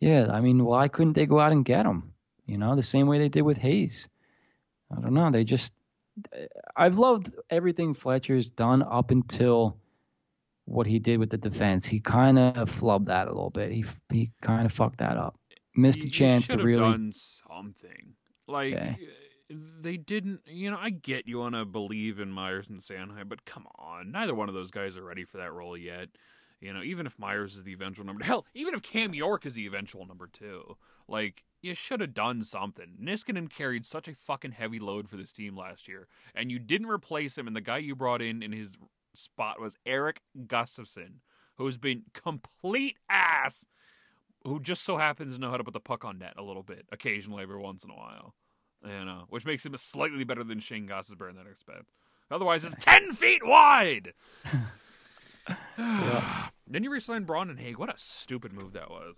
Yeah, 0.00 0.28
I 0.32 0.40
mean, 0.40 0.64
why 0.64 0.88
couldn't 0.88 1.12
they 1.12 1.26
go 1.26 1.38
out 1.38 1.52
and 1.52 1.64
get 1.64 1.84
him? 1.84 2.12
You 2.46 2.58
know, 2.58 2.74
the 2.74 2.82
same 2.82 3.06
way 3.06 3.18
they 3.18 3.28
did 3.28 3.42
with 3.42 3.58
Hayes. 3.58 4.08
I 4.90 5.00
don't 5.00 5.14
know. 5.14 5.30
They 5.30 5.44
just. 5.44 5.74
I've 6.76 6.98
loved 6.98 7.34
everything 7.50 7.94
Fletcher's 7.94 8.50
done 8.50 8.82
up 8.82 9.10
until 9.10 9.76
what 10.64 10.86
he 10.86 10.98
did 10.98 11.18
with 11.18 11.30
the 11.30 11.38
defense. 11.38 11.84
He 11.86 12.00
kind 12.00 12.38
of 12.38 12.70
flubbed 12.70 13.06
that 13.06 13.26
a 13.26 13.30
little 13.32 13.50
bit. 13.50 13.72
He 13.72 13.84
he 14.10 14.30
kind 14.42 14.64
of 14.66 14.72
fucked 14.72 14.98
that 14.98 15.16
up. 15.16 15.38
Missed 15.76 16.00
You- 16.02 16.08
a 16.08 16.10
chance 16.10 16.48
to 16.48 16.58
really. 16.58 16.80
done 16.90 17.12
something. 17.12 18.14
Like 18.46 18.74
uh, 18.74 18.92
they 19.80 19.96
didn't. 19.96 20.40
You 20.46 20.70
know, 20.70 20.78
I 20.80 20.90
get 20.90 21.26
you 21.26 21.38
want 21.38 21.54
to 21.54 21.64
believe 21.64 22.18
in 22.20 22.30
Myers 22.30 22.68
and 22.68 22.80
Sanheim, 22.80 23.28
but 23.28 23.44
come 23.44 23.66
on, 23.78 24.10
neither 24.12 24.34
one 24.34 24.48
of 24.48 24.54
those 24.54 24.70
guys 24.70 24.96
are 24.96 25.04
ready 25.04 25.24
for 25.24 25.38
that 25.38 25.52
role 25.52 25.76
yet. 25.76 26.08
You 26.60 26.72
know, 26.72 26.82
even 26.82 27.06
if 27.06 27.18
Myers 27.18 27.56
is 27.56 27.64
the 27.64 27.72
eventual 27.72 28.06
number, 28.06 28.24
hell, 28.26 28.46
even 28.54 28.74
if 28.74 28.82
Cam 28.82 29.14
York 29.14 29.44
is 29.46 29.54
the 29.54 29.66
eventual 29.66 30.06
number 30.06 30.28
two, 30.32 30.76
like 31.08 31.42
you 31.60 31.74
should 31.74 32.00
have 32.00 32.14
done 32.14 32.42
something. 32.44 32.96
Niskanen 33.02 33.48
carried 33.50 33.84
such 33.86 34.06
a 34.08 34.14
fucking 34.14 34.52
heavy 34.52 34.78
load 34.78 35.08
for 35.08 35.16
this 35.16 35.32
team 35.32 35.56
last 35.56 35.88
year, 35.88 36.06
and 36.34 36.50
you 36.50 36.58
didn't 36.58 36.88
replace 36.88 37.36
him. 37.38 37.46
And 37.46 37.54
the 37.56 37.60
guy 37.60 37.78
you 37.78 37.94
brought 37.96 38.22
in 38.22 38.42
in 38.42 38.52
his 38.52 38.76
spot 39.14 39.60
was 39.60 39.76
Erik 39.86 40.22
Gustafsson, 40.46 41.20
who's 41.56 41.76
been 41.76 42.02
complete 42.12 42.96
ass 43.08 43.66
who 44.44 44.60
just 44.60 44.82
so 44.82 44.96
happens 44.96 45.34
to 45.34 45.40
know 45.40 45.50
how 45.50 45.56
to 45.56 45.64
put 45.64 45.74
the 45.74 45.80
puck 45.80 46.04
on 46.04 46.18
net 46.18 46.34
a 46.36 46.42
little 46.42 46.62
bit, 46.62 46.86
occasionally, 46.90 47.42
every 47.42 47.58
once 47.58 47.84
in 47.84 47.90
a 47.90 47.94
while. 47.94 48.34
You 48.84 49.04
know, 49.04 49.24
which 49.28 49.46
makes 49.46 49.64
him 49.64 49.76
slightly 49.76 50.24
better 50.24 50.42
than 50.42 50.58
Shayne 50.58 50.88
Gostisbehere 50.88 51.30
in 51.30 51.36
that 51.36 51.46
respect. 51.46 51.84
Otherwise, 52.30 52.64
it's 52.64 52.84
10 52.84 53.12
feet 53.12 53.46
wide! 53.46 54.14
Then 56.68 56.84
you 56.84 56.90
re-signed 56.90 57.26
Braun 57.26 57.50
and 57.50 57.58
Hagg. 57.58 57.76
What 57.76 57.90
a 57.94 57.98
stupid 57.98 58.54
move 58.54 58.72
that 58.72 58.88
was. 58.88 59.16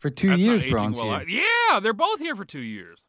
For 0.00 0.10
two 0.10 0.28
That's 0.28 0.42
years, 0.42 0.62
Braun's 0.70 1.00
well. 1.00 1.20
here. 1.20 1.40
Yeah, 1.70 1.80
they're 1.80 1.94
both 1.94 2.18
here 2.20 2.36
for 2.36 2.44
two 2.44 2.60
years. 2.60 3.06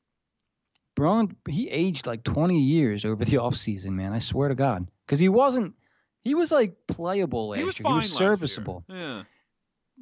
Braun, 1.04 1.36
he 1.50 1.70
aged 1.70 2.08
like 2.08 2.24
20 2.24 2.58
years 2.58 3.04
over 3.04 3.26
the 3.26 3.32
offseason, 3.46 3.92
man. 3.92 4.14
I 4.14 4.20
swear 4.20 4.48
to 4.50 4.56
God. 4.56 4.88
because 5.06 5.20
he 5.20 5.28
wasn't. 5.30 5.76
He 6.22 6.34
was 6.36 6.52
like 6.54 6.76
playable 6.88 7.50
last 7.50 7.60
he 7.60 7.66
was 7.66 7.80
year. 7.80 7.90
he 7.90 7.96
was 7.96 8.14
serviceable. 8.14 8.86
Yeah. 8.88 9.24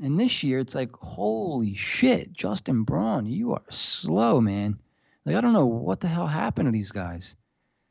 And 0.03 0.19
this 0.19 0.43
year, 0.43 0.59
it's 0.59 0.75
like, 0.75 0.91
holy 0.95 1.73
shit, 1.73 2.31
Justin 2.33 2.83
Braun, 2.83 3.25
you 3.25 3.53
are 3.53 3.63
slow, 3.71 4.39
man. 4.39 4.77
Like 5.25 5.35
I 5.35 5.41
don't 5.41 5.53
know 5.53 5.65
what 5.65 5.99
the 5.99 6.07
hell 6.07 6.27
happened 6.27 6.67
to 6.67 6.71
these 6.71 6.91
guys. 6.91 7.35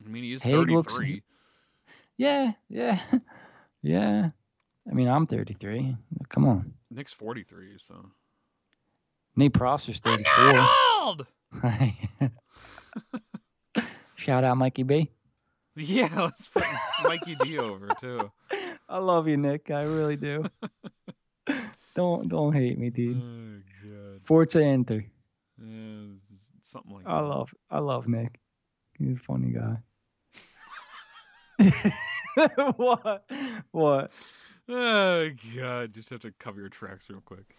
I 0.05 0.09
mean, 0.09 0.23
he 0.23 0.33
is 0.33 0.43
Hagg 0.45 0.71
looks- 0.71 0.93
33. 0.95 1.23
Yeah, 2.17 2.53
yeah, 2.69 3.01
yeah. 3.83 4.31
I 4.89 4.95
mean, 4.95 5.09
I'm 5.09 5.27
33. 5.27 5.97
Come 6.29 6.47
on, 6.47 6.73
Nick's 6.91 7.13
43, 7.13 7.75
so. 7.79 8.11
Nate 9.37 9.53
Prosser's 9.53 10.01
I'm 10.05 10.23
34. 10.23 10.53
not 10.53 10.77
old! 11.03 11.27
Shout 14.17 14.45
out 14.45 14.57
Mikey 14.57 14.83
B. 14.83 15.11
Yeah, 15.77 16.09
let's 16.21 16.49
put 16.49 16.65
Mikey 17.05 17.37
D 17.37 17.59
over, 17.59 17.89
too. 18.01 18.31
I 18.89 18.99
love 18.99 19.29
you, 19.29 19.37
Nick. 19.37 19.71
I 19.71 19.85
really 19.85 20.17
do. 20.17 20.45
don't 21.95 22.29
don't 22.29 22.53
hate 22.53 22.79
me, 22.79 22.89
Oh, 22.89 22.91
dude. 22.91 23.63
God. 23.85 24.21
Forza 24.25 24.63
Enter. 24.65 25.05
Yeah, 25.63 26.03
something 26.63 26.93
like 26.95 27.07
I 27.07 27.21
that. 27.21 27.27
love 27.27 27.51
I 27.71 27.79
love 27.79 28.09
Nick. 28.09 28.39
He's 28.99 29.17
a 29.17 29.21
funny 29.21 29.53
guy. 29.53 29.77
what? 32.77 33.25
What? 33.71 34.13
Oh, 34.69 35.31
God. 35.57 35.93
Just 35.93 36.11
have 36.11 36.21
to 36.21 36.33
cover 36.39 36.61
your 36.61 36.69
tracks 36.69 37.09
real 37.11 37.23
quick. 37.25 37.57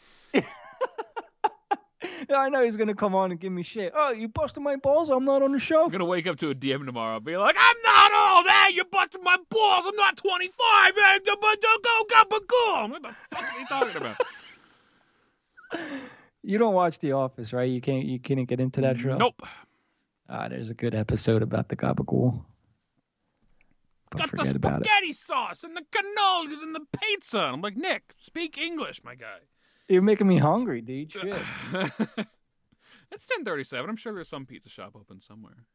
I 2.30 2.50
know 2.50 2.64
he's 2.64 2.76
gonna 2.76 2.94
come 2.96 3.16
on 3.16 3.32
and 3.32 3.40
give 3.40 3.52
me 3.52 3.64
shit. 3.64 3.94
Oh, 3.96 4.12
you 4.12 4.28
busted 4.28 4.62
my 4.64 4.76
balls. 4.76 5.10
I'm 5.10 5.26
not 5.26 5.42
on 5.42 5.52
the 5.52 5.60
show. 5.60 5.84
I'm 5.84 5.90
going 5.90 6.00
to 6.00 6.06
wake 6.06 6.28
up 6.28 6.38
to 6.40 6.50
a 6.50 6.56
DM 6.56 6.86
tomorrow 6.86 7.18
and 7.18 7.26
be 7.26 7.36
like, 7.38 7.56
I'm 7.60 7.76
not 7.84 8.12
old! 8.14 8.48
Hey, 8.50 8.74
you 8.76 8.84
busted 8.86 9.22
my 9.24 9.38
balls! 9.50 9.86
I'm 9.88 9.96
not 9.96 10.18
25! 10.18 10.94
Hey, 10.96 11.20
go, 11.26 11.36
go, 11.36 11.54
go, 11.62 12.40
go! 12.48 12.88
What 12.90 13.02
the 13.02 13.16
fuck 13.36 13.44
is 13.44 13.58
he 13.60 13.66
talking 13.66 13.98
about? 13.98 14.18
You 16.44 16.58
don't 16.58 16.74
watch 16.74 16.98
The 17.00 17.12
Office, 17.12 17.54
right? 17.54 17.70
You 17.70 17.82
can't. 17.82 18.04
You 18.06 18.20
couldn't 18.20 18.46
get 18.46 18.60
into 18.60 18.82
that 18.82 18.98
show. 19.00 19.16
Nope. 19.16 19.44
Ah, 20.28 20.48
there's 20.48 20.72
a 20.72 20.74
good 20.74 20.96
episode 20.96 21.44
about 21.44 21.70
the 21.70 21.76
gabagool. 21.76 22.44
But 24.10 24.18
Got 24.22 24.32
the 24.32 24.38
forget 24.38 24.56
about 24.56 24.82
it. 24.82 24.86
spaghetti 24.86 25.14
sauce 25.14 25.64
and 25.64 25.78
the 25.78 25.84
cannolis 25.92 26.64
and 26.64 26.74
the 26.74 26.82
pizza. 27.00 27.38
And 27.42 27.48
I'm 27.56 27.62
like, 27.62 27.78
Nick, 27.78 28.14
speak 28.18 28.58
English, 28.58 29.04
my 29.04 29.14
guy. 29.14 29.38
You're 29.88 30.02
making 30.02 30.28
me 30.28 30.38
hungry, 30.38 30.82
dude. 30.82 31.12
Shit. 31.12 31.36
it's 33.12 33.28
10:37. 33.28 33.90
I'm 33.90 33.96
sure 33.98 34.14
there's 34.14 34.30
some 34.30 34.46
pizza 34.46 34.70
shop 34.70 34.96
open 34.96 35.20
somewhere. 35.20 35.66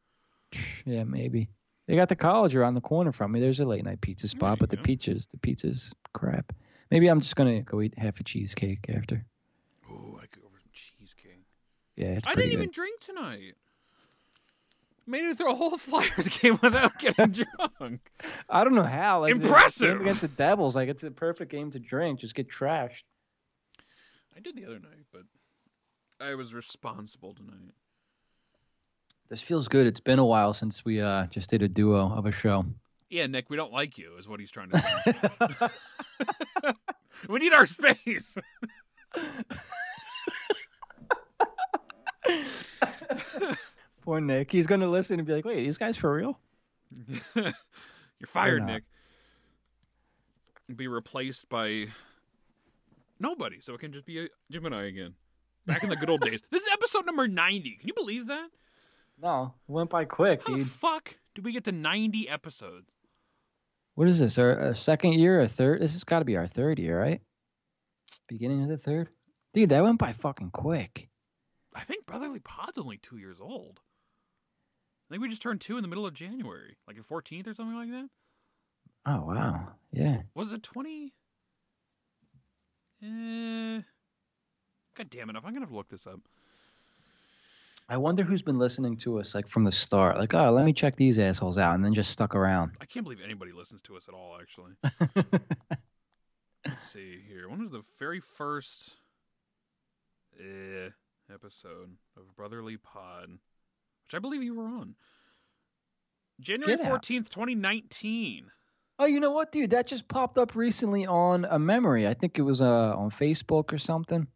Yeah, 0.85 1.03
maybe. 1.03 1.49
They 1.87 1.97
got 1.97 2.07
the 2.07 2.15
college 2.15 2.55
around 2.55 2.75
the 2.75 2.81
corner 2.81 3.11
from 3.11 3.33
me. 3.33 3.41
There's 3.41 3.59
a 3.59 3.65
late 3.65 3.83
night 3.83 3.99
pizza 3.99 4.29
spot, 4.29 4.59
but 4.59 4.69
the 4.69 4.77
go. 4.77 4.83
pizza's 4.83 5.27
the 5.31 5.37
pizza's 5.37 5.93
crap. 6.13 6.53
Maybe 6.91 7.07
I'm 7.09 7.19
just 7.19 7.35
gonna 7.35 7.61
go 7.61 7.81
eat 7.81 7.93
half 7.97 8.19
a 8.21 8.23
cheesecake 8.23 8.85
after. 8.89 9.25
Oh, 9.89 10.17
I 10.17 10.27
could 10.27 10.41
go 10.43 10.47
for 10.49 10.59
some 10.61 10.71
cheesecake. 10.71 11.43
Yeah, 11.97 12.07
it's 12.17 12.27
I 12.27 12.33
didn't 12.35 12.51
good. 12.51 12.57
even 12.57 12.71
drink 12.71 13.01
tonight. 13.01 13.55
Made 15.05 15.25
it 15.25 15.37
through 15.37 15.51
a 15.51 15.55
whole 15.55 15.77
Flyers 15.77 16.29
game 16.29 16.59
without 16.61 16.99
getting 16.99 17.31
drunk. 17.31 18.11
I 18.49 18.63
don't 18.63 18.75
know 18.75 18.83
how. 18.83 19.21
Like, 19.21 19.35
the 19.35 19.41
Impressive! 19.41 19.99
against 20.01 20.21
the 20.21 20.27
Devils, 20.29 20.75
like 20.75 20.87
it's 20.89 21.03
a 21.03 21.11
perfect 21.11 21.51
game 21.51 21.71
to 21.71 21.79
drink. 21.79 22.19
Just 22.19 22.35
get 22.35 22.49
trashed. 22.49 23.03
I 24.37 24.39
did 24.39 24.55
the 24.55 24.65
other 24.65 24.79
night, 24.79 25.05
but 25.11 25.23
I 26.21 26.35
was 26.35 26.53
responsible 26.53 27.33
tonight. 27.33 27.73
This 29.29 29.41
feels 29.41 29.67
good. 29.67 29.87
It's 29.87 29.99
been 29.99 30.19
a 30.19 30.25
while 30.25 30.53
since 30.53 30.85
we 30.85 31.01
uh 31.01 31.25
just 31.27 31.49
did 31.49 31.63
a 31.63 31.67
duo 31.67 32.13
of 32.13 32.27
a 32.27 32.31
show. 32.31 32.63
Yeah, 33.09 33.25
Nick, 33.25 33.49
we 33.49 33.57
don't 33.57 33.73
like 33.73 33.97
you, 33.97 34.15
is 34.19 34.27
what 34.27 34.39
he's 34.39 34.51
trying 34.51 34.69
to 34.69 34.79
say. 34.79 35.15
we 37.29 37.39
need 37.39 37.53
our 37.53 37.65
space. 37.65 38.37
Poor 44.03 44.21
Nick. 44.21 44.51
He's 44.51 44.67
gonna 44.67 44.87
listen 44.87 45.17
and 45.19 45.27
be 45.27 45.33
like, 45.33 45.45
"Wait, 45.45 45.63
these 45.63 45.79
guys 45.79 45.97
for 45.97 46.13
real?" 46.13 46.39
You're 47.35 47.53
fired. 48.27 48.65
Nick. 48.65 48.83
Be 50.75 50.87
replaced 50.87 51.49
by 51.49 51.87
nobody, 53.19 53.59
so 53.59 53.73
it 53.73 53.79
can 53.79 53.91
just 53.91 54.05
be 54.05 54.25
a 54.25 54.27
Gemini 54.51 54.85
again. 54.87 55.13
Back 55.65 55.83
in 55.83 55.89
the 55.89 55.95
good 55.95 56.09
old 56.09 56.21
days. 56.21 56.39
This 56.49 56.63
is 56.63 56.69
episode 56.71 57.05
number 57.05 57.27
90. 57.27 57.71
Can 57.77 57.87
you 57.87 57.93
believe 57.93 58.27
that? 58.27 58.49
No, 59.21 59.53
it 59.67 59.71
went 59.71 59.89
by 59.89 60.05
quick, 60.05 60.41
How 60.45 60.53
the 60.53 60.59
dude. 60.59 60.69
fuck 60.69 61.17
did 61.35 61.43
we 61.43 61.51
get 61.51 61.63
to 61.65 61.71
90 61.71 62.29
episodes? 62.29 62.93
What 63.95 64.07
is 64.07 64.19
this? 64.19 64.37
Our, 64.37 64.59
our 64.59 64.75
second 64.75 65.13
year, 65.13 65.41
or 65.41 65.47
third? 65.47 65.81
This 65.81 65.93
has 65.93 66.03
got 66.03 66.19
to 66.19 66.25
be 66.25 66.37
our 66.37 66.47
third 66.47 66.77
year, 66.79 66.99
right? 66.99 67.21
Beginning 68.27 68.63
of 68.63 68.69
the 68.69 68.77
third. 68.77 69.09
Dude, 69.53 69.69
that 69.69 69.83
went 69.83 69.97
by 69.97 70.13
fucking 70.13 70.51
quick. 70.51 71.09
I 71.73 71.81
think 71.81 72.05
Brotherly 72.05 72.39
Pod's 72.39 72.77
only 72.77 72.97
two 72.97 73.17
years 73.17 73.39
old. 73.41 73.79
I 75.09 75.13
think 75.13 75.21
we 75.23 75.29
just 75.29 75.41
turned 75.41 75.61
two 75.61 75.77
in 75.77 75.81
the 75.81 75.87
middle 75.87 76.05
of 76.05 76.13
January, 76.13 76.77
like 76.87 76.97
the 76.97 77.03
14th 77.03 77.47
or 77.47 77.53
something 77.53 77.75
like 77.75 77.89
that. 77.89 78.09
Oh 79.05 79.25
wow, 79.25 79.69
yeah. 79.91 80.23
Was 80.35 80.51
it 80.51 80.63
20? 80.63 81.13
Eh. 83.03 83.81
God 84.95 85.09
damn 85.09 85.29
it. 85.29 85.35
I'm 85.35 85.41
going 85.41 85.55
to 85.55 85.59
have 85.61 85.69
to 85.69 85.75
look 85.75 85.89
this 85.89 86.07
up. 86.07 86.19
I 87.89 87.97
wonder 87.97 88.23
who's 88.23 88.41
been 88.41 88.57
listening 88.57 88.97
to 88.97 89.19
us 89.19 89.33
like 89.33 89.47
from 89.47 89.63
the 89.63 89.71
start. 89.71 90.17
Like, 90.17 90.33
oh, 90.33 90.51
let 90.51 90.65
me 90.65 90.73
check 90.73 90.97
these 90.97 91.17
assholes 91.17 91.57
out, 91.57 91.75
and 91.75 91.85
then 91.85 91.93
just 91.93 92.11
stuck 92.11 92.35
around. 92.35 92.71
I 92.81 92.85
can't 92.85 93.05
believe 93.05 93.21
anybody 93.23 93.51
listens 93.53 93.81
to 93.83 93.95
us 93.95 94.03
at 94.09 94.13
all, 94.13 94.37
actually. 94.41 94.73
Let's 96.65 96.83
see 96.83 97.19
here. 97.25 97.47
When 97.47 97.61
was 97.61 97.71
the 97.71 97.83
very 97.97 98.19
first 98.19 98.97
eh, 100.37 100.89
episode 101.33 101.91
of 102.17 102.35
Brotherly 102.35 102.75
Pod? 102.75 103.29
Which 103.29 104.13
I 104.13 104.19
believe 104.19 104.43
you 104.43 104.55
were 104.55 104.65
on. 104.65 104.95
January 106.41 106.77
14th, 106.77 107.29
2019. 107.29 108.51
Oh, 108.99 109.05
you 109.05 109.19
know 109.19 109.31
what, 109.31 109.51
dude? 109.51 109.71
That 109.71 109.87
just 109.87 110.07
popped 110.07 110.37
up 110.37 110.55
recently 110.55 111.05
on 111.05 111.45
a 111.45 111.59
memory. 111.59 112.07
I 112.07 112.13
think 112.13 112.37
it 112.37 112.43
was 112.43 112.61
uh 112.61 112.95
on 112.95 113.11
Facebook 113.11 113.73
or 113.73 113.77
something. 113.77 114.27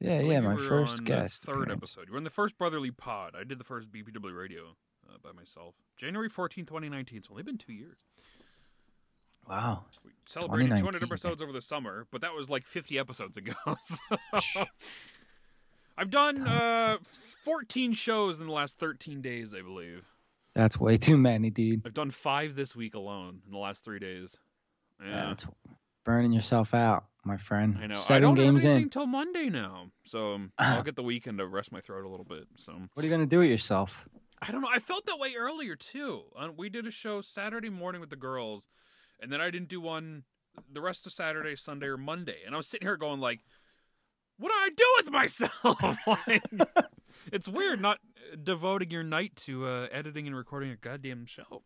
Yeah, 0.00 0.20
yeah, 0.20 0.40
my 0.40 0.56
first 0.56 1.04
guest. 1.04 1.42
The 1.42 1.52
third 1.52 1.62
appearance. 1.62 1.78
episode. 1.78 2.08
You 2.08 2.12
were 2.12 2.18
in 2.18 2.24
the 2.24 2.30
first 2.30 2.58
Brotherly 2.58 2.90
Pod. 2.90 3.34
I 3.38 3.44
did 3.44 3.58
the 3.58 3.64
first 3.64 3.90
BPW 3.90 4.36
radio 4.36 4.76
uh, 5.08 5.16
by 5.22 5.32
myself. 5.32 5.74
January 5.96 6.28
14th, 6.28 6.66
2019. 6.66 7.18
It's 7.18 7.28
only 7.30 7.42
been 7.42 7.56
two 7.56 7.72
years. 7.72 7.96
Wow. 9.48 9.84
We 10.04 10.10
celebrated 10.26 10.76
200 10.76 11.02
episodes 11.02 11.40
over 11.40 11.52
the 11.52 11.62
summer, 11.62 12.06
but 12.10 12.20
that 12.20 12.34
was 12.34 12.50
like 12.50 12.66
50 12.66 12.98
episodes 12.98 13.36
ago. 13.36 13.54
so- 13.82 14.66
I've 15.96 16.10
done 16.10 16.46
uh, 16.46 16.98
14 17.42 17.94
shows 17.94 18.38
in 18.38 18.44
the 18.44 18.52
last 18.52 18.78
13 18.78 19.22
days, 19.22 19.54
I 19.54 19.62
believe. 19.62 20.04
That's 20.56 20.80
way 20.80 20.96
too 20.96 21.18
many, 21.18 21.50
dude. 21.50 21.82
I've 21.84 21.92
done 21.92 22.10
five 22.10 22.56
this 22.56 22.74
week 22.74 22.94
alone 22.94 23.40
in 23.44 23.52
the 23.52 23.58
last 23.58 23.84
three 23.84 23.98
days. 23.98 24.34
Yeah, 25.04 25.26
That's 25.26 25.44
burning 26.06 26.32
yourself 26.32 26.72
out, 26.72 27.04
my 27.24 27.36
friend. 27.36 27.76
I 27.78 27.86
know. 27.88 27.96
I 27.96 27.98
Seven 27.98 28.22
don't 28.22 28.34
games 28.36 28.62
have 28.62 28.70
anything 28.70 28.84
in. 28.84 28.90
till 28.90 29.06
Monday 29.06 29.50
now, 29.50 29.90
so 30.04 30.32
um, 30.32 30.52
I'll 30.58 30.82
get 30.82 30.96
the 30.96 31.02
weekend 31.02 31.36
to 31.38 31.46
rest 31.46 31.72
my 31.72 31.82
throat 31.82 32.06
a 32.06 32.08
little 32.08 32.24
bit. 32.24 32.46
So 32.56 32.72
What 32.94 33.04
are 33.04 33.06
you 33.06 33.12
gonna 33.12 33.26
do 33.26 33.40
with 33.40 33.50
yourself? 33.50 34.08
I 34.40 34.50
don't 34.50 34.62
know. 34.62 34.70
I 34.72 34.78
felt 34.78 35.04
that 35.06 35.18
way 35.18 35.34
earlier 35.36 35.76
too. 35.76 36.22
Uh, 36.34 36.48
we 36.56 36.70
did 36.70 36.86
a 36.86 36.90
show 36.90 37.20
Saturday 37.20 37.68
morning 37.68 38.00
with 38.00 38.08
the 38.10 38.16
girls, 38.16 38.66
and 39.20 39.30
then 39.30 39.42
I 39.42 39.50
didn't 39.50 39.68
do 39.68 39.80
one 39.82 40.22
the 40.72 40.80
rest 40.80 41.04
of 41.04 41.12
Saturday, 41.12 41.54
Sunday, 41.54 41.86
or 41.86 41.98
Monday. 41.98 42.38
And 42.46 42.54
I 42.54 42.56
was 42.56 42.66
sitting 42.66 42.86
here 42.88 42.96
going 42.96 43.20
like, 43.20 43.40
"What 44.38 44.48
do 44.48 44.54
I 44.54 44.70
do 44.74 44.94
with 44.96 45.10
myself?" 45.10 45.98
like, 46.06 46.42
it's 47.30 47.46
weird 47.46 47.82
not 47.82 47.98
devoting 48.42 48.90
your 48.90 49.02
night 49.02 49.36
to 49.36 49.66
uh, 49.66 49.88
editing 49.90 50.26
and 50.26 50.36
recording 50.36 50.70
a 50.70 50.76
goddamn 50.76 51.26
show. 51.26 51.62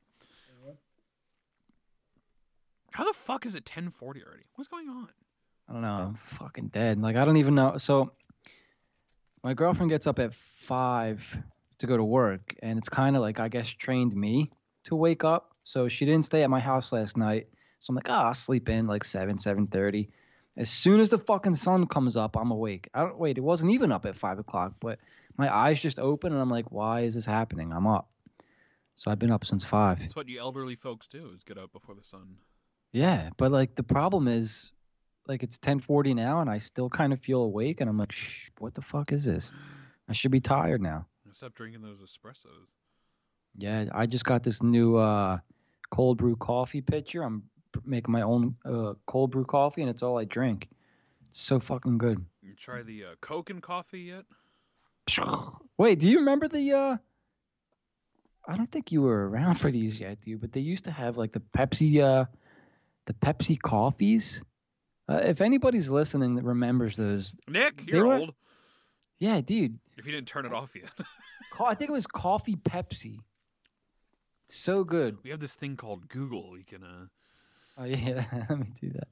How 2.92 3.04
the 3.04 3.12
fuck 3.12 3.46
is 3.46 3.54
it 3.54 3.64
ten 3.64 3.90
forty 3.90 4.22
already? 4.22 4.44
What's 4.56 4.68
going 4.68 4.88
on? 4.88 5.08
I 5.68 5.72
don't 5.72 5.82
know. 5.82 5.88
I'm 5.88 6.14
fucking 6.16 6.68
dead. 6.68 7.00
Like 7.00 7.16
I 7.16 7.24
don't 7.24 7.36
even 7.36 7.54
know. 7.54 7.76
So 7.78 8.12
my 9.44 9.54
girlfriend 9.54 9.90
gets 9.90 10.06
up 10.06 10.18
at 10.18 10.34
five 10.34 11.38
to 11.78 11.86
go 11.86 11.96
to 11.96 12.04
work, 12.04 12.54
and 12.62 12.78
it's 12.78 12.88
kind 12.88 13.14
of 13.14 13.22
like 13.22 13.38
I 13.38 13.48
guess 13.48 13.68
trained 13.68 14.14
me 14.14 14.50
to 14.84 14.96
wake 14.96 15.22
up. 15.22 15.54
So 15.62 15.88
she 15.88 16.04
didn't 16.04 16.24
stay 16.24 16.42
at 16.42 16.50
my 16.50 16.60
house 16.60 16.92
last 16.92 17.16
night. 17.16 17.46
So 17.78 17.92
I'm 17.92 17.94
like, 17.94 18.10
ah, 18.10 18.28
I'll 18.28 18.34
sleep 18.34 18.68
in 18.68 18.86
like 18.86 19.04
seven, 19.04 19.38
seven 19.38 19.68
thirty. 19.68 20.10
As 20.56 20.70
soon 20.70 21.00
as 21.00 21.10
the 21.10 21.18
fucking 21.18 21.54
sun 21.54 21.86
comes 21.86 22.16
up, 22.16 22.36
I'm 22.36 22.50
awake. 22.50 22.88
I 22.92 23.02
don't 23.02 23.18
wait. 23.18 23.38
It 23.38 23.42
wasn't 23.42 23.72
even 23.72 23.92
up 23.92 24.04
at 24.04 24.16
five 24.16 24.38
o'clock, 24.38 24.74
but 24.80 24.98
my 25.36 25.54
eyes 25.54 25.80
just 25.80 25.98
open, 25.98 26.32
and 26.32 26.40
I'm 26.40 26.50
like, 26.50 26.70
why 26.70 27.02
is 27.02 27.14
this 27.14 27.24
happening? 27.24 27.72
I'm 27.72 27.86
up. 27.86 28.10
So 28.94 29.10
I've 29.10 29.18
been 29.18 29.30
up 29.30 29.46
since 29.46 29.64
five. 29.64 30.00
It's 30.02 30.16
what 30.16 30.28
you 30.28 30.40
elderly 30.40 30.74
folks 30.74 31.08
do: 31.08 31.30
is 31.34 31.42
get 31.44 31.56
up 31.56 31.72
before 31.72 31.94
the 31.94 32.04
sun. 32.04 32.36
Yeah, 32.92 33.30
but 33.38 33.50
like 33.50 33.74
the 33.74 33.82
problem 33.82 34.28
is, 34.28 34.72
like 35.26 35.42
it's 35.42 35.58
10:40 35.58 36.14
now, 36.14 36.40
and 36.40 36.50
I 36.50 36.58
still 36.58 36.90
kind 36.90 37.12
of 37.12 37.20
feel 37.20 37.42
awake, 37.42 37.80
and 37.80 37.88
I'm 37.88 37.96
like, 37.96 38.12
Shh, 38.12 38.50
what 38.58 38.74
the 38.74 38.82
fuck 38.82 39.12
is 39.12 39.24
this? 39.24 39.52
I 40.08 40.12
should 40.12 40.32
be 40.32 40.40
tired 40.40 40.82
now. 40.82 41.06
Stop 41.32 41.54
drinking 41.54 41.82
those 41.82 42.00
espressos. 42.00 42.66
Yeah, 43.56 43.86
I 43.92 44.06
just 44.06 44.24
got 44.24 44.42
this 44.42 44.62
new 44.62 44.96
uh, 44.96 45.38
cold 45.90 46.18
brew 46.18 46.36
coffee 46.36 46.80
pitcher. 46.80 47.22
I'm 47.22 47.44
making 47.84 48.12
my 48.12 48.22
own 48.22 48.56
uh, 48.64 48.94
cold 49.06 49.30
brew 49.30 49.44
coffee, 49.44 49.80
and 49.82 49.90
it's 49.90 50.02
all 50.02 50.18
I 50.18 50.24
drink. 50.24 50.68
It's 51.28 51.40
so 51.40 51.60
fucking 51.60 51.98
good. 51.98 52.24
You 52.42 52.54
try 52.54 52.82
the 52.82 53.04
uh, 53.04 53.08
Coke 53.20 53.50
and 53.50 53.62
coffee 53.62 54.00
yet? 54.00 54.24
Wait, 55.78 55.98
do 55.98 56.08
you 56.08 56.18
remember 56.18 56.48
the? 56.48 56.72
uh 56.72 56.96
I 58.48 58.56
don't 58.56 58.70
think 58.72 58.90
you 58.90 59.02
were 59.02 59.28
around 59.28 59.56
for 59.56 59.70
these 59.70 60.00
yet, 60.00 60.20
dude. 60.22 60.40
But 60.40 60.52
they 60.52 60.60
used 60.60 60.84
to 60.84 60.90
have 60.90 61.16
like 61.16 61.32
the 61.32 61.42
Pepsi, 61.56 62.00
uh 62.02 62.24
the 63.06 63.12
Pepsi 63.14 63.60
coffees. 63.60 64.42
Uh, 65.08 65.20
if 65.24 65.40
anybody's 65.40 65.90
listening 65.90 66.36
that 66.36 66.44
remembers 66.44 66.96
those, 66.96 67.36
Nick, 67.48 67.82
you're 67.86 68.06
were- 68.06 68.14
old. 68.14 68.34
yeah, 69.18 69.40
dude. 69.40 69.78
If 69.96 70.06
you 70.06 70.12
didn't 70.12 70.28
turn 70.28 70.46
it 70.46 70.52
off 70.52 70.70
yet, 70.74 70.90
I 71.60 71.74
think 71.74 71.90
it 71.90 71.92
was 71.92 72.06
coffee 72.06 72.56
Pepsi. 72.56 73.18
So 74.46 74.82
good. 74.84 75.18
we 75.22 75.30
have 75.30 75.40
this 75.40 75.54
thing 75.54 75.76
called 75.76 76.08
Google. 76.08 76.50
We 76.52 76.64
can. 76.64 76.82
uh 76.84 77.06
Oh 77.80 77.84
yeah, 77.86 78.24
let 78.48 78.58
me 78.58 78.66
do 78.78 78.90
that. 78.90 79.08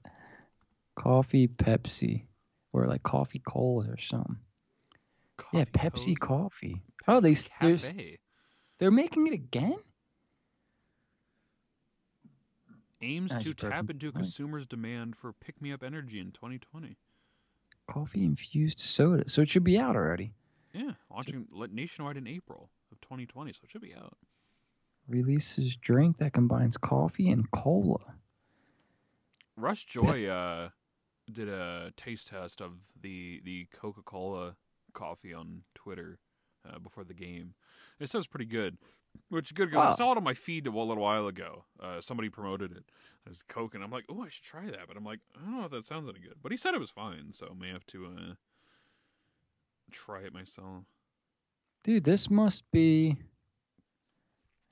Coffee 0.94 1.48
Pepsi, 1.48 2.24
or 2.72 2.86
like 2.86 3.02
coffee 3.02 3.40
cola 3.40 3.86
or 3.88 3.98
something. 3.98 4.36
yeah, 5.52 5.64
Pepsi 5.64 6.18
coffee. 6.18 6.82
oh, 7.06 7.20
they 7.20 7.32
Pepsi 7.32 7.48
Cafe 7.58 8.18
they're 8.78 8.90
making 8.90 9.26
it 9.26 9.32
again. 9.32 9.76
aims 13.00 13.36
to 13.38 13.54
tap 13.54 13.90
into 13.90 14.10
consumers' 14.12 14.66
demand 14.66 15.16
for 15.16 15.32
pick-me-up 15.32 15.84
energy 15.84 16.18
in 16.18 16.32
2020. 16.32 16.96
Coffee 17.88 18.24
infused 18.24 18.80
soda. 18.80 19.28
So 19.28 19.40
it 19.40 19.48
should 19.48 19.64
be 19.64 19.78
out 19.78 19.96
already. 19.96 20.32
Yeah, 20.74 20.92
launching 21.10 21.46
nationwide 21.72 22.16
in 22.16 22.26
April 22.26 22.70
of 22.92 23.00
2020, 23.00 23.52
so 23.52 23.60
it 23.62 23.70
should 23.70 23.80
be 23.80 23.94
out. 23.94 24.16
Releases 25.08 25.76
drink 25.76 26.18
that 26.18 26.32
combines 26.32 26.76
coffee 26.76 27.30
and 27.30 27.50
cola. 27.50 28.14
Rush 29.58 29.84
Joy 29.86 30.26
uh, 30.26 30.70
did 31.30 31.48
a 31.48 31.92
taste 31.96 32.28
test 32.28 32.60
of 32.60 32.72
the 33.00 33.40
the 33.44 33.66
Coca 33.72 34.02
Cola 34.02 34.56
coffee 34.94 35.34
on 35.34 35.62
Twitter 35.74 36.18
uh, 36.68 36.78
before 36.78 37.04
the 37.04 37.14
game. 37.14 37.54
It 38.00 38.10
sounds 38.10 38.26
pretty 38.26 38.44
good, 38.44 38.78
which 39.28 39.48
is 39.48 39.52
good 39.52 39.70
because 39.70 39.94
I 39.94 39.96
saw 39.96 40.12
it 40.12 40.16
on 40.16 40.24
my 40.24 40.34
feed 40.34 40.66
a 40.66 40.70
little 40.70 40.96
while 40.96 41.26
ago. 41.26 41.64
Uh, 41.80 42.00
somebody 42.00 42.28
promoted 42.28 42.72
it. 42.72 42.84
It 43.26 43.30
was 43.30 43.42
Coke, 43.42 43.74
and 43.74 43.82
I'm 43.82 43.90
like, 43.90 44.04
oh, 44.08 44.22
I 44.22 44.28
should 44.28 44.44
try 44.44 44.66
that. 44.66 44.86
But 44.86 44.96
I'm 44.96 45.04
like, 45.04 45.20
I 45.36 45.44
don't 45.44 45.58
know 45.58 45.64
if 45.64 45.70
that 45.72 45.84
sounds 45.84 46.08
any 46.08 46.20
good. 46.20 46.36
But 46.42 46.52
he 46.52 46.58
said 46.58 46.74
it 46.74 46.80
was 46.80 46.90
fine, 46.90 47.32
so 47.32 47.48
I 47.50 47.60
may 47.60 47.70
have 47.70 47.86
to 47.88 48.06
uh, 48.06 48.34
try 49.90 50.20
it 50.20 50.32
myself. 50.32 50.84
Dude, 51.82 52.04
this 52.04 52.30
must 52.30 52.70
be. 52.70 53.16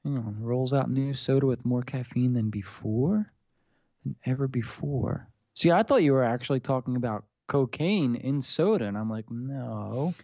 Hang 0.05 0.19
on. 0.19 0.37
Rolls 0.41 0.73
out 0.73 0.89
new 0.89 1.13
soda 1.15 1.47
with 1.47 1.67
more 1.67 1.83
caffeine 1.83 2.33
than 2.33 2.51
before? 2.51 3.33
Than 4.07 4.15
ever 4.25 4.47
before. 4.47 5.29
See, 5.55 5.73
I 5.73 5.83
thought 5.83 6.05
you 6.05 6.13
were 6.13 6.23
actually 6.23 6.61
talking 6.61 6.95
about 6.95 7.25
cocaine 7.49 8.15
in 8.15 8.41
soda, 8.41 8.85
and 8.85 8.97
I'm 8.97 9.11
like, 9.11 9.29
no. 9.31 10.15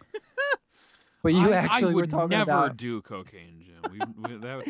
but 1.21 1.33
you 1.33 1.51
I, 1.51 1.57
actually 1.57 1.91
I 1.91 1.95
were 1.95 2.01
would 2.03 2.09
talking 2.09 2.37
never 2.37 2.69
do 2.69 3.01
cocaine, 3.01 3.61
Jim. 3.61 3.91
We, 3.91 4.35
we, 4.35 4.37
that's 4.37 4.69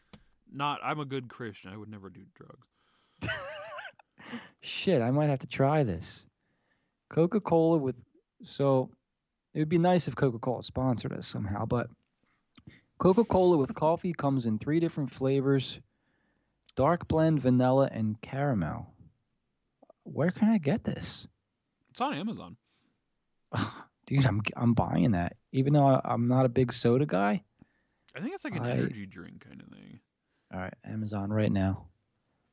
not. 0.52 0.80
I'm 0.82 0.98
a 0.98 1.04
good 1.04 1.28
Christian. 1.28 1.72
I 1.74 1.76
would 1.76 1.90
never 1.90 2.08
do 2.08 2.22
drugs. 2.34 3.34
Shit, 4.62 5.02
I 5.02 5.10
might 5.10 5.28
have 5.28 5.40
to 5.40 5.46
try 5.46 5.82
this. 5.82 6.26
Coca 7.10 7.40
Cola 7.40 7.76
with. 7.76 7.96
So, 8.44 8.88
it 9.52 9.58
would 9.58 9.68
be 9.68 9.76
nice 9.76 10.08
if 10.08 10.16
Coca 10.16 10.38
Cola 10.38 10.62
sponsored 10.62 11.12
us 11.12 11.28
somehow, 11.28 11.66
but 11.66 11.90
Coca 12.96 13.24
Cola 13.24 13.58
with 13.58 13.74
coffee 13.74 14.14
comes 14.14 14.46
in 14.46 14.58
three 14.58 14.80
different 14.80 15.10
flavors 15.10 15.80
dark 16.76 17.06
blend, 17.08 17.40
vanilla, 17.40 17.88
and 17.92 18.20
caramel. 18.20 18.86
Where 20.04 20.30
can 20.30 20.48
I 20.50 20.58
get 20.58 20.84
this? 20.84 21.26
It's 21.90 22.00
on 22.00 22.14
Amazon. 22.14 22.56
Dude, 24.06 24.26
I'm, 24.26 24.42
I'm 24.56 24.74
buying 24.74 25.12
that. 25.12 25.36
Even 25.52 25.72
though 25.72 25.86
I- 25.86 26.00
I'm 26.04 26.28
not 26.28 26.44
a 26.44 26.48
big 26.50 26.72
soda 26.72 27.06
guy. 27.06 27.42
I 28.16 28.20
think 28.20 28.34
it's 28.34 28.44
like 28.44 28.56
an 28.56 28.64
I- 28.64 28.72
energy 28.72 29.06
drink 29.06 29.44
kind 29.48 29.60
of 29.62 29.68
thing. 29.68 30.00
All 30.52 30.60
right, 30.60 30.74
Amazon 30.84 31.32
right 31.32 31.50
now. 31.50 31.86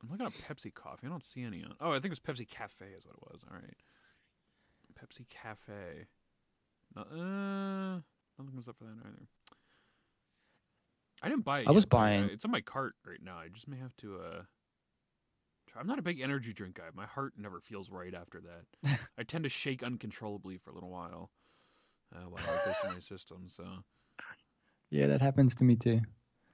I'm 0.02 0.10
looking 0.10 0.26
up 0.26 0.32
Pepsi 0.32 0.72
coffee. 0.74 1.06
I 1.06 1.10
don't 1.10 1.22
see 1.22 1.42
any 1.44 1.62
on. 1.62 1.74
Oh, 1.80 1.90
I 1.90 2.00
think 2.00 2.06
it 2.06 2.10
was 2.10 2.20
Pepsi 2.20 2.48
Cafe 2.48 2.86
is 2.86 3.04
what 3.04 3.14
it 3.14 3.32
was. 3.32 3.44
All 3.48 3.56
right, 3.56 3.76
Pepsi 5.00 5.28
Cafe. 5.28 6.06
Uh, 6.96 8.00
nothing 8.38 8.52
comes 8.52 8.66
up 8.68 8.76
for 8.78 8.84
that 8.84 8.96
either. 9.06 9.26
I 11.22 11.28
didn't 11.28 11.44
buy 11.44 11.60
it. 11.60 11.68
I 11.68 11.70
was 11.70 11.84
yet, 11.84 11.90
but, 11.90 11.96
uh, 11.96 12.00
buying- 12.00 12.24
It's 12.30 12.44
on 12.44 12.50
my 12.50 12.60
cart 12.60 12.94
right 13.06 13.22
now. 13.22 13.38
I 13.38 13.48
just 13.48 13.68
may 13.68 13.78
have 13.78 13.96
to. 13.98 14.18
uh 14.20 14.42
try. 15.68 15.80
I'm 15.80 15.86
not 15.86 15.98
a 15.98 16.02
big 16.02 16.20
energy 16.20 16.52
drink 16.52 16.74
guy. 16.76 16.88
My 16.94 17.06
heart 17.06 17.32
never 17.38 17.60
feels 17.60 17.90
right 17.90 18.12
after 18.14 18.40
that. 18.42 18.98
I 19.18 19.22
tend 19.22 19.44
to 19.44 19.50
shake 19.50 19.82
uncontrollably 19.82 20.58
for 20.58 20.70
a 20.70 20.74
little 20.74 20.90
while 20.90 21.30
uh, 22.14 22.28
while 22.28 22.42
it 22.42 22.64
goes 22.66 22.74
through 22.82 22.92
my 22.94 23.00
system. 23.00 23.44
So. 23.48 23.64
Yeah, 24.90 25.06
that 25.06 25.22
happens 25.22 25.54
to 25.56 25.64
me 25.64 25.76
too. 25.76 26.00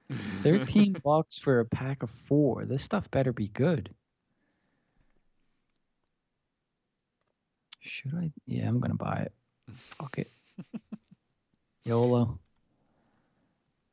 13 0.43 0.95
bucks 1.03 1.37
for 1.37 1.59
a 1.59 1.65
pack 1.65 2.03
of 2.03 2.09
four. 2.09 2.65
This 2.65 2.81
stuff 2.83 3.09
better 3.11 3.33
be 3.33 3.47
good. 3.49 3.93
Should 7.81 8.13
I? 8.15 8.31
Yeah, 8.45 8.67
I'm 8.67 8.79
going 8.79 8.91
to 8.91 8.97
buy 8.97 9.25
it. 9.27 9.33
Fuck 9.97 10.17
it. 10.19 10.31
YOLO. 11.85 12.39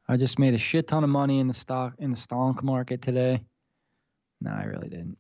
I 0.09 0.17
just 0.17 0.39
made 0.39 0.55
a 0.55 0.59
shit 0.59 0.87
ton 0.87 1.03
of 1.05 1.11
money 1.11 1.41
in 1.41 1.49
the 1.49 1.55
stock 1.55 1.95
in 1.99 2.11
the 2.11 2.17
stock 2.17 2.63
market 2.63 3.03
today. 3.03 3.41
No, 4.41 4.51
I 4.53 4.65
really 4.65 4.89
didn't. 4.89 5.19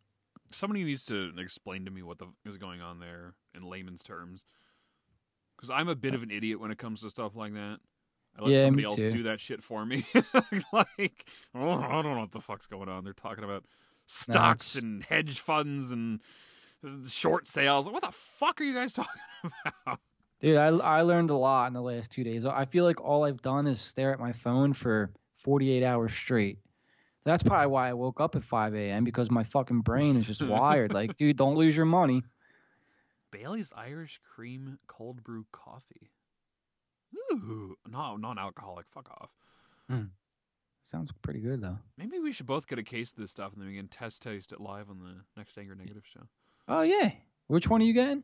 somebody 0.53 0.85
needs 0.85 1.05
to 1.07 1.33
explain 1.39 1.85
to 1.87 1.91
me 1.91 2.03
what 2.03 2.19
the 2.19 2.27
is 2.45 2.57
going 2.59 2.81
on 2.81 3.01
there 3.01 3.35
in 3.55 3.63
layman's 3.69 4.03
terms. 4.03 4.45
Because 5.57 5.71
i'm 5.71 5.89
a 5.89 5.95
bit 5.95 6.15
of 6.15 6.23
an 6.23 6.31
idiot 6.31 6.61
when 6.61 6.71
it 6.71 6.79
comes 6.79 7.01
to 7.01 7.11
stuff 7.11 7.35
like 7.35 7.55
that. 7.55 7.79
I 8.39 8.43
let 8.43 8.53
Yeah, 8.53 8.63
somebody 8.65 8.85
else 8.85 8.97
do 8.97 9.23
that 9.25 9.41
shit 9.41 9.63
for 9.63 9.85
me. 9.87 10.07
Like 10.73 11.27
oh, 11.55 11.71
i 11.71 11.91
don't 12.03 12.15
know 12.15 12.21
what 12.21 12.33
the 12.33 12.41
fuck's 12.41 12.67
going 12.67 12.89
on. 12.89 13.03
They're 13.05 13.13
talking 13.15 13.45
about 13.45 13.65
stocks 14.07 14.77
it's- 14.77 14.83
and 14.83 15.03
hedge 15.05 15.41
funds 15.41 15.91
and 15.91 16.21
uh, 16.87 17.09
short 17.09 17.47
sales. 17.49 17.89
What 17.89 18.03
the 18.03 18.13
fuck 18.13 18.61
are 18.61 18.65
you 18.65 18.75
guys 18.75 18.93
talking 18.93 19.21
about 19.85 20.01
Dude, 20.41 20.57
I, 20.57 20.67
I 20.67 21.03
learned 21.03 21.31
a 21.31 21.37
lot 21.37 21.67
in 21.69 21.73
the 21.73 21.81
last 21.81 22.11
two 22.11 22.23
days. 22.25 22.45
I 22.45 22.65
feel 22.67 22.85
like 22.85 23.01
all 23.01 23.25
I've 23.25 23.41
done 23.43 23.67
is 23.67 23.81
stare 23.81 24.13
at 24.13 24.21
my 24.21 24.33
phone 24.33 24.73
for 24.73 25.11
48 25.45 25.83
hours 25.83 26.13
straight. 26.13 26.59
That's 27.25 27.43
probably 27.43 27.69
why 27.69 27.89
I 27.89 27.95
woke 27.95 28.21
up 28.21 28.37
at 28.37 28.45
5 28.45 28.75
a.m. 28.75 29.03
because 29.03 29.31
my 29.31 29.43
fucking 29.43 29.81
brain 29.81 30.17
is 30.17 30.25
just 30.25 30.43
wired. 30.43 30.93
Like, 30.93 31.17
dude, 31.19 31.37
don't 31.37 31.57
lose 31.57 31.77
your 31.77 31.87
money. 31.87 32.23
bailey's 33.33 33.73
irish 33.77 34.21
cream 34.23 34.79
cold 34.87 35.23
brew 35.25 35.45
coffee 35.53 36.11
ooh 37.33 37.77
no 37.91 38.17
non-alcoholic 38.17 38.87
fuck 38.93 39.11
off 39.11 39.31
hmm. 39.91 40.05
Sounds 40.83 41.11
pretty 41.21 41.41
good 41.41 41.61
though. 41.61 41.77
Maybe 41.99 42.21
we 42.21 42.31
should 42.31 42.47
both 42.47 42.69
get 42.69 42.79
a 42.79 42.83
case 42.85 43.11
of 43.11 43.17
this 43.17 43.33
stuff 43.33 43.53
and 43.53 43.61
then 43.61 43.69
we 43.69 43.77
can 43.77 43.89
test 43.89 44.23
taste 44.23 44.53
it 44.53 44.61
live 44.61 44.89
on 44.89 45.01
the 45.01 45.17
next 45.37 45.59
Anger 45.59 45.75
Negative 45.75 46.05
show. 46.07 46.29
Oh 46.69 46.83
yeah. 46.83 47.11
Which 47.49 47.69
one 47.69 47.83
are 47.83 47.85
you 47.85 47.93
getting? 47.93 48.23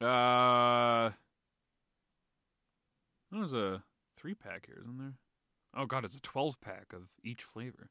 Uh, 0.00 1.10
there's 3.32 3.52
a 3.52 3.82
three 4.16 4.34
pack 4.34 4.66
here, 4.66 4.78
isn't 4.82 4.98
there? 4.98 5.14
Oh 5.76 5.86
god, 5.86 6.04
it's 6.04 6.14
a 6.14 6.20
twelve 6.20 6.60
pack 6.60 6.92
of 6.92 7.02
each 7.24 7.42
flavor. 7.42 7.90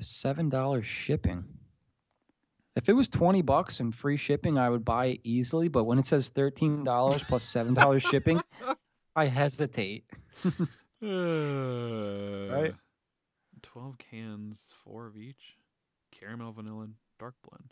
Seven 0.00 0.48
dollars 0.48 0.86
shipping. 0.86 1.44
If 2.76 2.88
it 2.88 2.92
was 2.92 3.08
twenty 3.08 3.42
bucks 3.42 3.80
and 3.80 3.94
free 3.94 4.16
shipping, 4.16 4.58
I 4.58 4.68
would 4.70 4.84
buy 4.84 5.06
it 5.06 5.20
easily. 5.24 5.68
But 5.68 5.84
when 5.84 5.98
it 5.98 6.06
says 6.06 6.28
thirteen 6.28 6.84
dollars 6.84 7.22
plus 7.24 7.44
seven 7.44 7.74
dollars 7.74 8.02
shipping, 8.10 8.40
I 9.14 9.26
hesitate. 9.26 10.04
Uh, 11.02 11.06
Right. 12.48 12.74
Twelve 13.62 13.98
cans, 13.98 14.68
four 14.84 15.06
of 15.06 15.16
each. 15.16 15.56
Caramel, 16.12 16.52
vanilla, 16.52 16.88
dark 17.18 17.34
blend. 17.48 17.70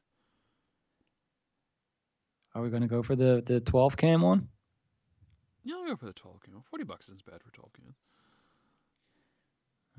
Are 2.55 2.63
we 2.63 2.71
gonna 2.71 2.89
go 2.89 3.03
for 3.03 3.17
the 3.17 3.43
the 3.45 3.61
twelve 3.61 3.97
can 3.97 4.21
one? 4.21 4.49
Yeah, 5.65 5.77
I'll 5.77 5.87
go 5.87 5.97
for 5.97 6.07
the 6.07 6.13
twelve 6.13 6.41
can. 6.41 6.55
Forty 6.71 6.85
bucks 6.85 7.07
isn't 7.07 7.25
bad 7.25 7.43
for 7.43 7.51
twelve 7.53 7.73
cans. 7.73 7.97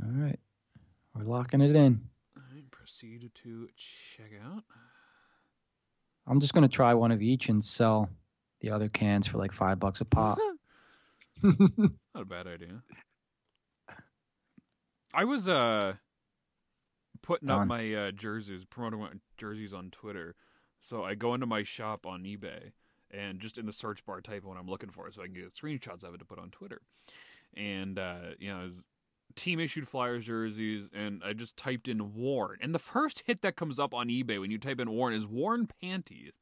All 0.03 0.24
right, 0.24 0.39
we're 1.14 1.24
locking 1.24 1.62
it 1.62 1.76
in. 1.76 2.01
Right, 2.36 2.70
proceed 2.72 3.30
to 3.43 3.70
check 3.76 4.32
out. 4.45 4.64
I'm 6.28 6.39
just 6.39 6.53
gonna 6.53 6.68
try 6.68 6.93
one 6.93 7.12
of 7.12 7.22
each 7.22 7.49
and 7.49 7.64
sell 7.64 8.10
the 8.62 8.72
other 8.72 8.89
cans 8.89 9.28
for 9.28 9.38
like 9.38 9.51
five 9.51 9.80
bucks 9.80 10.01
a 10.01 10.06
pop. 10.06 10.38
Not 11.43 11.91
a 12.16 12.26
bad 12.26 12.47
idea. 12.47 12.82
I 15.14 15.26
was 15.26 15.47
uh 15.47 15.93
putting 17.22 17.49
up 17.49 17.68
my 17.68 17.93
uh, 17.93 18.12
jerseys, 18.12 18.64
promoting 18.66 18.99
my 18.99 19.10
jerseys 19.38 19.74
on 19.74 19.89
Twitter. 19.91 20.36
So 20.86 21.03
I 21.03 21.15
go 21.15 21.33
into 21.33 21.47
my 21.47 21.63
shop 21.63 22.05
on 22.05 22.25
eBay 22.25 22.71
and 23.09 23.39
just 23.39 23.57
in 23.57 23.65
the 23.65 23.73
search 23.73 24.05
bar 24.05 24.21
type 24.21 24.43
what 24.43 24.55
I'm 24.55 24.67
looking 24.67 24.91
for, 24.91 25.11
so 25.11 25.23
I 25.23 25.25
can 25.25 25.33
get 25.33 25.51
screenshots 25.51 26.03
of 26.03 26.13
it 26.13 26.19
to 26.19 26.25
put 26.25 26.38
on 26.38 26.51
Twitter. 26.51 26.79
And 27.57 27.97
uh, 27.97 28.36
you 28.38 28.53
know, 28.53 28.69
team 29.36 29.59
issued 29.59 29.88
Flyers 29.88 30.25
jerseys, 30.25 30.88
and 30.93 31.23
I 31.25 31.33
just 31.33 31.57
typed 31.57 31.88
in 31.88 32.13
Warren. 32.13 32.59
And 32.61 32.75
the 32.75 32.79
first 32.79 33.23
hit 33.25 33.41
that 33.41 33.55
comes 33.55 33.79
up 33.79 33.95
on 33.95 34.09
eBay 34.09 34.39
when 34.39 34.51
you 34.51 34.59
type 34.59 34.79
in 34.79 34.91
Warren 34.91 35.15
is 35.15 35.25
Warren 35.25 35.67
panties. 35.81 36.33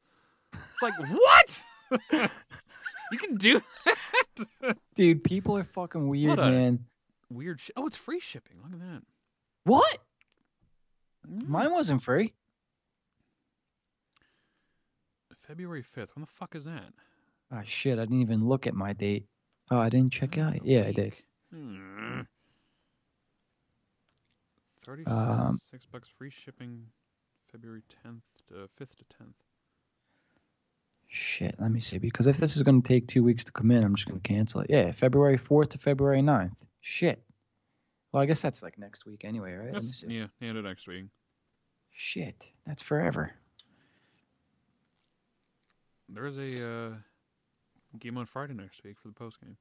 It's 0.51 0.81
like 0.81 0.93
what? 1.09 1.63
you 3.13 3.17
can 3.17 3.35
do 3.35 3.61
that, 3.85 4.77
dude. 4.95 5.23
People 5.23 5.57
are 5.57 5.63
fucking 5.63 6.05
weird, 6.09 6.37
man. 6.37 6.83
Weird. 7.29 7.61
Sh- 7.61 7.71
oh, 7.77 7.87
it's 7.87 7.95
free 7.95 8.19
shipping. 8.19 8.57
Look 8.61 8.73
at 8.73 8.79
that. 8.79 9.03
What? 9.63 9.99
Mm. 11.25 11.47
Mine 11.47 11.71
wasn't 11.71 12.03
free. 12.03 12.33
February 15.47 15.81
fifth. 15.81 16.15
When 16.15 16.21
the 16.21 16.27
fuck 16.27 16.55
is 16.55 16.65
that? 16.65 16.93
Oh 17.51 17.61
shit! 17.65 17.99
I 17.99 18.03
didn't 18.03 18.21
even 18.21 18.47
look 18.47 18.67
at 18.67 18.73
my 18.73 18.93
date. 18.93 19.27
Oh, 19.69 19.79
I 19.79 19.89
didn't 19.89 20.13
check 20.13 20.37
out. 20.37 20.65
Yeah, 20.65 20.79
week. 20.79 20.87
I 20.87 20.91
did. 20.91 21.13
Hmm. 21.53 22.21
Thirty-six 24.85 25.15
um, 25.15 25.59
bucks 25.91 26.09
free 26.17 26.29
shipping, 26.29 26.85
February 27.51 27.83
tenth 28.03 28.23
to 28.49 28.67
fifth 28.77 28.97
to 28.97 29.05
tenth. 29.17 29.35
Shit, 31.07 31.55
let 31.59 31.71
me 31.71 31.79
see. 31.79 31.99
Because 31.99 32.25
if 32.25 32.37
this 32.37 32.57
is 32.57 32.63
going 32.63 32.81
to 32.81 32.87
take 32.87 33.07
two 33.07 33.23
weeks 33.23 33.43
to 33.43 33.51
come 33.51 33.69
in, 33.69 33.83
I'm 33.83 33.95
just 33.95 34.07
going 34.07 34.19
to 34.19 34.27
cancel 34.27 34.61
it. 34.61 34.67
Yeah, 34.71 34.91
February 34.91 35.37
4th 35.37 35.69
to 35.69 35.77
February 35.77 36.21
9th. 36.21 36.57
Shit. 36.81 37.21
Well, 38.11 38.23
I 38.23 38.25
guess 38.25 38.41
that's 38.41 38.63
like 38.63 38.79
next 38.79 39.05
week 39.05 39.23
anyway, 39.23 39.53
right? 39.53 39.73
That's, 39.73 40.03
yeah, 40.07 40.25
yeah, 40.39 40.53
next 40.53 40.87
week. 40.87 41.05
Shit, 41.91 42.49
that's 42.65 42.81
forever. 42.81 43.31
There's 46.13 46.37
a 46.37 46.73
uh, 46.73 46.89
game 47.99 48.17
on 48.17 48.25
Friday 48.25 48.53
next 48.53 48.83
week 48.83 48.97
for 49.01 49.07
the 49.07 49.13
post 49.13 49.39
game. 49.41 49.57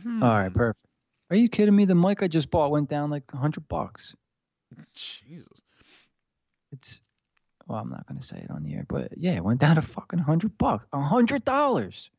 Hmm. 0.00 0.22
All 0.22 0.30
right, 0.30 0.52
perfect. 0.52 0.86
Are 1.30 1.36
you 1.36 1.48
kidding 1.48 1.74
me? 1.74 1.84
The 1.84 1.94
mic 1.94 2.22
I 2.22 2.28
just 2.28 2.50
bought 2.50 2.70
went 2.70 2.88
down 2.88 3.10
like 3.10 3.30
hundred 3.30 3.68
bucks. 3.68 4.14
Jesus. 4.94 5.60
It's 6.72 7.00
well, 7.66 7.78
I'm 7.78 7.90
not 7.90 8.06
gonna 8.06 8.22
say 8.22 8.38
it 8.38 8.50
on 8.50 8.62
the 8.62 8.74
air, 8.74 8.84
but 8.88 9.16
yeah, 9.16 9.32
it 9.32 9.44
went 9.44 9.60
down 9.60 9.76
to 9.76 9.82
fucking 9.82 10.18
hundred 10.20 10.56
bucks. 10.58 10.86
A 10.92 11.00
hundred 11.00 11.44
dollars. 11.44 12.10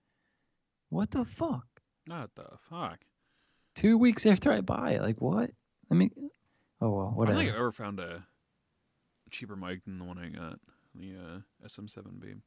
What 0.89 1.11
the 1.11 1.25
fuck? 1.25 1.65
What 2.07 2.29
the 2.35 2.45
fuck? 2.69 2.99
Two 3.75 3.97
weeks 3.97 4.25
after 4.25 4.51
I 4.51 4.61
buy 4.61 4.91
it, 4.91 5.01
like 5.01 5.21
what? 5.21 5.51
I 5.89 5.93
mean, 5.93 6.11
oh 6.81 6.89
well, 6.89 7.13
whatever. 7.15 7.37
I 7.37 7.43
don't 7.43 7.45
think 7.45 7.55
I've 7.55 7.61
ever 7.61 7.71
found 7.71 7.99
a 7.99 8.25
cheaper 9.29 9.55
mic 9.55 9.83
than 9.85 9.97
the 9.97 10.05
one 10.05 10.17
I 10.17 10.27
got, 10.29 10.59
the 10.95 11.13
uh, 11.15 11.67
SM7B. 11.67 12.41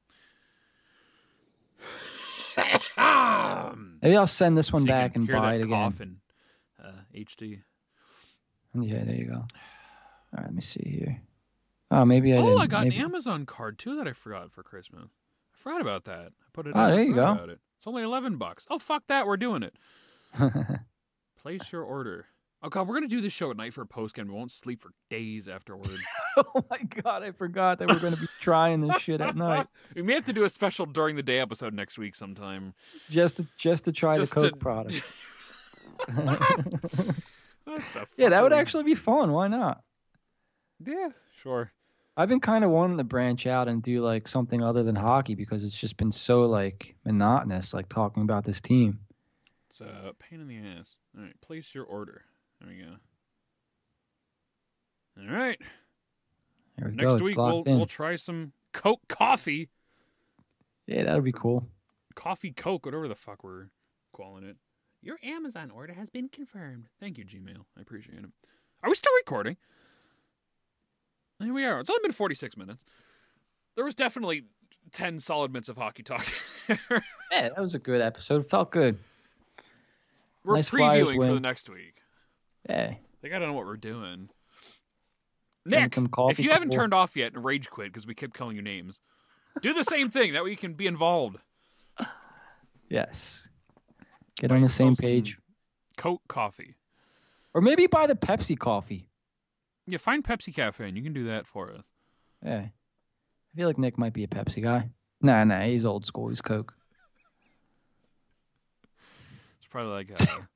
Maybe 4.03 4.17
I'll 4.17 4.27
send 4.27 4.57
this 4.57 4.73
one 4.73 4.83
so 4.83 4.89
back 4.89 5.17
and 5.17 5.27
buy 5.27 5.55
it 5.55 5.63
again. 5.63 5.71
Coffin, 5.71 6.21
uh, 6.83 6.93
HD. 7.15 7.61
Yeah, 8.75 9.05
there 9.05 9.15
you 9.15 9.27
go. 9.27 9.35
All 9.35 9.47
right, 10.33 10.45
let 10.45 10.55
me 10.55 10.61
see 10.61 10.99
here. 11.01 11.21
Oh, 11.91 12.05
maybe 12.05 12.35
I. 12.35 12.39
Oh, 12.39 12.59
I 12.59 12.67
got 12.67 12.85
maybe... 12.85 12.97
an 12.97 13.05
Amazon 13.05 13.47
card 13.47 13.79
too 13.79 13.97
that 13.97 14.09
I 14.09 14.13
forgot 14.13 14.51
for 14.53 14.63
Christmas. 14.63 15.11
I 15.55 15.59
forgot 15.63 15.81
about 15.81 16.05
that. 16.05 16.27
I 16.27 16.47
put 16.53 16.67
it. 16.67 16.73
Oh, 16.75 16.87
there 16.89 17.03
you 17.03 17.15
go. 17.15 17.33
It. 17.45 17.61
It's 17.79 17.87
only 17.87 18.03
eleven 18.03 18.37
bucks. 18.37 18.65
Oh, 18.71 18.79
fuck 18.79 19.05
that. 19.09 19.27
We're 19.27 19.37
doing 19.37 19.63
it. 19.63 19.75
Place 21.41 21.71
your 21.71 21.83
order. 21.83 22.27
Oh 22.63 22.69
god, 22.69 22.89
we're 22.89 22.95
gonna 22.95 23.09
do 23.09 23.21
this 23.21 23.33
show 23.33 23.51
at 23.51 23.57
night 23.57 23.75
for 23.75 23.83
a 23.83 23.87
post 23.87 24.15
game. 24.15 24.27
We 24.27 24.35
won't 24.35 24.51
sleep 24.51 24.81
for 24.81 24.91
days 25.11 25.49
afterwards. 25.49 25.91
oh 26.55 26.65
my 26.71 26.79
god, 27.03 27.23
I 27.23 27.33
forgot 27.33 27.79
that 27.79 27.89
we're 27.89 27.99
gonna 27.99 28.17
be 28.17 28.29
trying 28.41 28.81
this 28.81 29.01
shit 29.01 29.21
at 29.21 29.37
night. 29.37 29.67
We 29.95 30.03
may 30.03 30.15
have 30.15 30.25
to 30.25 30.33
do 30.33 30.43
a 30.45 30.49
special 30.49 30.87
during 30.87 31.15
the 31.15 31.23
day 31.23 31.39
episode 31.39 31.73
next 31.73 31.99
week 31.99 32.17
sometime. 32.17 32.75
Just 33.11 33.37
to 33.37 33.47
just 33.57 33.85
to 33.85 33.93
try 33.93 34.17
just 34.17 34.35
the 34.35 34.41
Coke 34.41 34.53
to... 34.53 34.57
product. 34.57 35.03
yeah, 38.17 38.31
that 38.31 38.43
would 38.43 38.53
actually 38.53 38.85
be 38.85 38.97
fun. 38.97 39.31
Why 39.31 39.47
not? 39.47 39.83
Yeah, 40.85 41.11
sure. 41.41 41.71
I've 42.17 42.29
been 42.29 42.41
kind 42.41 42.65
of 42.65 42.71
wanting 42.71 42.99
to 42.99 43.05
branch 43.05 43.47
out 43.47 43.69
and 43.69 43.83
do 43.83 44.03
like 44.03 44.27
something 44.29 44.63
other 44.63 44.83
than 44.83 44.97
hockey 44.97 45.35
because 45.35 45.65
it's 45.65 45.77
just 45.77 45.97
been 45.97 46.13
so 46.13 46.43
like 46.43 46.97
monotonous, 47.05 47.75
like 47.75 47.89
talking 47.89 48.23
about 48.23 48.45
this 48.45 48.61
team. 48.61 49.01
It's 49.69 49.81
a 49.81 50.13
pain 50.19 50.41
in 50.41 50.49
the 50.49 50.59
ass. 50.59 50.99
All 51.17 51.25
right, 51.25 51.41
place 51.41 51.75
your 51.75 51.85
order. 51.85 52.23
There 52.61 52.69
we 52.69 52.83
go. 52.83 52.97
All 55.21 55.37
right. 55.37 55.61
There 56.77 56.89
we 56.89 56.97
Next 56.97 57.19
go. 57.19 57.25
week 57.25 57.37
we'll 57.37 57.63
in. 57.65 57.77
we'll 57.77 57.87
try 57.87 58.17
some 58.17 58.53
Coke 58.73 59.03
coffee. 59.09 59.69
Yeah, 60.87 61.05
that'll 61.05 61.21
be 61.21 61.33
cool. 61.33 61.69
Coffee 62.15 62.53
Coke, 62.53 62.85
whatever 62.85 63.09
the 63.09 63.15
fuck 63.15 63.43
we're 63.45 63.69
calling 64.13 64.45
it. 64.45 64.57
Your 65.03 65.19
Amazon 65.23 65.71
order 65.71 65.93
has 65.95 66.11
been 66.11 66.29
confirmed. 66.29 66.89
Thank 66.99 67.19
you, 67.19 67.25
Gmail. 67.25 67.65
I 67.77 67.81
appreciate 67.81 68.19
it. 68.19 68.31
Are 68.83 68.91
we 68.91 68.97
still 68.97 69.13
recording? 69.19 69.57
Here 71.41 71.53
we 71.53 71.65
are. 71.65 71.81
It's 71.81 71.91
only 71.91 72.01
been 72.03 72.13
46 72.13 72.57
minutes. 72.57 72.85
There 73.77 73.85
was 73.85 73.95
definitely 73.95 74.45
10 74.93 75.19
solid 75.21 75.53
minutes 75.53 75.69
of 75.69 75.77
hockey 75.77 76.03
talk. 76.03 76.27
yeah, 76.69 76.77
that 77.31 77.59
was 77.59 77.75
a 77.75 77.79
good 77.79 78.01
episode. 78.01 78.49
Felt 78.49 78.71
good. 78.71 78.99
We're 80.45 80.57
nice 80.57 80.71
previewing 80.71 81.17
for 81.27 81.35
the 81.35 81.41
next 81.41 81.69
week. 81.69 82.03
Yeah. 82.69 82.95
They 83.21 83.29
got 83.29 83.39
to 83.39 83.47
know 83.47 83.53
what 83.53 83.67
we're 83.67 83.77
doing. 83.77 84.29
Nick, 85.67 85.97
if 85.97 86.39
you 86.39 86.51
haven't 86.51 86.71
turned 86.71 86.93
off 86.93 87.17
yet 87.17 87.33
and 87.33 87.45
rage 87.45 87.71
quit 87.71 87.93
because 87.93 88.07
we 88.07 88.15
kept 88.15 88.35
calling 88.35 88.57
you 88.57 88.63
names, 88.63 89.01
do 89.63 89.73
the 89.73 89.85
same 89.85 90.11
thing. 90.11 90.35
That 90.35 90.45
way 90.45 90.51
you 90.51 90.57
can 90.57 90.75
be 90.75 90.87
involved. 90.87 91.39
Yes. 92.89 93.49
Get 94.37 94.51
buy 94.51 94.57
on 94.57 94.63
the 94.63 94.69
same 94.69 94.95
page. 94.95 95.39
Coke 95.97 96.23
coffee. 96.29 96.75
Or 97.55 97.61
maybe 97.61 97.87
buy 97.87 98.07
the 98.07 98.15
Pepsi 98.15 98.59
coffee. 98.59 99.09
Yeah, 99.87 99.99
find 99.99 100.25
Pepsi 100.25 100.55
Cafe 100.55 100.87
and 100.87 100.97
you 100.97 101.03
can 101.03 101.13
do 101.13 101.27
that 101.27 101.47
for 101.47 101.73
us. 101.73 101.87
Yeah. 102.45 102.67
I 102.67 103.57
feel 103.57 103.69
like 103.69 103.79
Nick 103.79 103.99
might 103.99 104.13
be 104.13 104.25
a 104.25 104.29
Pepsi 104.29 104.63
guy. 104.63 104.91
Nah, 105.21 105.45
nah, 105.45 105.63
he's 105.63 105.87
old 105.87 106.05
school. 106.05 106.29
He's 106.29 106.41
Coke. 106.41 106.75
It's 109.59 109.69
probably 109.71 109.93
like 109.93 110.11
a 110.21 110.49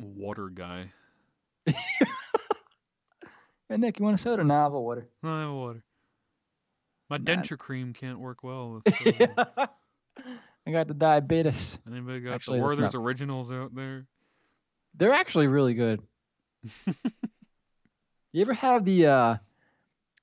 water 0.00 0.48
guy. 0.48 0.92
hey, 3.72 3.78
Nick, 3.78 3.98
you 3.98 4.04
want 4.04 4.18
a 4.18 4.22
soda? 4.22 4.44
Nah, 4.44 4.60
I 4.60 4.62
have 4.64 4.74
a 4.74 4.80
water. 4.80 5.08
No, 5.22 5.32
I 5.32 5.40
have 5.40 5.50
a 5.50 5.54
water. 5.54 5.82
My 7.08 7.16
nah. 7.16 7.24
denture 7.24 7.58
cream 7.58 7.94
can't 7.94 8.18
work 8.18 8.42
well 8.42 8.82
with. 8.84 8.94
I 10.66 10.70
got 10.70 10.88
the 10.88 10.94
diabetes. 10.94 11.78
Anybody 11.86 12.20
got 12.20 12.34
actually, 12.34 12.58
the 12.58 12.64
Werther's 12.64 12.94
not... 12.94 13.02
originals 13.02 13.50
out 13.50 13.74
there? 13.74 14.06
They're 14.94 15.12
actually 15.12 15.48
really 15.48 15.74
good. 15.74 16.02
you 18.32 18.42
ever 18.42 18.54
have 18.54 18.84
the? 18.84 19.06
uh 19.06 19.36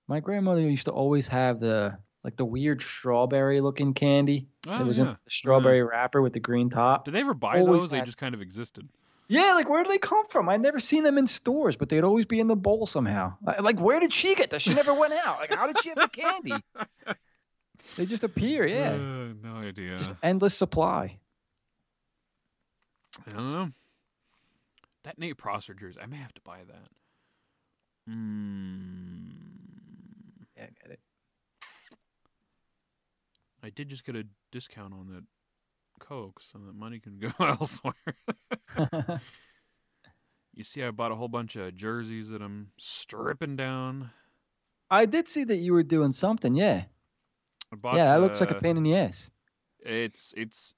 My 0.08 0.20
grandmother 0.20 0.62
used 0.62 0.86
to 0.86 0.92
always 0.92 1.28
have 1.28 1.60
the 1.60 1.98
like 2.24 2.38
the 2.38 2.46
weird 2.46 2.82
strawberry 2.82 3.62
looking 3.62 3.94
candy. 3.94 4.48
Oh, 4.68 4.80
it 4.80 4.86
was 4.86 4.98
yeah. 4.98 5.04
in 5.04 5.10
the 5.10 5.18
strawberry 5.28 5.80
yeah. 5.80 5.86
wrapper 5.86 6.22
with 6.22 6.34
the 6.34 6.40
green 6.40 6.70
top. 6.70 7.06
Did 7.06 7.16
they 7.16 7.20
ever 7.20 7.34
buy 7.34 7.60
always 7.60 7.84
those? 7.84 7.92
Had... 7.92 8.02
They 8.02 8.06
just 8.06 8.18
kind 8.18 8.36
of 8.36 8.42
existed. 8.42 8.88
Yeah, 9.32 9.54
like 9.54 9.70
where 9.70 9.84
do 9.84 9.90
they 9.90 10.00
come 10.00 10.28
from? 10.28 10.50
I'd 10.50 10.60
never 10.60 10.80
seen 10.80 11.04
them 11.04 11.20
in 11.20 11.28
stores, 11.28 11.76
but 11.76 11.88
they'd 11.88 12.04
always 12.04 12.26
be 12.26 12.40
in 12.40 12.48
the 12.48 12.56
bowl 12.56 12.88
somehow. 12.88 13.36
Like, 13.62 13.80
where 13.80 14.00
did 14.00 14.12
she 14.12 14.34
get 14.34 14.50
this? 14.50 14.64
She 14.64 14.74
never 14.74 14.92
went 14.94 15.14
out. 15.14 15.38
Like, 15.40 15.54
how 15.54 15.68
did 15.68 15.80
she 15.82 15.90
have 15.90 15.98
the 16.00 16.08
candy? 16.10 16.54
They 17.96 18.06
just 18.06 18.26
appear, 18.26 18.68
yeah. 18.68 18.92
Uh, 18.92 19.34
no 19.42 19.56
idea. 19.56 19.98
Just 19.98 20.12
endless 20.22 20.54
supply. 20.54 21.18
I 23.26 23.32
don't 23.32 23.54
know. 23.54 23.72
That 25.04 25.18
Nate 25.18 25.38
Prosser 25.38 25.74
jersey, 25.74 26.00
I 26.02 26.06
may 26.06 26.18
have 26.18 26.34
to 26.34 26.42
buy 26.42 26.60
that. 26.68 26.90
Mm. 28.12 29.32
Yeah, 30.58 30.64
I 30.64 30.70
get 30.82 30.92
it. 30.92 31.00
I 33.64 33.70
did 33.70 33.90
just 33.90 34.06
get 34.06 34.16
a 34.16 34.26
discount 34.52 34.94
on 34.94 35.08
that 35.14 35.24
Coke, 36.00 36.42
so 36.52 36.60
that 36.66 36.76
money 36.76 37.00
can 37.00 37.20
go 37.20 37.32
elsewhere. 37.40 37.94
you 40.54 40.64
see, 40.64 40.84
I 40.84 40.92
bought 40.92 41.12
a 41.12 41.16
whole 41.16 41.28
bunch 41.28 41.56
of 41.56 41.76
jerseys 41.76 42.30
that 42.30 42.42
I'm 42.42 42.72
stripping 42.78 43.56
down. 43.56 44.12
I 44.90 45.06
did 45.06 45.28
see 45.28 45.44
that 45.44 45.58
you 45.58 45.74
were 45.74 45.84
doing 45.84 46.12
something, 46.12 46.56
yeah. 46.56 46.84
Bought, 47.72 47.98
yeah, 47.98 48.06
that 48.08 48.18
uh, 48.18 48.20
looks 48.20 48.40
like 48.40 48.52
a 48.52 48.58
uh, 48.58 48.60
pain 48.60 48.78
in 48.78 48.84
the 48.84 48.96
ass. 48.96 49.30
It's 49.80 50.34
it's 50.36 50.74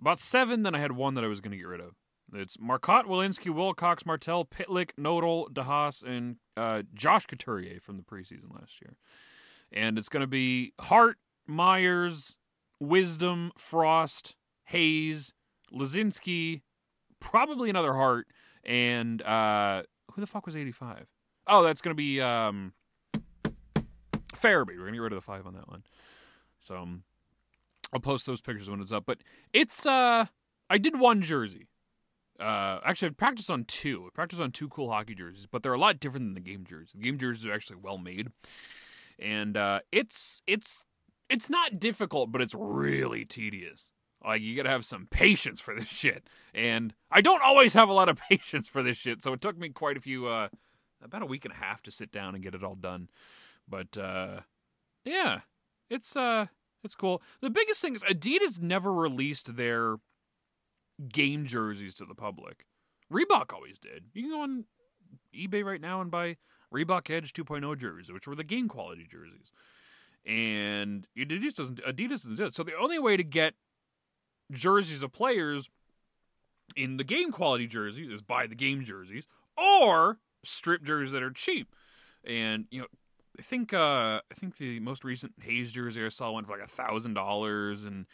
about 0.00 0.20
seven. 0.20 0.62
Then 0.62 0.74
I 0.74 0.78
had 0.78 0.92
one 0.92 1.14
that 1.14 1.24
I 1.24 1.26
was 1.26 1.40
going 1.40 1.50
to 1.50 1.56
get 1.56 1.66
rid 1.66 1.80
of. 1.80 1.94
It's 2.32 2.58
Marcotte, 2.60 3.06
Welinski, 3.06 3.52
Wilcox, 3.52 4.04
Martel, 4.04 4.44
Pitlick, 4.44 4.90
Nodal, 4.96 5.48
DeHaas, 5.52 6.04
and 6.04 6.36
uh, 6.56 6.82
Josh 6.94 7.26
Couturier 7.26 7.80
from 7.80 7.96
the 7.96 8.02
preseason 8.02 8.54
last 8.54 8.80
year. 8.82 8.96
And 9.72 9.98
it's 9.98 10.08
going 10.08 10.20
to 10.20 10.26
be 10.26 10.72
Hart, 10.80 11.16
Myers, 11.46 12.36
Wisdom, 12.80 13.52
Frost, 13.56 14.36
Hayes, 14.68 15.34
Laczynski, 15.72 16.62
probably 17.20 17.70
another 17.70 17.94
Hart, 17.94 18.26
and 18.64 19.22
uh, 19.22 19.82
who 20.12 20.20
the 20.20 20.26
fuck 20.26 20.46
was 20.46 20.56
85? 20.56 21.06
Oh, 21.46 21.62
that's 21.62 21.80
going 21.80 21.94
to 21.94 21.96
be 21.96 22.20
um, 22.20 22.72
Farabee. 24.34 24.76
We're 24.76 24.80
going 24.80 24.92
to 24.92 24.98
get 24.98 25.02
rid 25.02 25.12
of 25.12 25.16
the 25.16 25.22
five 25.22 25.46
on 25.46 25.54
that 25.54 25.68
one. 25.68 25.82
So 26.60 26.76
um, 26.76 27.02
I'll 27.92 28.00
post 28.00 28.26
those 28.26 28.40
pictures 28.40 28.68
when 28.68 28.80
it's 28.80 28.92
up. 28.92 29.04
But 29.06 29.18
it's 29.52 29.86
uh 29.86 30.26
I 30.70 30.78
did 30.78 30.98
one 30.98 31.22
jersey. 31.22 31.68
Uh, 32.38 32.78
actually, 32.84 33.08
I 33.08 33.12
practiced 33.12 33.50
on 33.50 33.64
two. 33.64 34.04
I 34.06 34.10
practiced 34.14 34.40
on 34.40 34.52
two 34.52 34.68
cool 34.68 34.90
hockey 34.90 35.14
jerseys, 35.14 35.46
but 35.50 35.62
they're 35.62 35.72
a 35.72 35.78
lot 35.78 35.98
different 35.98 36.26
than 36.26 36.34
the 36.34 36.40
game 36.40 36.64
jerseys. 36.68 36.92
The 36.94 37.02
game 37.02 37.18
jerseys 37.18 37.46
are 37.46 37.52
actually 37.52 37.78
well 37.82 37.98
made, 37.98 38.28
and 39.18 39.56
uh, 39.56 39.80
it's 39.90 40.42
it's 40.46 40.84
it's 41.28 41.50
not 41.50 41.80
difficult, 41.80 42.30
but 42.30 42.40
it's 42.40 42.54
really 42.56 43.24
tedious. 43.24 43.90
Like 44.28 44.42
you 44.42 44.54
gotta 44.54 44.68
have 44.68 44.84
some 44.84 45.06
patience 45.10 45.58
for 45.58 45.74
this 45.74 45.88
shit, 45.88 46.28
and 46.54 46.92
I 47.10 47.22
don't 47.22 47.42
always 47.42 47.72
have 47.72 47.88
a 47.88 47.94
lot 47.94 48.10
of 48.10 48.18
patience 48.28 48.68
for 48.68 48.82
this 48.82 48.98
shit. 48.98 49.22
So 49.22 49.32
it 49.32 49.40
took 49.40 49.56
me 49.56 49.70
quite 49.70 49.96
a 49.96 50.00
few, 50.02 50.26
uh, 50.26 50.48
about 51.02 51.22
a 51.22 51.26
week 51.26 51.46
and 51.46 51.54
a 51.54 51.56
half 51.56 51.82
to 51.84 51.90
sit 51.90 52.12
down 52.12 52.34
and 52.34 52.44
get 52.44 52.54
it 52.54 52.62
all 52.62 52.74
done. 52.74 53.08
But 53.66 53.96
uh, 53.96 54.40
yeah, 55.02 55.40
it's 55.88 56.14
uh, 56.14 56.46
it's 56.84 56.94
cool. 56.94 57.22
The 57.40 57.48
biggest 57.48 57.80
thing 57.80 57.94
is 57.94 58.02
Adidas 58.02 58.60
never 58.60 58.92
released 58.92 59.56
their 59.56 59.96
game 61.10 61.46
jerseys 61.46 61.94
to 61.94 62.04
the 62.04 62.14
public. 62.14 62.66
Reebok 63.10 63.54
always 63.54 63.78
did. 63.78 64.04
You 64.12 64.24
can 64.24 64.30
go 64.30 64.42
on 64.42 64.64
eBay 65.34 65.64
right 65.64 65.80
now 65.80 66.02
and 66.02 66.10
buy 66.10 66.36
Reebok 66.70 67.08
Edge 67.08 67.32
2.0 67.32 67.78
jerseys, 67.78 68.12
which 68.12 68.28
were 68.28 68.34
the 68.34 68.44
game 68.44 68.68
quality 68.68 69.06
jerseys. 69.10 69.52
And 70.26 71.06
Adidas 71.16 71.54
doesn't 71.54 71.80
Adidas 71.82 72.10
doesn't 72.10 72.36
do 72.36 72.44
it. 72.44 72.52
So 72.52 72.62
the 72.62 72.76
only 72.78 72.98
way 72.98 73.16
to 73.16 73.24
get 73.24 73.54
jerseys 74.50 75.02
of 75.02 75.12
players 75.12 75.68
in 76.76 76.96
the 76.96 77.04
game 77.04 77.32
quality 77.32 77.66
jerseys 77.66 78.10
is 78.10 78.22
buy 78.22 78.46
the 78.46 78.54
game 78.54 78.84
jerseys 78.84 79.26
or 79.56 80.18
strip 80.44 80.82
jerseys 80.82 81.12
that 81.12 81.22
are 81.22 81.30
cheap. 81.30 81.74
And 82.24 82.66
you 82.70 82.82
know, 82.82 82.86
I 83.38 83.42
think 83.42 83.72
uh, 83.72 84.20
I 84.30 84.34
think 84.34 84.56
the 84.56 84.80
most 84.80 85.04
recent 85.04 85.34
Hayes 85.42 85.72
jersey 85.72 86.04
I 86.04 86.08
saw 86.08 86.32
went 86.32 86.46
for 86.46 86.54
like 86.54 86.66
a 86.66 86.70
thousand 86.70 87.14
dollars, 87.14 87.84
and 87.84 88.06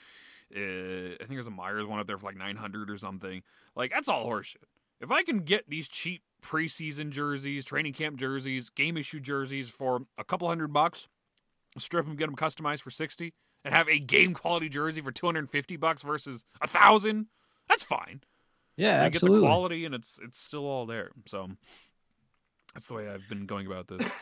uh, 0.55 1.14
I 1.14 1.16
think 1.18 1.30
there's 1.30 1.47
a 1.47 1.51
Myers 1.51 1.87
one 1.87 1.99
up 1.99 2.07
there 2.07 2.18
for 2.18 2.26
like 2.26 2.37
nine 2.37 2.57
hundred 2.57 2.91
or 2.91 2.99
something. 2.99 3.43
Like 3.74 3.91
that's 3.91 4.09
all 4.09 4.26
horseshit. 4.26 4.64
If 5.01 5.11
I 5.11 5.22
can 5.22 5.41
get 5.41 5.68
these 5.68 5.89
cheap 5.89 6.22
preseason 6.43 7.11
jerseys, 7.11 7.64
training 7.64 7.95
camp 7.95 8.16
jerseys, 8.16 8.68
game 8.70 8.97
issue 8.97 9.20
jerseys 9.20 9.70
for 9.70 10.03
a 10.18 10.24
couple 10.24 10.47
hundred 10.47 10.72
bucks, 10.72 11.09
strip 11.78 12.07
them, 12.07 12.16
get 12.16 12.26
them 12.26 12.37
customized 12.37 12.82
for 12.82 12.91
sixty, 12.91 13.32
and 13.64 13.74
have 13.74 13.88
a 13.88 13.98
game 13.98 14.34
quality 14.34 14.68
jersey 14.68 15.00
for 15.00 15.12
two 15.12 15.26
hundred 15.26 15.40
and 15.40 15.50
fifty 15.50 15.76
bucks 15.76 16.02
versus 16.02 16.44
a 16.60 16.66
thousand, 16.66 17.26
that's 17.68 17.82
fine. 17.82 18.22
Yeah, 18.76 19.02
I 19.02 19.06
absolutely. 19.06 19.38
get 19.38 19.42
the 19.42 19.46
quality, 19.46 19.84
and 19.84 19.94
it's 19.94 20.18
it's 20.22 20.38
still 20.38 20.66
all 20.66 20.86
there. 20.86 21.10
So 21.26 21.48
that's 22.74 22.86
the 22.86 22.94
way 22.94 23.08
I've 23.08 23.28
been 23.28 23.46
going 23.46 23.66
about 23.66 23.88
this. 23.88 24.06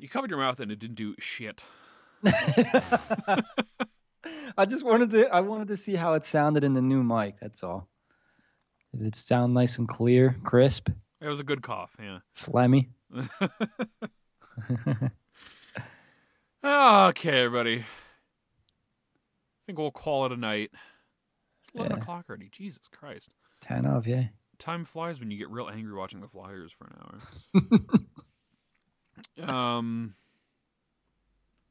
You 0.00 0.08
covered 0.08 0.30
your 0.30 0.38
mouth 0.38 0.60
and 0.60 0.70
it 0.70 0.78
didn't 0.78 0.94
do 0.94 1.16
shit. 1.18 1.64
I 2.24 3.42
just 4.64 4.84
wanted 4.84 5.10
to 5.10 5.26
I 5.28 5.40
wanted 5.40 5.66
to 5.68 5.76
see 5.76 5.96
how 5.96 6.14
it 6.14 6.24
sounded 6.24 6.62
in 6.62 6.72
the 6.74 6.80
new 6.80 7.02
mic, 7.02 7.40
that's 7.40 7.64
all. 7.64 7.88
Did 8.96 9.08
it 9.08 9.16
sound 9.16 9.54
nice 9.54 9.76
and 9.78 9.88
clear, 9.88 10.36
crisp, 10.44 10.88
It 11.20 11.26
was 11.26 11.40
a 11.40 11.42
good 11.42 11.62
cough, 11.62 11.96
yeah. 12.00 12.20
phlegmy? 12.40 12.90
okay, 16.72 17.40
everybody. 17.44 17.80
I 17.80 17.84
think 19.66 19.78
we'll 19.78 19.90
call 19.90 20.26
it 20.26 20.32
a 20.32 20.36
night. 20.36 20.70
It's 21.64 21.74
11 21.74 21.96
Yeah. 21.96 22.02
o'clock 22.02 22.26
already. 22.28 22.48
Jesus 22.50 22.88
Christ. 22.90 23.34
10 23.60 23.86
of, 23.86 24.06
yeah. 24.06 24.28
Time 24.58 24.84
flies 24.84 25.20
when 25.20 25.30
you 25.30 25.38
get 25.38 25.50
real 25.50 25.68
angry 25.68 25.94
watching 25.94 26.20
the 26.20 26.28
Flyers 26.28 26.72
for 26.72 26.86
an 26.86 27.70
hour. 29.38 29.48
um, 29.48 30.14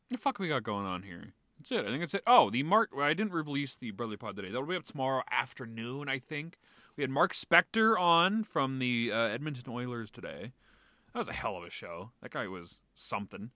the 0.10 0.18
fuck 0.18 0.40
we 0.40 0.48
got 0.48 0.64
going 0.64 0.86
on 0.86 1.04
here? 1.04 1.34
That's 1.58 1.72
it. 1.72 1.86
I 1.86 1.88
think 1.90 2.00
that's 2.02 2.14
it. 2.14 2.24
Oh, 2.26 2.50
the 2.50 2.64
Mark. 2.64 2.92
Well, 2.96 3.06
I 3.06 3.14
didn't 3.14 3.34
release 3.34 3.76
the 3.76 3.92
Brotherly 3.92 4.18
Pod 4.18 4.36
today. 4.36 4.50
That'll 4.50 4.66
be 4.68 4.76
up 4.76 4.86
tomorrow 4.86 5.24
afternoon. 5.32 6.08
I 6.08 6.20
think 6.20 6.58
we 6.96 7.04
had 7.04 7.10
Mark 7.10 7.34
Spector 7.34 8.00
on 8.00 8.44
from 8.44 8.80
the 8.80 9.12
uh, 9.12 9.18
Edmonton 9.18 9.72
Oilers 9.74 10.12
today. 10.12 10.54
That 11.14 11.20
was 11.20 11.28
a 11.28 11.34
hell 11.34 11.58
of 11.58 11.64
a 11.64 11.70
show. 11.70 12.12
That 12.22 12.32
guy 12.32 12.48
was 12.48 12.80
something. 12.94 13.50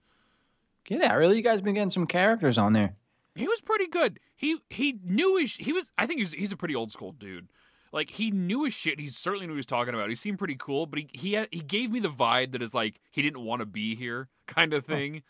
Get 0.86 1.02
out. 1.02 1.18
Really? 1.18 1.38
You 1.38 1.44
guys 1.44 1.62
been 1.62 1.76
getting 1.76 1.90
some 1.90 2.08
characters 2.08 2.58
on 2.58 2.74
there. 2.74 2.96
He 3.36 3.48
was 3.48 3.62
pretty 3.62 3.88
good. 3.88 4.20
He 4.36 4.58
he 4.70 5.00
knew 5.04 5.38
his. 5.38 5.56
He 5.56 5.72
was. 5.72 5.92
I 5.98 6.06
think 6.06 6.20
he's 6.20 6.34
he's 6.34 6.52
a 6.52 6.58
pretty 6.58 6.76
old 6.76 6.92
school 6.92 7.12
dude. 7.12 7.50
Like 7.94 8.12
he 8.12 8.32
knew 8.32 8.64
his 8.64 8.74
shit. 8.74 9.00
He 9.00 9.08
certainly 9.08 9.46
knew 9.46 9.54
what 9.54 9.58
he 9.58 9.60
was 9.60 9.66
talking 9.66 9.94
about. 9.94 10.10
He 10.10 10.16
seemed 10.16 10.40
pretty 10.40 10.56
cool, 10.58 10.86
but 10.86 11.00
he 11.00 11.10
he 11.14 11.34
had, 11.34 11.48
he 11.52 11.60
gave 11.60 11.92
me 11.92 12.00
the 12.00 12.10
vibe 12.10 12.52
that 12.54 12.62
is 12.62 12.74
like 12.74 13.00
he 13.12 13.22
didn't 13.22 13.44
want 13.44 13.60
to 13.62 13.66
be 13.66 13.96
here 13.96 14.30
kind 14.48 14.74
of 14.74 14.86
thing. 14.86 15.24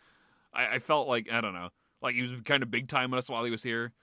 I, 0.54 0.76
I 0.76 0.80
felt 0.80 1.08
like 1.08 1.32
I 1.32 1.42
don't 1.42 1.54
know, 1.54 1.70
like 2.02 2.16
he 2.16 2.22
was 2.22 2.32
kind 2.46 2.64
of 2.64 2.72
big 2.72 2.88
time 2.88 3.12
with 3.12 3.20
us 3.20 3.30
while 3.30 3.44
he 3.44 3.52
was 3.52 3.64
here. 3.64 3.94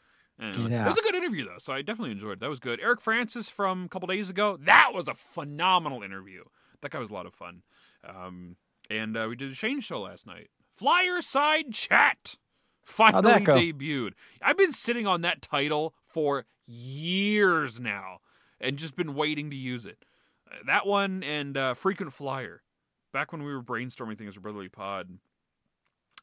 Get 0.40 0.70
It 0.84 0.88
was 0.88 0.98
a 0.98 1.02
good 1.02 1.16
interview 1.16 1.44
though, 1.44 1.58
so 1.58 1.72
I 1.72 1.82
definitely 1.82 2.12
enjoyed 2.12 2.34
it. 2.34 2.40
That 2.40 2.50
was 2.50 2.60
good. 2.60 2.80
Eric 2.80 3.00
Francis 3.00 3.48
from 3.48 3.84
a 3.84 3.88
couple 3.88 4.06
days 4.06 4.30
ago. 4.30 4.56
That 4.60 4.92
was 4.94 5.08
a 5.08 5.14
phenomenal 5.14 6.02
interview. 6.02 6.44
That 6.80 6.92
guy 6.92 7.00
was 7.00 7.10
a 7.10 7.14
lot 7.14 7.26
of 7.26 7.34
fun. 7.34 7.62
Um, 8.08 8.56
and 8.88 9.16
uh, 9.16 9.26
we 9.28 9.34
did 9.34 9.50
a 9.50 9.54
Shane 9.54 9.80
show 9.80 10.00
last 10.02 10.26
night. 10.26 10.48
Flyer 10.78 11.20
side 11.20 11.72
chat 11.72 12.36
finally 12.84 13.22
debuted. 13.56 14.12
I've 14.40 14.56
been 14.56 14.72
sitting 14.72 15.06
on 15.06 15.22
that 15.22 15.42
title 15.42 15.94
for 16.06 16.46
years 16.66 17.80
now, 17.80 18.18
and 18.60 18.76
just 18.78 18.94
been 18.96 19.14
waiting 19.14 19.50
to 19.50 19.56
use 19.56 19.84
it. 19.84 20.04
Uh, 20.50 20.56
That 20.66 20.86
one 20.86 21.22
and 21.22 21.56
uh, 21.56 21.74
frequent 21.74 22.12
flyer. 22.12 22.62
Back 23.12 23.32
when 23.32 23.42
we 23.42 23.52
were 23.52 23.62
brainstorming 23.62 24.18
things 24.18 24.34
for 24.34 24.40
Brotherly 24.40 24.68
Pod, 24.68 25.18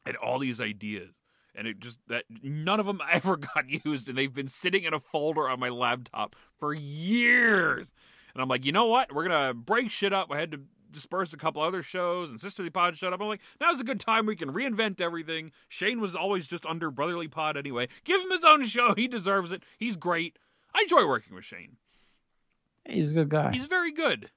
I 0.06 0.10
had 0.10 0.16
all 0.16 0.38
these 0.38 0.60
ideas, 0.60 1.10
and 1.54 1.66
it 1.66 1.80
just 1.80 1.98
that 2.08 2.24
none 2.42 2.80
of 2.80 2.86
them 2.86 3.00
ever 3.10 3.36
got 3.36 3.84
used, 3.84 4.08
and 4.08 4.16
they've 4.16 4.32
been 4.32 4.48
sitting 4.48 4.84
in 4.84 4.94
a 4.94 5.00
folder 5.00 5.48
on 5.48 5.60
my 5.60 5.68
laptop 5.68 6.34
for 6.58 6.72
years. 6.72 7.92
And 8.34 8.42
I'm 8.42 8.48
like, 8.48 8.64
you 8.64 8.72
know 8.72 8.86
what? 8.86 9.12
We're 9.14 9.26
gonna 9.26 9.52
break 9.54 9.90
shit 9.90 10.12
up. 10.12 10.30
I 10.30 10.38
had 10.38 10.52
to 10.52 10.60
disperse 10.90 11.32
a 11.32 11.36
couple 11.36 11.62
other 11.62 11.82
shows, 11.82 12.30
and 12.30 12.40
Sisterly 12.40 12.70
Pod 12.70 12.96
shut 12.96 13.12
up. 13.12 13.20
I'm 13.20 13.28
like, 13.28 13.40
now's 13.60 13.80
a 13.80 13.84
good 13.84 14.00
time. 14.00 14.26
We 14.26 14.36
can 14.36 14.52
reinvent 14.52 15.00
everything. 15.00 15.52
Shane 15.68 16.00
was 16.00 16.14
always 16.14 16.46
just 16.48 16.66
under 16.66 16.90
Brotherly 16.90 17.28
Pod 17.28 17.56
anyway. 17.56 17.88
Give 18.04 18.20
him 18.20 18.30
his 18.30 18.44
own 18.44 18.64
show. 18.66 18.94
He 18.94 19.08
deserves 19.08 19.52
it. 19.52 19.62
He's 19.78 19.96
great. 19.96 20.38
I 20.74 20.82
enjoy 20.82 21.06
working 21.06 21.34
with 21.34 21.44
Shane. 21.44 21.76
He's 22.84 23.10
a 23.10 23.14
good 23.14 23.28
guy. 23.28 23.52
He's 23.52 23.66
very 23.66 23.92
good. 23.92 24.30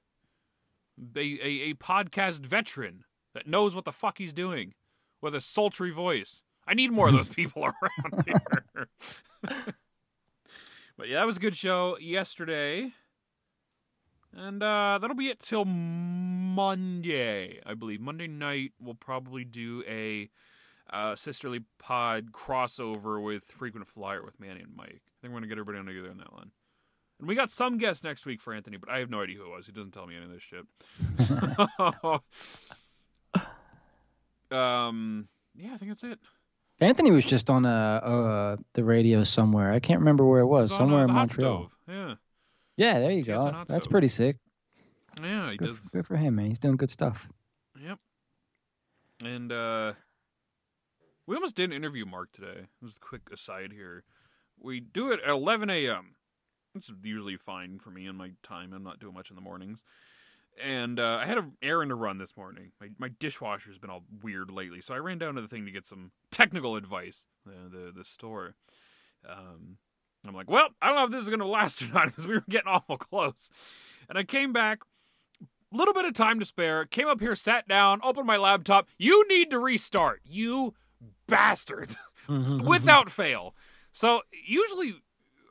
A, 1.16 1.20
a, 1.20 1.70
a 1.70 1.74
podcast 1.74 2.40
veteran 2.40 3.04
that 3.34 3.46
knows 3.46 3.74
what 3.74 3.84
the 3.84 3.92
fuck 3.92 4.18
he's 4.18 4.32
doing 4.32 4.74
with 5.20 5.34
a 5.34 5.40
sultry 5.40 5.90
voice. 5.90 6.42
I 6.66 6.74
need 6.74 6.92
more 6.92 7.08
of 7.08 7.14
those 7.14 7.28
people 7.34 7.64
around 7.64 8.24
here. 8.26 8.88
but 10.96 11.08
yeah, 11.08 11.18
that 11.18 11.26
was 11.26 11.36
a 11.36 11.40
good 11.40 11.56
show 11.56 11.96
yesterday. 11.98 12.92
And 14.36 14.62
uh, 14.62 14.98
that'll 15.00 15.16
be 15.16 15.28
it 15.28 15.40
till 15.40 15.64
Monday, 15.64 17.60
I 17.66 17.74
believe. 17.74 18.00
Monday 18.00 18.28
night, 18.28 18.72
we'll 18.80 18.94
probably 18.94 19.44
do 19.44 19.82
a 19.88 20.30
uh, 20.92 21.16
Sisterly 21.16 21.64
Pod 21.78 22.32
crossover 22.32 23.22
with 23.22 23.44
Frequent 23.44 23.86
Flyer 23.86 24.24
with 24.24 24.38
Manny 24.38 24.60
and 24.60 24.74
Mike. 24.76 25.02
I 25.06 25.16
think 25.20 25.32
we're 25.34 25.40
going 25.40 25.42
to 25.42 25.48
get 25.48 25.58
everybody 25.58 25.78
on 25.78 25.86
together 25.86 26.10
on 26.10 26.18
that 26.18 26.32
one. 26.32 26.50
And 27.18 27.28
we 27.28 27.34
got 27.34 27.50
some 27.50 27.76
guests 27.76 28.02
next 28.02 28.24
week 28.24 28.40
for 28.40 28.54
Anthony, 28.54 28.76
but 28.78 28.88
I 28.88 28.98
have 28.98 29.10
no 29.10 29.20
idea 29.20 29.36
who 29.36 29.44
it 29.44 29.50
was. 29.50 29.66
He 29.66 29.72
doesn't 29.72 29.92
tell 29.92 30.06
me 30.06 30.16
any 30.16 30.24
of 30.24 30.32
this 30.32 30.42
shit. 30.42 30.64
um, 34.56 35.28
yeah, 35.54 35.74
I 35.74 35.76
think 35.76 35.90
that's 35.90 36.04
it. 36.04 36.18
Anthony 36.80 37.10
was 37.10 37.26
just 37.26 37.50
on 37.50 37.66
uh, 37.66 37.68
uh 37.68 38.56
the 38.72 38.82
radio 38.82 39.22
somewhere. 39.22 39.70
I 39.70 39.80
can't 39.80 40.00
remember 40.00 40.24
where 40.24 40.40
it 40.40 40.46
was. 40.46 40.70
It's 40.70 40.80
on, 40.80 40.86
somewhere 40.86 41.02
uh, 41.02 41.08
in 41.08 41.12
Montreal. 41.12 41.70
Yeah, 41.86 42.14
Yeah, 42.80 42.98
there 42.98 43.10
you 43.10 43.22
go. 43.22 43.64
That's 43.68 43.86
pretty 43.86 44.08
sick. 44.08 44.38
yeah, 45.22 45.50
he 45.50 45.58
Good, 45.58 45.66
does. 45.66 45.76
for, 45.76 45.98
good 45.98 46.06
for 46.06 46.16
him, 46.16 46.36
man. 46.36 46.46
He's 46.46 46.58
doing 46.58 46.78
good 46.78 46.90
stuff. 46.90 47.28
Yep. 47.78 47.98
And 49.22 49.52
uh 49.52 49.92
we 51.26 51.34
almost 51.36 51.56
did 51.56 51.68
an 51.70 51.76
interview 51.76 52.06
Mark 52.06 52.32
today. 52.32 52.68
Just 52.82 52.96
a 52.96 53.00
quick 53.00 53.28
aside 53.30 53.72
here. 53.72 54.04
We 54.58 54.80
do 54.80 55.12
it 55.12 55.20
at 55.22 55.28
11 55.28 55.68
a.m. 55.68 56.14
It's 56.74 56.90
usually 57.02 57.36
fine 57.36 57.78
for 57.80 57.90
me 57.90 58.06
and 58.06 58.16
my 58.16 58.30
time. 58.42 58.72
I'm 58.72 58.82
not 58.82 58.98
doing 58.98 59.12
much 59.12 59.28
in 59.28 59.36
the 59.36 59.42
mornings. 59.42 59.84
And 60.64 60.98
uh, 60.98 61.18
I 61.20 61.26
had 61.26 61.36
an 61.36 61.52
errand 61.60 61.90
to 61.90 61.94
run 61.94 62.16
this 62.16 62.34
morning. 62.34 62.72
My, 62.80 62.88
my 62.98 63.10
dishwasher's 63.20 63.78
been 63.78 63.90
all 63.90 64.04
weird 64.22 64.50
lately, 64.50 64.80
so 64.80 64.94
I 64.94 64.98
ran 64.98 65.18
down 65.18 65.34
to 65.34 65.42
the 65.42 65.48
thing 65.48 65.66
to 65.66 65.70
get 65.70 65.86
some 65.86 66.12
technical 66.30 66.76
advice. 66.76 67.26
The 67.44 67.68
the, 67.70 67.92
the 67.94 68.04
store. 68.04 68.54
Um, 69.28 69.76
I'm 70.28 70.34
like, 70.34 70.50
well, 70.50 70.68
I 70.82 70.88
don't 70.88 70.96
know 70.96 71.04
if 71.04 71.10
this 71.10 71.22
is 71.22 71.28
going 71.28 71.40
to 71.40 71.46
last 71.46 71.82
or 71.82 71.86
not 71.92 72.06
because 72.06 72.26
we 72.26 72.34
were 72.34 72.44
getting 72.48 72.68
awful 72.68 72.98
close. 72.98 73.50
And 74.08 74.18
I 74.18 74.24
came 74.24 74.52
back, 74.52 74.80
a 75.72 75.76
little 75.76 75.94
bit 75.94 76.04
of 76.04 76.14
time 76.14 76.38
to 76.40 76.44
spare. 76.44 76.84
Came 76.84 77.08
up 77.08 77.20
here, 77.20 77.34
sat 77.34 77.68
down, 77.68 78.00
opened 78.02 78.26
my 78.26 78.36
laptop. 78.36 78.88
You 78.98 79.26
need 79.28 79.50
to 79.50 79.58
restart, 79.58 80.20
you 80.24 80.74
bastard, 81.26 81.96
mm-hmm, 82.28 82.32
mm-hmm. 82.32 82.66
without 82.66 83.10
fail. 83.10 83.54
So 83.92 84.22
usually, 84.46 84.94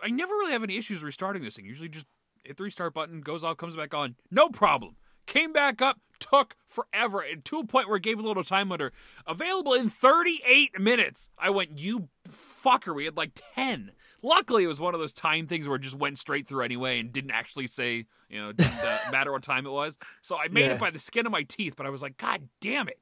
I 0.03 0.09
never 0.09 0.33
really 0.33 0.51
have 0.51 0.63
any 0.63 0.77
issues 0.77 1.03
restarting 1.03 1.43
this 1.43 1.55
thing. 1.55 1.65
Usually, 1.65 1.89
just 1.89 2.05
hit 2.43 2.57
the 2.57 2.63
restart 2.63 2.93
button, 2.93 3.21
goes 3.21 3.43
off, 3.43 3.57
comes 3.57 3.75
back 3.75 3.93
on, 3.93 4.15
no 4.29 4.49
problem. 4.49 4.95
Came 5.25 5.53
back 5.53 5.81
up, 5.81 5.99
took 6.19 6.55
forever, 6.65 7.21
and 7.21 7.45
to 7.45 7.59
a 7.59 7.65
point 7.65 7.87
where 7.87 7.97
it 7.97 8.03
gave 8.03 8.19
a 8.19 8.23
little 8.23 8.43
time 8.43 8.69
limiter. 8.69 8.89
Available 9.27 9.73
in 9.73 9.89
38 9.89 10.79
minutes. 10.79 11.29
I 11.37 11.51
went, 11.51 11.77
you 11.77 12.09
fucker. 12.27 12.95
We 12.95 13.05
had 13.05 13.15
like 13.15 13.39
10. 13.55 13.91
Luckily, 14.21 14.63
it 14.63 14.67
was 14.67 14.79
one 14.79 14.93
of 14.93 14.99
those 14.99 15.13
time 15.13 15.47
things 15.47 15.67
where 15.67 15.77
it 15.77 15.81
just 15.81 15.95
went 15.95 16.17
straight 16.17 16.47
through 16.47 16.63
anyway 16.63 16.99
and 16.99 17.11
didn't 17.11 17.31
actually 17.31 17.67
say, 17.67 18.05
you 18.29 18.41
know, 18.41 18.51
didn't 18.51 18.73
uh, 18.83 18.97
matter 19.11 19.31
what 19.31 19.43
time 19.43 19.65
it 19.65 19.71
was. 19.71 19.97
So 20.21 20.37
I 20.37 20.47
made 20.49 20.65
Yeah. 20.65 20.73
it 20.73 20.79
by 20.79 20.89
the 20.89 20.99
skin 20.99 21.25
of 21.25 21.31
my 21.31 21.43
teeth, 21.43 21.75
but 21.77 21.85
I 21.85 21.89
was 21.89 22.01
like, 22.01 22.17
God 22.17 22.47
damn 22.61 22.87
it! 22.89 22.99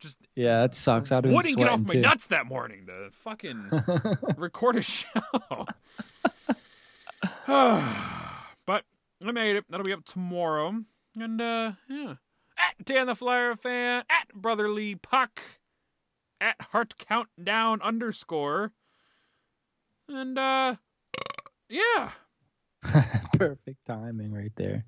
Just 0.00 0.16
Yeah, 0.34 0.60
that 0.62 0.74
sucks. 0.74 1.10
Been 1.10 1.32
wouldn't 1.32 1.56
get 1.56 1.68
off 1.68 1.80
my 1.80 1.94
too. 1.94 2.00
nuts 2.00 2.26
that 2.28 2.46
morning 2.46 2.86
to 2.86 3.10
fucking 3.12 3.70
record 4.36 4.76
a 4.76 4.82
show. 4.82 5.06
but 7.46 8.84
I 9.24 9.32
made 9.32 9.56
it. 9.56 9.64
That'll 9.70 9.86
be 9.86 9.92
up 9.92 10.04
tomorrow. 10.04 10.82
And 11.18 11.40
uh 11.40 11.72
yeah. 11.88 12.14
At 12.58 12.84
Dan 12.84 13.06
the 13.06 13.14
Flyer 13.14 13.54
fan, 13.54 14.04
at 14.10 14.28
Brotherly 14.34 14.94
Puck, 14.96 15.40
at 16.40 16.56
Heart 16.60 16.94
Countdown 16.98 17.80
underscore. 17.82 18.72
And 20.08 20.38
uh 20.38 20.76
yeah. 21.68 22.10
Perfect 23.32 23.84
timing 23.86 24.32
right 24.32 24.52
there. 24.56 24.84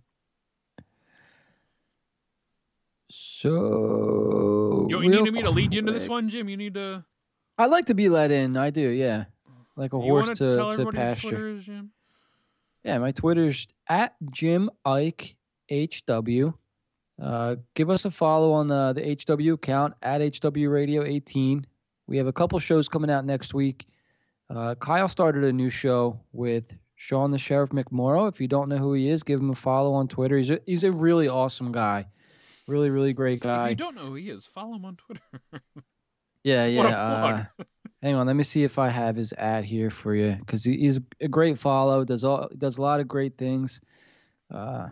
So 3.11 4.87
You, 4.89 5.03
you 5.03 5.09
need 5.09 5.33
me 5.33 5.43
to 5.43 5.51
lead 5.51 5.73
you 5.73 5.81
into 5.81 5.93
this 5.93 6.09
one, 6.09 6.29
Jim? 6.29 6.49
You 6.49 6.57
need 6.57 6.75
to 6.75 7.05
I 7.57 7.67
like 7.67 7.87
to 7.87 7.95
be 7.95 8.09
let 8.09 8.31
in. 8.31 8.57
I 8.57 8.71
do, 8.71 8.89
yeah. 8.89 9.25
Like 9.77 9.93
a 9.93 9.97
you 9.97 10.03
horse 10.03 10.29
to, 10.29 10.35
to 10.35 10.57
tell 10.57 10.75
to 10.75 10.93
pasture. 10.93 11.29
Twitter 11.31 11.49
is, 11.51 11.65
Jim? 11.65 11.91
Yeah, 12.85 12.99
my 12.99 13.13
Twitter's 13.13 13.67
at 13.89 14.15
Jim 14.31 14.71
Ike 14.85 15.37
HW. 15.71 16.53
Uh, 17.21 17.57
give 17.75 17.91
us 17.91 18.05
a 18.05 18.11
follow 18.11 18.53
on 18.53 18.69
the, 18.69 18.93
the 18.93 19.17
HW 19.37 19.55
account 19.55 19.95
at 20.03 20.21
HW 20.21 20.69
Radio 20.69 21.05
18. 21.05 21.67
We 22.07 22.17
have 22.17 22.29
a 22.29 22.33
couple 22.33 22.59
shows 22.61 22.89
coming 22.89 23.11
out 23.11 23.25
next 23.25 23.55
week. 23.55 23.87
Uh, 24.51 24.75
Kyle 24.77 25.09
started 25.09 25.45
a 25.45 25.53
new 25.53 25.71
show 25.71 26.21
with 26.33 26.77
Sean 26.97 27.31
the 27.31 27.39
Sheriff 27.39 27.71
McMorrow. 27.71 28.29
If 28.29 28.41
you 28.41 28.49
don't 28.49 28.69
know 28.69 28.79
who 28.79 28.95
he 28.95 29.09
is, 29.09 29.23
give 29.23 29.41
him 29.41 29.51
a 29.51 29.55
follow 29.55 29.93
on 29.95 30.09
Twitter. 30.09 30.39
He's 30.39 30.51
a, 30.51 30.61
he's 30.67 30.85
a 30.85 30.93
really 30.93 31.29
awesome 31.29 31.71
guy. 31.73 32.07
Really, 32.67 32.91
really 32.91 33.13
great 33.13 33.41
guy. 33.41 33.67
If 33.67 33.71
you 33.71 33.77
don't 33.77 33.95
know 33.95 34.07
who 34.07 34.15
he 34.15 34.31
is, 34.31 34.47
follow 34.47 34.77
him 34.77 34.85
on 34.85 34.97
Twitter. 34.97 35.23
Yeah, 36.45 36.67
yeah. 36.67 36.83
Uh, 36.87 37.45
hang 38.03 38.15
on, 38.15 38.27
let 38.27 38.37
me 38.37 38.45
see 38.45 38.63
if 38.65 38.79
I 38.79 38.89
have 38.89 39.17
his 39.17 39.33
ad 39.37 39.65
here 39.65 39.91
for 39.91 40.15
you 40.15 40.37
because 40.39 40.65
he, 40.65 40.77
he's 40.79 41.01
a 41.21 41.29
great 41.29 41.59
follow. 41.59 42.05
Does 42.05 42.25
all 42.25 42.49
does 42.57 42.79
a 42.79 42.83
lot 42.83 43.01
of 43.01 43.09
great 43.09 43.37
things. 43.37 43.81
Uh, 44.53 44.89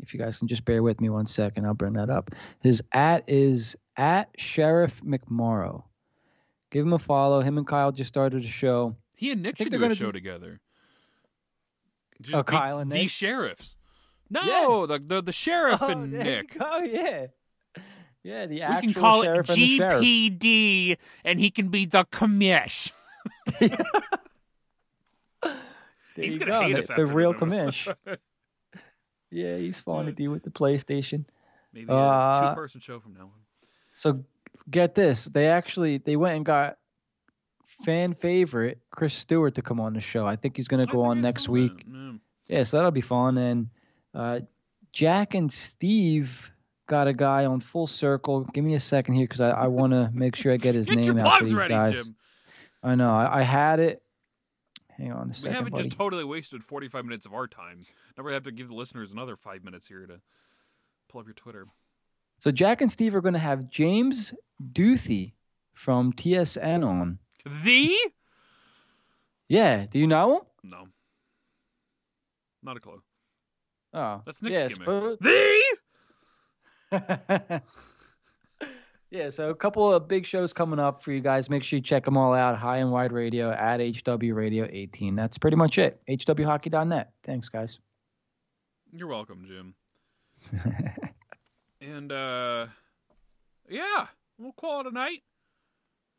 if 0.00 0.14
you 0.14 0.20
guys 0.20 0.36
can 0.36 0.48
just 0.48 0.64
bear 0.64 0.82
with 0.82 1.00
me 1.00 1.08
one 1.08 1.26
second, 1.26 1.66
I'll 1.66 1.74
bring 1.74 1.94
that 1.94 2.10
up. 2.10 2.30
His 2.62 2.82
at 2.92 3.24
is 3.26 3.76
at 3.96 4.30
Sheriff 4.38 5.02
McMorrow. 5.02 5.84
Give 6.70 6.84
him 6.84 6.92
a 6.92 6.98
follow. 6.98 7.40
Him 7.40 7.58
and 7.58 7.66
Kyle 7.66 7.92
just 7.92 8.08
started 8.08 8.44
a 8.44 8.48
show. 8.48 8.96
He 9.14 9.30
and 9.30 9.42
Nick 9.42 9.56
should 9.58 9.70
do 9.70 9.84
a 9.84 9.94
show 9.94 10.06
do- 10.06 10.12
together. 10.12 10.60
Just 12.20 12.34
Oh, 12.34 12.42
Kyle 12.42 12.78
and 12.78 12.90
Nick? 12.90 13.02
the 13.02 13.08
sheriffs. 13.08 13.76
No, 14.28 14.86
the, 14.86 14.98
the 14.98 15.22
the 15.22 15.32
sheriff 15.32 15.80
Oh, 15.82 15.88
and 15.88 16.12
Nick. 16.12 16.56
Oh 16.60 16.82
yeah, 16.82 17.26
yeah. 18.24 18.46
The 18.46 18.54
We 18.56 18.60
actual 18.62 18.92
can 18.92 19.00
call 19.00 19.22
it 19.22 19.26
sheriff 19.26 19.48
and 19.50 19.58
the. 19.58 19.78
GPD, 20.30 20.96
and 21.24 21.38
he 21.38 21.50
can 21.50 21.68
be 21.68 21.84
the 21.86 22.04
commish. 22.06 22.90
He's 26.16 26.36
gonna 26.36 26.50
go, 26.50 26.62
hate 26.62 26.72
the, 26.72 26.78
us 26.78 26.86
the 26.88 27.06
real 27.06 27.34
commish. 27.34 27.92
Yeah, 29.28 29.56
he's 29.56 29.80
fun 29.80 30.06
to 30.06 30.12
do 30.12 30.30
with 30.30 30.44
the 30.44 30.50
PlayStation. 30.50 31.24
Maybe 31.72 31.88
a 31.92 31.94
Uh, 31.96 32.48
two-person 32.50 32.80
show 32.80 33.00
from 33.00 33.14
now 33.14 33.22
on. 33.24 33.30
So 33.92 34.24
get 34.70 34.94
this, 34.94 35.24
they 35.26 35.48
actually 35.48 35.98
they 35.98 36.16
went 36.16 36.36
and 36.36 36.44
got 36.44 36.78
fan 37.84 38.14
favorite 38.14 38.78
Chris 38.90 39.14
Stewart 39.14 39.54
to 39.56 39.62
come 39.62 39.80
on 39.80 39.92
the 39.94 40.00
show. 40.00 40.26
I 40.26 40.36
think 40.36 40.56
he's 40.56 40.68
going 40.68 40.82
to 40.84 40.90
go 40.90 41.02
on 41.02 41.20
next 41.20 41.48
week. 41.48 41.84
yeah. 41.86 42.12
Yeah, 42.48 42.62
so 42.62 42.76
that'll 42.76 42.92
be 42.92 43.00
fun. 43.00 43.38
And 43.38 43.68
uh, 44.14 44.40
Jack 44.92 45.34
and 45.34 45.52
Steve 45.52 46.48
got 46.86 47.08
a 47.08 47.12
guy 47.12 47.44
on 47.44 47.58
Full 47.58 47.88
Circle. 47.88 48.44
Give 48.54 48.64
me 48.64 48.74
a 48.74 48.80
second 48.80 49.14
here 49.16 49.24
because 49.24 49.40
I, 49.40 49.50
I 49.50 49.66
want 49.66 49.92
to 49.92 50.10
make 50.14 50.36
sure 50.36 50.52
I 50.52 50.56
get 50.56 50.76
his 50.76 50.86
Get 50.86 50.96
name 50.96 51.18
out 51.18 51.38
for 51.40 51.44
these 51.44 51.54
ready, 51.54 51.74
guys. 51.74 51.92
Jim. 52.04 52.14
I 52.84 52.94
know 52.94 53.08
I, 53.08 53.40
I 53.40 53.42
had 53.42 53.80
it. 53.80 54.00
Hang 54.96 55.12
on 55.12 55.30
a 55.30 55.42
We 55.42 55.50
haven't 55.52 55.72
buddy. 55.72 55.84
just 55.84 55.98
totally 55.98 56.22
wasted 56.24 56.62
45 56.62 57.04
minutes 57.04 57.26
of 57.26 57.34
our 57.34 57.48
time. 57.48 57.80
Now 58.16 58.22
we 58.22 58.32
have 58.32 58.44
to 58.44 58.52
give 58.52 58.68
the 58.68 58.74
listeners 58.74 59.10
another 59.12 59.34
five 59.36 59.64
minutes 59.64 59.88
here 59.88 60.06
to 60.06 60.20
pull 61.08 61.20
up 61.20 61.26
your 61.26 61.34
Twitter. 61.34 61.66
So 62.38 62.52
Jack 62.52 62.80
and 62.80 62.90
Steve 62.90 63.14
are 63.16 63.20
going 63.20 63.34
to 63.34 63.40
have 63.40 63.68
James 63.68 64.32
Duthie 64.72 65.34
from 65.74 66.12
TSN 66.12 66.86
on. 66.86 67.18
The? 67.44 67.96
Yeah, 69.48 69.86
do 69.86 69.98
you 69.98 70.06
know 70.06 70.36
him? 70.36 70.40
No. 70.64 70.88
Not 72.62 72.76
a 72.76 72.80
clue. 72.80 73.02
Oh, 73.94 74.22
That's 74.26 74.42
Nick's 74.42 74.60
yeah, 74.60 74.68
gimmick. 74.68 75.18
The? 76.90 77.62
yeah, 79.10 79.30
so 79.30 79.50
a 79.50 79.54
couple 79.54 79.92
of 79.92 80.08
big 80.08 80.26
shows 80.26 80.52
coming 80.52 80.78
up 80.78 81.02
for 81.02 81.12
you 81.12 81.20
guys. 81.20 81.48
Make 81.48 81.62
sure 81.62 81.76
you 81.78 81.82
check 81.82 82.04
them 82.04 82.16
all 82.16 82.34
out. 82.34 82.58
High 82.58 82.78
and 82.78 82.90
Wide 82.90 83.12
Radio 83.12 83.50
at 83.52 83.80
HW 83.80 84.34
Radio 84.34 84.68
18. 84.70 85.14
That's 85.14 85.38
pretty 85.38 85.56
much 85.56 85.78
it. 85.78 86.00
HWHockey.net. 86.08 87.12
Thanks, 87.24 87.48
guys. 87.48 87.78
You're 88.92 89.08
welcome, 89.08 89.46
Jim. 89.46 89.74
And 91.80 92.10
uh 92.10 92.66
yeah, 93.68 94.06
we'll 94.38 94.52
call 94.52 94.80
it 94.80 94.86
a 94.86 94.90
night. 94.90 95.22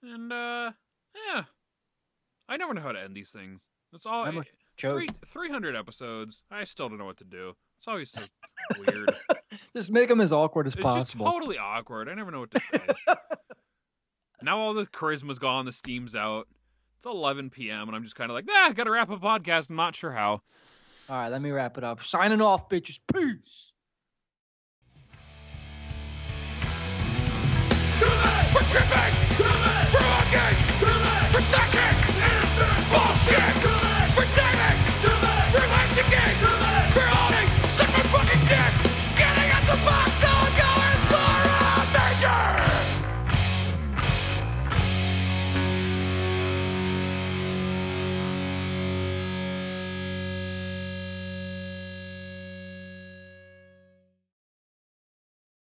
And 0.04 0.32
uh 0.32 0.72
yeah. 1.34 1.44
I 2.50 2.58
never 2.58 2.74
know 2.74 2.82
how 2.82 2.92
to 2.92 3.02
end 3.02 3.16
these 3.16 3.30
things. 3.32 3.60
It's 3.94 4.06
all 4.06 4.26
I'm 4.26 4.38
a 4.38 4.44
three, 4.80 5.08
300 5.26 5.76
episodes. 5.76 6.44
I 6.52 6.64
still 6.64 6.88
don't 6.90 6.98
know 6.98 7.06
what 7.06 7.18
to 7.18 7.24
do. 7.26 7.56
It's 7.78 7.88
always 7.88 8.10
so 8.12 8.22
weird. 8.78 9.14
Just 9.76 9.92
make 9.92 10.08
them 10.10 10.22
as 10.22 10.32
awkward 10.34 10.68
as 10.68 10.74
It's 10.74 10.82
just 10.84 10.96
possible. 11.18 11.32
totally 11.32 11.58
awkward. 11.58 12.10
I 12.10 12.14
never 12.16 12.32
know 12.32 12.40
what 12.42 12.52
to 12.52 12.60
say. 12.62 12.82
now 14.42 14.60
all 14.60 14.74
the 14.74 14.86
charisma's 14.86 15.40
gone, 15.40 15.66
the 15.66 15.72
steam's 15.72 16.16
out. 16.16 16.48
It's 16.98 17.06
11 17.06 17.50
p.m. 17.52 17.88
and 17.88 17.96
I'm 17.96 18.04
just 18.04 18.16
kind 18.16 18.32
of 18.32 18.36
like, 18.36 18.46
nah, 18.46 18.72
gotta 18.72 18.90
wrap 18.92 19.10
up 19.10 19.22
a 19.22 19.26
podcast. 19.26 19.70
I'm 19.70 19.76
not 19.76 19.96
sure 19.96 20.12
how. 20.12 20.42
All 21.10 21.16
right, 21.16 21.30
let 21.30 21.42
me 21.42 21.52
wrap 21.52 21.78
it 21.78 21.84
up. 21.84 22.04
Signing 22.04 22.42
off, 22.42 22.70
bitches. 22.70 23.00
Peace. 23.14 23.72
Russian 28.78 28.90
bank! 28.90 29.67